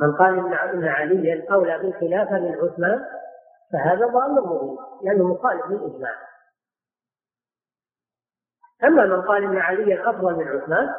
من 0.00 0.16
قال 0.16 0.38
إن 0.74 0.84
عليا 0.84 1.46
أولى 1.52 1.78
بالخلافة 1.78 2.38
من 2.38 2.54
عثمان 2.54 3.04
فهذا 3.72 4.06
ضال 4.06 4.30
مبين 4.30 4.76
لأنه 5.02 5.28
مخالف 5.28 5.66
للإجماع. 5.66 6.14
أما 8.84 9.06
من 9.06 9.22
قال 9.22 9.44
إن 9.44 9.56
عليا 9.56 10.10
أفضل 10.10 10.34
من 10.34 10.48
عثمان 10.48 10.90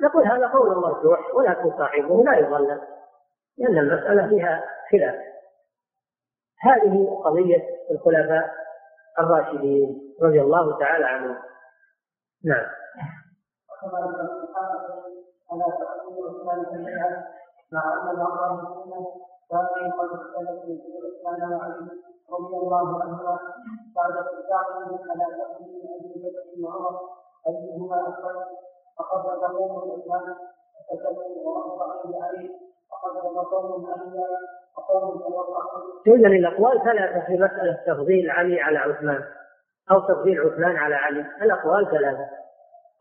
نقول 0.00 0.26
هذا 0.26 0.46
قول 0.46 0.76
مرجوح 0.76 1.34
ولكن 1.34 1.70
صاحبه 1.78 2.24
لا 2.24 2.38
يضلل 2.38 2.80
لأن 3.58 3.78
المسألة 3.78 4.28
فيها 4.28 4.64
خلاف. 4.92 5.14
هذه 6.60 7.20
قضية 7.24 7.62
الخلفاء 7.90 8.54
الراشدين 9.18 10.14
رضي 10.22 10.40
الله 10.40 10.78
تعالى 10.78 11.04
عنهم. 11.04 11.36
نعم. 12.44 12.66
مع 17.72 18.10
ان 18.10 18.16
بعض 18.16 18.58
المسلمين 18.58 19.06
كانوا 19.50 19.92
قد 19.92 20.10
اختلفوا 20.20 20.60
في 20.62 20.98
الاسلام 20.98 21.52
وعليه 21.52 21.90
رضي 22.30 22.56
الله 22.56 23.02
عنهما 23.02 23.38
بعد 23.96 24.16
اتفاقهم 24.16 24.98
على 25.10 25.24
تقديم 25.38 25.82
ابي 25.94 26.14
بكر 26.22 26.64
وعمر 26.64 27.00
ايهما 27.46 28.08
افضل 28.08 28.44
فقد 28.98 29.40
تقوم 29.40 29.82
الاسلام 29.82 30.36
فتكلموا 30.90 31.48
ورفعوا 31.48 32.24
عليه 32.24 32.50
قوم 34.88 35.14
اذا 36.06 36.28
الأقوال 36.28 36.84
ثلاثة 36.84 37.26
في 37.26 37.32
مسألة 37.32 37.78
تفضيل 37.86 38.30
علي 38.30 38.60
على 38.60 38.78
عثمان 38.78 39.24
أو 39.90 40.00
تفضيل 40.00 40.40
عثمان 40.40 40.76
على 40.76 40.94
علي. 40.94 41.26
الأقوال 41.42 41.90
ثلاثة. 41.90 42.28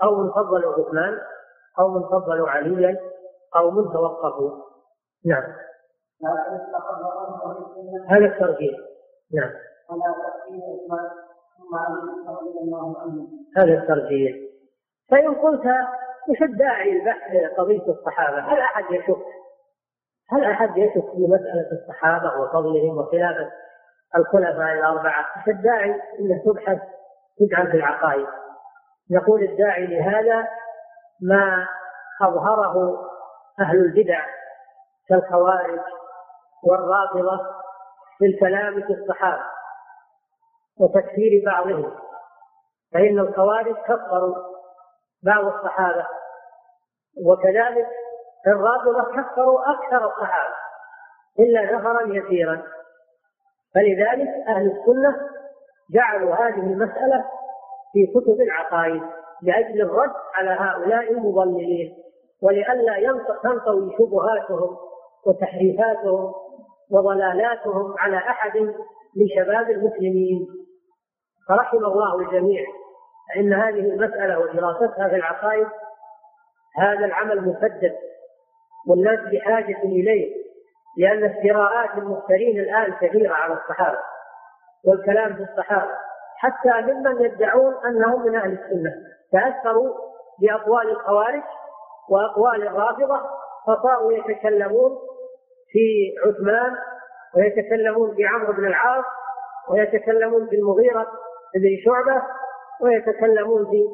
أو 0.04 0.16
من 0.16 0.32
فضلوا 0.32 0.74
عثمان 0.74 1.18
أو 1.80 1.90
من 1.90 2.04
فضلوا 2.04 2.50
عليا 2.50 3.00
أو 3.56 3.72
من 3.72 3.94
توقفوا. 3.94 4.52
نعم. 5.26 5.44
هذا 8.10 8.26
الترجيح. 8.26 8.80
نعم. 9.34 9.52
هذا 13.58 13.74
الترجيح. 13.74 14.36
فإن 15.12 15.36
قلت 15.36 15.66
وش 16.30 16.42
الداعي 16.42 16.92
لبحث 16.92 17.58
قضية 17.58 17.92
الصحابة؟ 17.92 18.40
هل 18.40 18.60
أحد 18.60 18.84
يشك؟ 18.92 19.43
هل 20.34 20.46
أحد 20.46 20.78
يشك 20.78 21.12
في 21.12 21.28
مسألة 21.28 21.70
الصحابة 21.72 22.42
وفضلهم 22.42 22.98
وخلافة 22.98 23.52
الخلفاء 24.16 24.74
الأربعة؟ 24.74 25.26
الداعي 25.48 25.92
أنك 26.20 26.44
تبحث 26.46 26.80
تجعل 27.40 27.72
في 27.72 27.78
العقائد؟ 27.78 28.28
نقول 29.12 29.44
الداعي 29.44 29.88
لهذا 29.88 30.48
ما 31.22 31.68
أظهره 32.22 33.00
أهل 33.60 33.78
البدع 33.78 34.26
كالخوارج 35.10 35.80
والرافضة 36.64 37.40
في 38.18 38.26
الكلام 38.26 38.82
في 38.82 38.94
الصحابة 38.94 39.44
وتكفير 40.80 41.44
بعضهم 41.46 41.92
فإن 42.94 43.20
الخوارج 43.20 43.76
كفروا 43.76 44.36
بعض 45.24 45.46
الصحابة 45.46 46.08
وكذلك 47.26 47.88
الرافضة 48.48 49.04
كفروا 49.04 49.60
أكثر 49.72 50.06
الصحابة 50.06 50.56
إلا 51.40 51.76
نفرا 51.76 52.02
يسيرا. 52.08 52.64
فلذلك 53.76 54.30
أهل 54.48 54.72
السنة 54.72 55.16
جعلوا 55.92 56.36
هذه 56.36 56.60
المسألة 56.60 57.26
في 57.94 58.08
كتب 58.08 58.42
العقائد 58.42 59.02
لأجل 59.42 59.82
الرد 59.82 60.14
على 60.34 60.50
هؤلاء 60.50 61.12
المضللين 61.12 61.96
ولئلا 62.42 63.24
تنطوي 63.44 63.96
شبهاتهم 63.98 64.78
وتحريفاتهم 65.26 66.34
وضلالاتهم 66.92 67.96
على 67.98 68.18
أحد 68.18 68.58
من 69.16 69.28
شباب 69.36 69.70
المسلمين. 69.70 70.48
فرحم 71.50 71.78
الله 71.78 72.20
الجميع 72.20 72.66
فإن 73.30 73.54
هذه 73.54 73.80
المسألة 73.80 74.40
ودراستها 74.40 75.10
في 75.10 75.16
العقائد 75.16 75.68
هذا 76.78 77.06
العمل 77.06 77.42
مسدد 77.42 77.96
والناس 78.88 79.20
بحاجة 79.20 79.84
إليه 79.84 80.44
لأن 80.98 81.24
افتراءات 81.24 81.98
المفترين 81.98 82.60
الآن 82.60 82.94
كثيرة 83.02 83.34
على 83.34 83.54
الصحابة 83.54 84.00
والكلام 84.86 85.36
في 85.36 85.44
الصحابة 85.44 85.92
حتى 86.38 86.82
ممن 86.82 87.22
يدعون 87.26 87.74
أنهم 87.86 88.26
من 88.26 88.36
أهل 88.36 88.52
السنة 88.52 88.92
تأثروا 89.32 89.94
بأقوال 90.42 90.90
الخوارج 90.90 91.44
وأقوال 92.10 92.68
الرافضة 92.68 93.22
فصاروا 93.68 94.14
يتكلمون 94.14 94.92
في 95.72 96.16
عثمان 96.26 96.76
ويتكلمون 97.36 98.16
في 98.16 98.26
عمرو 98.26 98.54
بن 98.54 98.68
العاص 98.68 99.06
ويتكلمون 99.70 100.50
في 100.50 100.56
المغيرة 100.56 101.08
بن 101.56 101.78
شعبة 101.86 102.22
ويتكلمون 102.82 103.66
في 103.66 103.88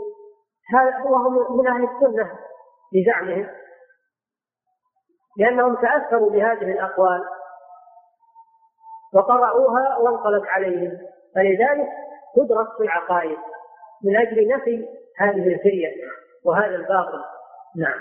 هذا 0.74 1.10
وهم 1.10 1.58
من 1.60 1.68
أهل 1.68 1.84
السنة 1.84 2.32
بزعمهم 2.94 3.48
لأنهم 5.38 5.76
تأثروا 5.76 6.32
بهذه 6.32 6.72
الأقوال 6.72 7.22
وقرأوها 9.14 9.98
وانقلت 9.98 10.48
عليهم. 10.48 10.98
فلذلك 11.36 11.90
تدرس 12.36 12.68
في 12.78 12.84
العقائد 12.84 13.38
من 14.04 14.18
أجل 14.18 14.48
نفي 14.48 14.88
هذه 15.18 15.48
الفرية 15.56 15.88
وهذا 16.44 16.76
الباطل. 16.76 17.24
نعم. 17.76 18.00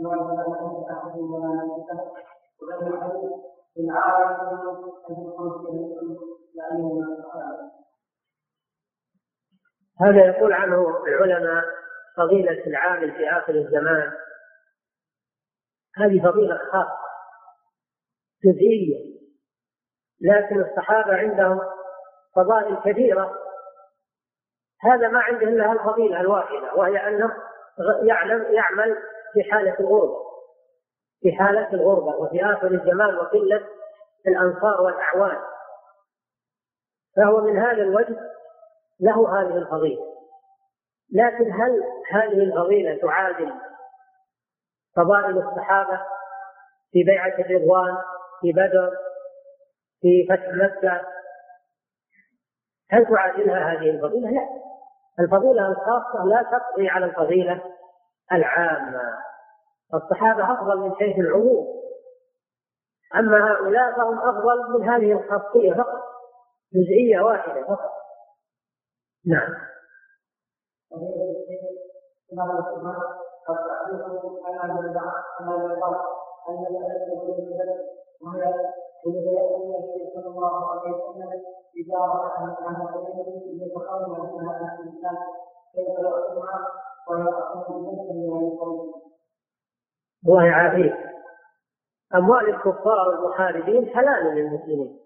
لو 0.00 0.12
ان 3.78 3.90
احد 3.90 4.40
ان 5.10 5.26
يكون 5.26 5.58
هذا 10.00 10.26
يقول 10.26 10.52
عنه 10.52 11.04
العلماء 11.06 11.64
فضيلة 12.16 12.66
العامل 12.66 13.12
في 13.12 13.30
آخر 13.30 13.54
الزمان. 13.54 14.12
هذه 15.96 16.22
فضيلة 16.22 16.58
خاصة 16.72 16.98
جزئية 18.44 19.18
لكن 20.20 20.60
الصحابة 20.60 21.14
عندهم 21.14 21.60
فضائل 22.36 22.76
كثيرة. 22.84 23.47
هذا 24.82 25.08
ما 25.08 25.20
عنده 25.20 25.42
إلا 25.42 25.72
الفضيلة 25.72 26.20
الواحدة 26.20 26.74
وهي 26.74 27.08
أنه 27.08 27.36
يعلم 28.02 28.54
يعمل 28.54 28.98
في 29.32 29.52
حالة 29.52 29.76
الغربة. 29.80 30.28
في 31.20 31.32
حالة 31.32 31.72
الغربة 31.72 32.16
وفي 32.16 32.44
آخر 32.44 32.66
الزمان 32.66 33.14
وقلة 33.14 33.68
الأنصار 34.26 34.80
والأعوان. 34.80 35.38
فهو 37.16 37.40
من 37.40 37.58
هذا 37.58 37.82
الوجه 37.82 38.20
له 39.00 39.40
هذه 39.40 39.58
الفضيلة. 39.58 40.08
لكن 41.12 41.52
هل 41.52 41.82
هذه 42.10 42.42
الفضيلة 42.42 43.00
تعادل 43.00 43.52
فضائل 44.96 45.38
الصحابة 45.38 46.00
في 46.92 47.02
بيعة 47.02 47.34
الرضوان 47.38 47.96
في 48.40 48.52
بدر 48.52 48.90
في 50.00 50.26
فتح 50.28 50.48
مكة 50.48 51.06
هل 52.90 53.06
تعادلها 53.06 53.72
هذه 53.72 53.90
الفضيلة؟ 53.90 54.30
لا. 54.30 54.48
الفضيلة 55.20 55.68
الخاصة 55.68 56.24
لا 56.24 56.42
تقضي 56.42 56.88
على 56.88 57.06
الفضيلة 57.06 57.62
العامة. 58.32 59.18
الصحابة 59.94 60.52
أفضل 60.52 60.78
من 60.78 60.94
حيث 60.94 61.18
العموم. 61.18 61.66
أما 63.14 63.52
هؤلاء 63.52 63.96
فهم 63.96 64.18
أفضل 64.18 64.78
من 64.78 64.88
هذه 64.88 65.12
الخاصية 65.12 65.74
فقط 65.74 66.02
جزئية 66.72 67.20
واحدة 67.20 67.62
فقط. 67.62 67.92
نعم. 69.26 69.54
النبي 79.06 80.10
صلى 80.14 80.26
الله 80.26 80.70
عليه 80.70 80.90
وسلم 80.92 81.42
عن 84.48 84.78
الانسان 84.80 85.16
كيف. 85.74 85.88
الله 90.26 90.44
يعافيك. 90.44 90.94
أموال 92.14 92.48
الكفار 92.48 93.08
والمحاربين 93.08 93.86
حلال 93.94 94.34
للمسلمين 94.34 95.00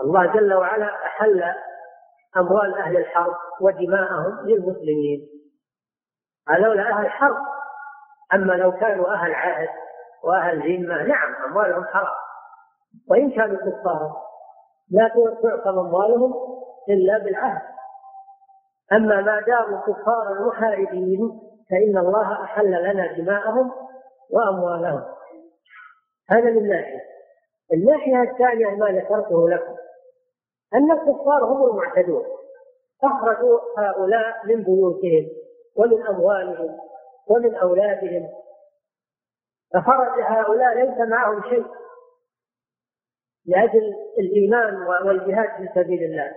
الله 0.00 0.26
جل 0.32 0.54
وعلا 0.54 1.06
أحل 1.06 1.54
أموال 2.36 2.78
أهل 2.78 2.96
الحرب 2.96 3.34
ودماءهم 3.60 4.46
للمسلمين. 4.46 5.28
هذولا 6.48 6.82
أهل 6.92 7.10
حرب 7.10 7.36
أما 8.34 8.52
لو 8.52 8.72
كانوا 8.72 9.12
أهل 9.12 9.34
عهد 9.34 9.68
وأهل 10.24 10.58
ذمة 10.58 11.02
نعم 11.02 11.34
أموالهم 11.44 11.84
حرام. 11.84 12.27
وإن 13.10 13.30
كانوا 13.30 13.56
كفارا 13.56 14.28
لا 14.90 15.08
تعصم 15.08 15.78
أموالهم 15.78 16.34
إلا 16.88 17.18
بالعهد. 17.18 17.62
أما 18.92 19.20
ما 19.20 19.40
داموا 19.40 19.80
كفارا 19.80 20.46
محاربين 20.46 21.40
فإن 21.70 21.98
الله 21.98 22.44
أحل 22.44 22.70
لنا 22.70 23.12
دماءهم 23.12 23.72
وأموالهم. 24.30 25.04
هذا 26.30 26.50
من 26.50 26.68
ناحية. 26.68 27.00
الناحية 27.72 28.22
الثانية 28.22 28.66
ما 28.66 28.86
ذكرته 28.86 29.50
لكم 29.50 29.76
أن 30.74 30.90
الكفار 30.90 31.44
هم 31.44 31.70
المعتدون. 31.70 32.24
أخرجوا 33.04 33.58
هؤلاء 33.78 34.46
من 34.46 34.62
بيوتهم 34.62 35.28
ومن 35.76 36.06
أموالهم 36.06 36.78
ومن 37.28 37.54
أولادهم. 37.54 38.28
فخرج 39.74 40.20
هؤلاء 40.20 40.74
ليس 40.74 41.08
معهم 41.08 41.42
شيء. 41.42 41.66
لأجل 43.48 43.94
الإيمان 44.18 44.82
والجهاد 45.06 45.48
في 45.56 45.68
سبيل 45.74 46.02
الله 46.02 46.32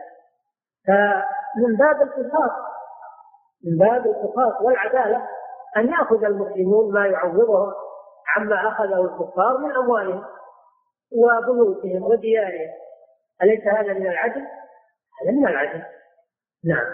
فمن 0.87 1.75
باب 1.77 2.01
القصاص 2.01 2.51
من 3.65 3.77
باب 3.77 4.05
القصاص 4.05 4.61
والعدالة 4.61 5.27
أن 5.77 5.89
يأخذ 5.89 6.23
المسلمون 6.23 6.93
ما 6.93 7.07
يعوضهم 7.07 7.73
عما 8.37 8.67
أخذه 8.67 9.01
الكفار 9.01 9.57
من 9.57 9.71
أموالهم 9.71 10.23
وبيوتهم 11.11 12.03
وديارهم 12.03 12.71
أليس 13.43 13.67
هذا 13.67 13.93
من 13.93 14.07
العدل؟ 14.07 14.47
هذا 15.21 15.31
من 15.31 15.47
العدل 15.47 15.83
نعم 16.63 16.93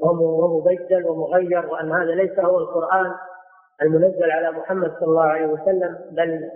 ومبدل 0.00 1.08
ومغير 1.08 1.66
وأن 1.66 1.92
هذا 1.92 2.14
ليس 2.14 2.38
هو 2.38 2.58
القرآن 2.58 3.14
المنزل 3.82 4.30
على 4.30 4.50
محمد 4.50 4.90
صلى 5.00 5.08
الله 5.08 5.24
عليه 5.24 5.46
وسلم 5.46 5.98
بل 6.10 6.50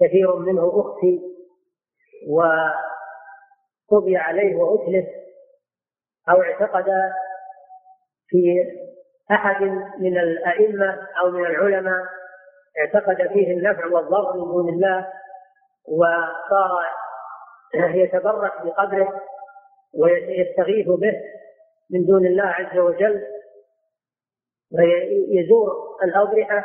كثير 0.00 0.36
منه 0.36 0.72
اخفي 0.80 1.20
وقضي 3.90 4.16
عليه 4.16 4.56
واتلف 4.56 5.06
أو 6.30 6.42
اعتقد 6.42 6.84
في 8.28 8.64
أحد 9.30 9.62
من 9.98 10.18
الأئمة 10.18 10.98
أو 11.20 11.30
من 11.30 11.46
العلماء 11.46 12.04
اعتقد 12.78 13.28
فيه 13.32 13.52
النفع 13.52 13.86
والضر 13.86 14.32
من 14.36 14.52
دون 14.52 14.68
الله 14.68 15.08
وصار 15.88 16.84
يتبرك 17.74 18.52
بقدره 18.64 19.20
ويستغيث 19.94 20.86
به. 20.86 21.12
من 21.90 22.06
دون 22.06 22.26
الله 22.26 22.44
عز 22.44 22.78
وجل 22.78 23.22
ويزور 24.72 25.96
الأضرحة 26.04 26.64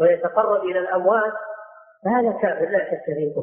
ويتقرب 0.00 0.64
إلى 0.64 0.78
الأموات 0.78 1.32
فهذا 2.04 2.32
كافر 2.32 2.68
لا 2.70 2.90
شك 2.90 3.04
في 3.04 3.34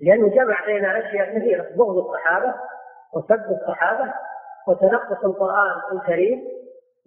لأنه 0.00 0.28
جمع 0.28 0.66
بين 0.66 0.84
أشياء 0.84 1.38
كثيرة 1.38 1.62
بغض 1.76 1.96
الصحابة 1.96 2.54
وسب 3.14 3.60
الصحابة 3.60 4.14
وتنقص 4.68 5.24
القرآن 5.24 5.80
الكريم 5.92 6.48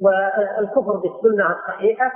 والكفر 0.01 0.97
بالسنة 0.97 1.51
الصحيحة 1.51 2.11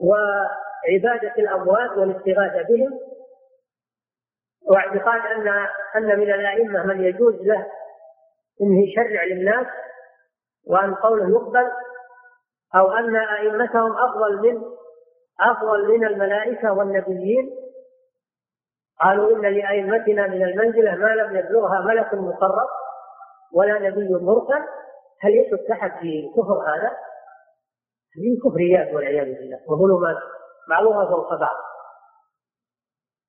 وعبادة 0.00 1.34
الأموات 1.38 1.90
والاستغاثة 1.90 2.62
بهم 2.62 3.00
واعتقاد 4.62 5.20
أن 5.20 5.48
أن 5.96 6.18
من 6.18 6.32
الأئمة 6.32 6.86
من 6.86 7.04
يجوز 7.04 7.34
له 7.34 7.66
انه 8.60 8.88
يشرع 8.88 9.24
للناس 9.24 9.66
وأن 10.66 10.94
قوله 10.94 11.30
يقبل 11.30 11.70
أو 12.74 12.92
أن 12.92 13.16
أئمتهم 13.16 13.92
أفضل 13.96 14.42
من 14.42 14.62
أفضل 15.40 15.88
من 15.88 16.06
الملائكة 16.06 16.72
والنبيين 16.72 17.50
قالوا 19.00 19.36
إن 19.36 19.42
لأئمتنا 19.42 20.26
من 20.26 20.42
المنزلة 20.42 20.94
ما 20.94 21.14
لم 21.14 21.36
يبلغها 21.36 21.80
ملك 21.80 22.14
مقرب 22.14 22.68
ولا 23.52 23.78
نبي 23.78 24.08
مرسل. 24.14 24.64
هل 25.22 25.30
يشك 25.30 25.70
احد 25.70 25.90
في 26.00 26.30
كفر 26.36 26.58
هذا؟ 26.68 26.96
هذه 28.16 28.50
كفريات 28.50 28.94
والعياذ 28.94 29.24
بالله. 29.24 29.58
وظلمات 29.68 30.16
بعضها 30.68 31.04
فوق 31.04 31.34
بعض. 31.40 31.56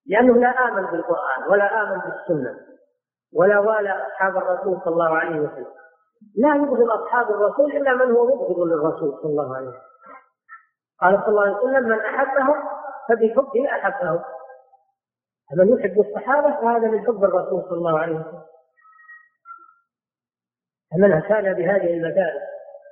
لأنه 0.07 0.33
لا 0.33 0.49
امن 0.49 0.85
بالقرآن 0.91 1.43
ولا 1.49 1.81
امن 1.83 1.99
بالسنة. 1.99 2.74
ولا 3.35 3.59
والى 3.59 4.07
أصحاب 4.07 4.37
الرسول 4.37 4.81
صلى 4.83 4.93
الله 4.93 5.17
عليه 5.17 5.39
وسلم. 5.39 5.73
لا 6.35 6.55
يبغض 6.55 6.89
أصحاب 6.89 7.31
الرسول 7.31 7.71
إلا 7.71 7.93
من 7.93 8.11
هو 8.11 8.25
مبغض 8.25 8.59
للرسول 8.59 9.19
صلى 9.21 9.31
الله 9.31 9.55
عليه 9.55 9.67
وسلم. 9.67 9.81
قال 11.01 11.19
صلى 11.19 11.27
الله 11.27 11.41
عليه 11.41 11.55
وسلم 11.57 11.89
من 11.89 11.99
أحبهم 11.99 12.55
فبحبه 13.09 13.71
أحبهم. 13.71 14.23
من 15.57 15.79
يحب 15.79 15.99
الصحابة 15.99 16.61
فهذا 16.61 16.87
من 16.87 17.05
حب 17.05 17.23
الرسول 17.23 17.63
صلى 17.69 17.77
الله 17.77 17.99
عليه 17.99 18.15
وسلم. 18.15 18.41
فمن 20.91 21.19
كان 21.19 21.53
بهذه 21.53 21.93
المدارس 21.93 22.41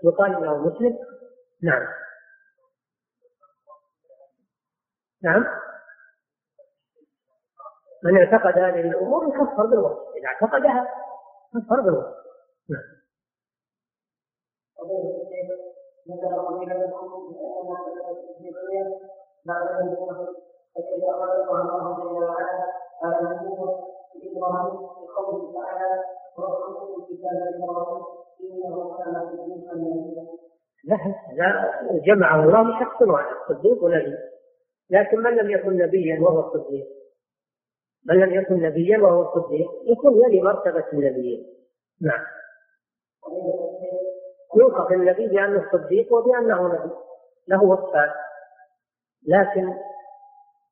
يقال 0.04 0.32
له 0.32 0.58
مسلم. 0.58 0.98
نعم. 1.64 1.88
نعم. 5.24 5.46
من 8.04 8.18
اعتقد 8.18 8.60
هذه 8.60 8.82
الأمور 8.82 9.28
يكفر 9.28 9.66
بالوصف. 9.66 10.16
إذا 10.16 10.28
اعتقدها 10.28 10.88
كفر 11.54 11.82
بالوصف. 11.82 12.16
نعم. 12.70 13.04
لا 30.84 30.94
لا 31.34 31.54
جمعه 32.06 32.44
الله 32.44 32.64
بشخص 32.64 33.02
واحد 33.02 33.36
صديق 33.50 33.84
ونبي. 33.84 34.18
لكن 34.90 35.18
من 35.20 35.36
لم 35.36 35.50
يكن 35.50 35.78
نبيا 35.78 36.22
وهو 36.22 36.40
الصديق 36.40 37.03
من 38.06 38.20
لم 38.20 38.34
يكن 38.34 38.62
نبيا 38.62 38.98
وهو 38.98 39.22
الصديق 39.22 39.68
يكون 39.86 40.14
يلي 40.24 40.42
مرتبة 40.42 40.86
النبيين. 40.94 41.46
نعم. 42.02 42.26
يوصف 44.56 44.92
النبي 44.92 45.28
بأنه 45.28 45.70
صديق 45.72 46.14
وبأنه 46.14 46.68
نبي. 46.68 46.94
له 47.48 47.64
وصفان. 47.64 48.12
لكن 49.28 49.66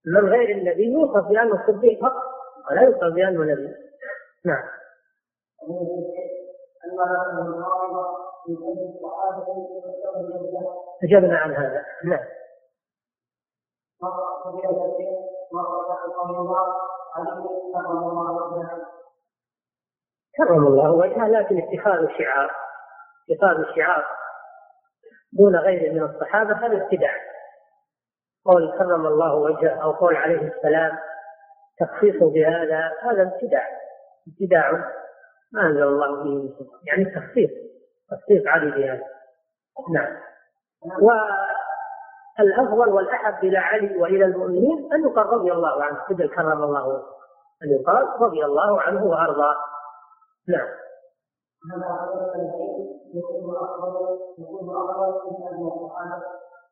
من 0.06 0.30
غير 0.30 0.58
النبي 0.58 0.84
يوصف 0.84 1.28
بأنه 1.28 1.68
صديق 1.68 2.02
فقط 2.02 2.24
ولا 2.72 2.82
يوصف 2.82 3.14
بأنه 3.16 3.44
نبي. 3.44 3.76
نعم. 4.45 4.64
أجبنا 11.03 11.38
عن 11.38 11.52
هذا. 11.53 11.86
نعم. 12.06 12.26
كرم 20.38 20.68
الله 20.68 20.92
وجهه 20.92 21.28
لكن 21.28 21.58
اتخاذ 21.58 22.04
الشعار 22.04 22.52
اتخاذ 23.32 23.58
الشعار 23.58 24.06
دون 25.34 25.56
غيره 25.56 25.94
من 25.94 26.04
الصحابة 26.04 26.54
هذا 26.54 26.84
ابتداع. 26.84 27.14
قول 28.46 28.78
كرم 28.78 29.06
الله 29.06 29.36
وجهه 29.36 29.84
أو 29.84 29.92
قول 29.92 30.16
عليه 30.16 30.42
السلام 30.42 30.98
تخصيصه 31.80 32.32
بهذا 32.34 32.92
هذا 33.02 33.22
ابتداع. 33.22 33.68
ابتداع 34.28 34.72
ما 35.54 35.62
أنزل 35.62 35.84
الله 35.84 36.24
به 36.24 36.30
من 36.30 36.50
يعني 36.88 37.06
تخصيص 37.06 37.50
تخصيص 38.12 38.48
علي 38.48 38.72
بهذا 38.72 39.04
نعم. 39.94 40.18
والأفضل 42.41 42.89
والأحب 42.89 43.43
إلى 43.43 43.57
علي 43.57 43.97
وإلى 43.97 44.26
المؤمنين 44.26 44.93
أن 44.93 45.03
يقال 45.03 45.26
رضي 45.26 45.51
الله 45.51 45.84
عنه. 45.84 45.99
بدل 46.09 46.30
كرم 46.30 46.63
الله 46.63 47.03
أن 47.63 47.69
يقال 47.69 48.07
رضي 48.22 48.45
الله 48.45 48.81
عنه 48.81 49.05
وأرضاه 49.05 49.55
نعم. 50.47 50.68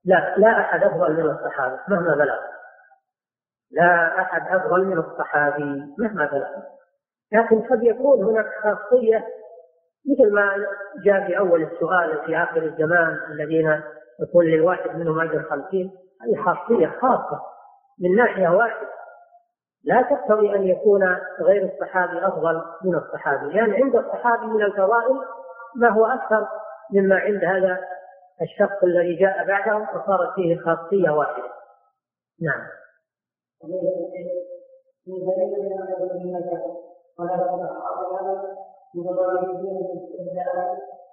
لا 0.05 0.35
لا 0.37 0.59
أحد 0.59 0.83
أفضل 0.83 1.13
من 1.13 1.29
الصحابة 1.29 1.79
مهما 1.87 2.15
بلغ. 2.15 2.37
لا 3.71 4.21
أحد 4.21 4.55
أفضل 4.55 4.85
من 4.85 4.97
الصحابي 4.97 5.95
مهما 5.97 6.25
بلغ. 6.25 6.49
لكن 7.31 7.61
قد 7.61 7.83
يكون 7.83 8.23
هناك 8.23 8.45
خاصية 8.63 9.25
مثل 10.05 10.33
ما 10.33 10.65
جاء 11.05 11.27
في 11.27 11.37
أول 11.37 11.63
السؤال 11.63 12.25
في 12.25 12.37
آخر 12.37 12.63
الزمان 12.63 13.19
الذين 13.31 13.81
يكون 14.21 14.45
للواحد 14.45 14.95
منهم 14.95 15.19
أجر 15.19 15.43
خمسين 15.43 15.91
هذه 16.21 16.43
خاصية 16.43 16.87
خاصة 16.87 17.41
من 17.99 18.15
ناحية 18.15 18.49
واحدة. 18.49 18.89
لا 19.83 20.01
تقتضي 20.01 20.55
أن 20.55 20.63
يكون 20.63 21.03
غير 21.41 21.73
الصحابي 21.73 22.27
أفضل 22.27 22.61
من 22.83 22.95
الصحابي 22.95 23.45
لأن 23.45 23.55
يعني 23.55 23.83
عند 23.83 23.95
الصحابي 23.95 24.45
من 24.45 24.63
الفضائل 24.63 25.19
ما 25.75 25.89
هو 25.89 26.05
أكثر 26.05 26.47
مما 26.93 27.15
عند 27.15 27.43
هذا 27.43 27.79
الشخص 28.41 28.83
الذي 28.83 29.15
جاء 29.15 29.47
بعدهم 29.47 29.81
وصارت 29.81 30.35
فيه 30.35 30.57
خاصية 30.57 31.09
واحدة. 31.09 31.43
نعم. 32.41 32.67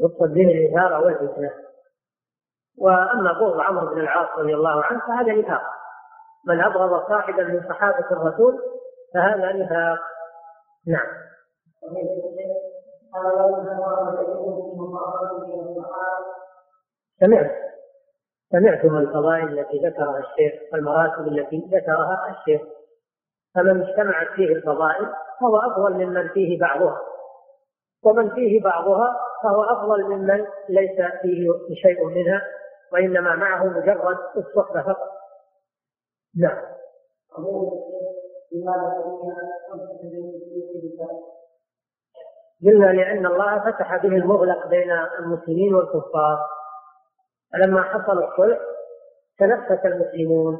يقصد 0.00 0.34
به 0.34 0.42
الإثارة 0.42 1.04
والفتنة 1.04 1.50
وأما 2.78 3.32
بغض 3.32 3.60
عمرو 3.60 3.94
بن 3.94 4.00
العاص 4.00 4.38
رضي 4.38 4.54
الله 4.54 4.84
عنه 4.84 5.00
فهذا 5.00 5.32
نفاق 5.32 5.62
من 6.46 6.60
أبغض 6.60 7.08
صاحبا 7.08 7.42
من 7.42 7.68
صحابة 7.68 8.10
الرسول 8.10 8.62
فهذا 9.14 9.52
نفاق 9.52 9.98
نعم. 10.86 11.06
سمعت. 17.20 17.50
سمعتم 18.52 18.96
الفضائل 18.96 19.58
التي 19.58 19.78
ذكرها 19.78 20.18
الشيخ 20.18 20.72
والمراتب 20.72 21.28
التي 21.28 21.68
ذكرها 21.72 22.36
الشيخ. 22.38 22.62
فمن 23.54 23.82
اجتمعت 23.82 24.26
فيه 24.26 24.56
الفضائل 24.56 25.12
فهو 25.40 25.56
أفضل 25.56 25.92
ممن 25.92 26.28
فيه 26.28 26.60
بعضها. 26.60 27.00
ومن 28.04 28.30
فيه 28.30 28.62
بعضها 28.62 29.25
فهو 29.42 29.62
أفضل 29.62 30.04
ممن 30.04 30.46
ليس 30.68 30.96
فيه 31.22 31.48
شيء 31.82 32.04
منها 32.04 32.42
وإنما 32.92 33.36
معه 33.36 33.64
مجرد 33.64 34.16
الصحبة 34.36 34.82
فقط. 34.82 35.10
نعم. 36.36 36.62
قلنا 42.64 42.86
لأن 42.86 43.26
الله 43.26 43.58
فتح 43.70 43.96
به 43.96 44.08
المغلق 44.16 44.66
بين 44.66 44.90
المسلمين 45.18 45.74
والكفار. 45.74 46.38
فلما 47.52 47.82
حصل 47.82 48.24
الصلح 48.24 48.58
تنفس 49.38 49.84
المسلمون 49.84 50.58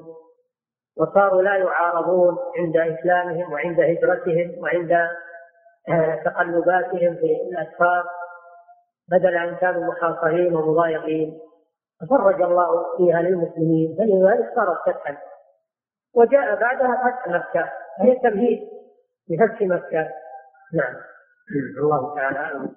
وصاروا 0.96 1.42
لا 1.42 1.56
يعارضون 1.56 2.38
عند 2.56 2.76
إسلامهم 2.76 3.52
وعند 3.52 3.80
هجرتهم 3.80 4.62
وعند 4.62 4.92
آه، 5.88 6.22
تقلباتهم 6.24 7.14
في 7.14 7.36
الأسفار. 7.50 8.04
بدل 9.10 9.36
أن 9.36 9.56
كانوا 9.56 9.92
محاصرين 9.92 10.56
ومضايقين. 10.56 11.38
ففرج 12.00 12.42
الله 12.42 12.96
فيها 12.96 13.22
للمسلمين 13.22 13.96
فلذلك 13.98 14.52
صارت 14.54 14.78
فتحا. 14.86 15.16
وجاء 16.14 16.60
بعدها 16.60 16.96
فتح 16.96 17.28
مكة 17.28 17.72
هي 18.00 18.16
تمهيد 18.22 18.68
لفتح 19.30 19.62
مكة. 19.62 20.08
نعم. 20.74 20.94
الله 21.78 22.14
تعالى 22.14 22.38
أعلم. 22.38 22.76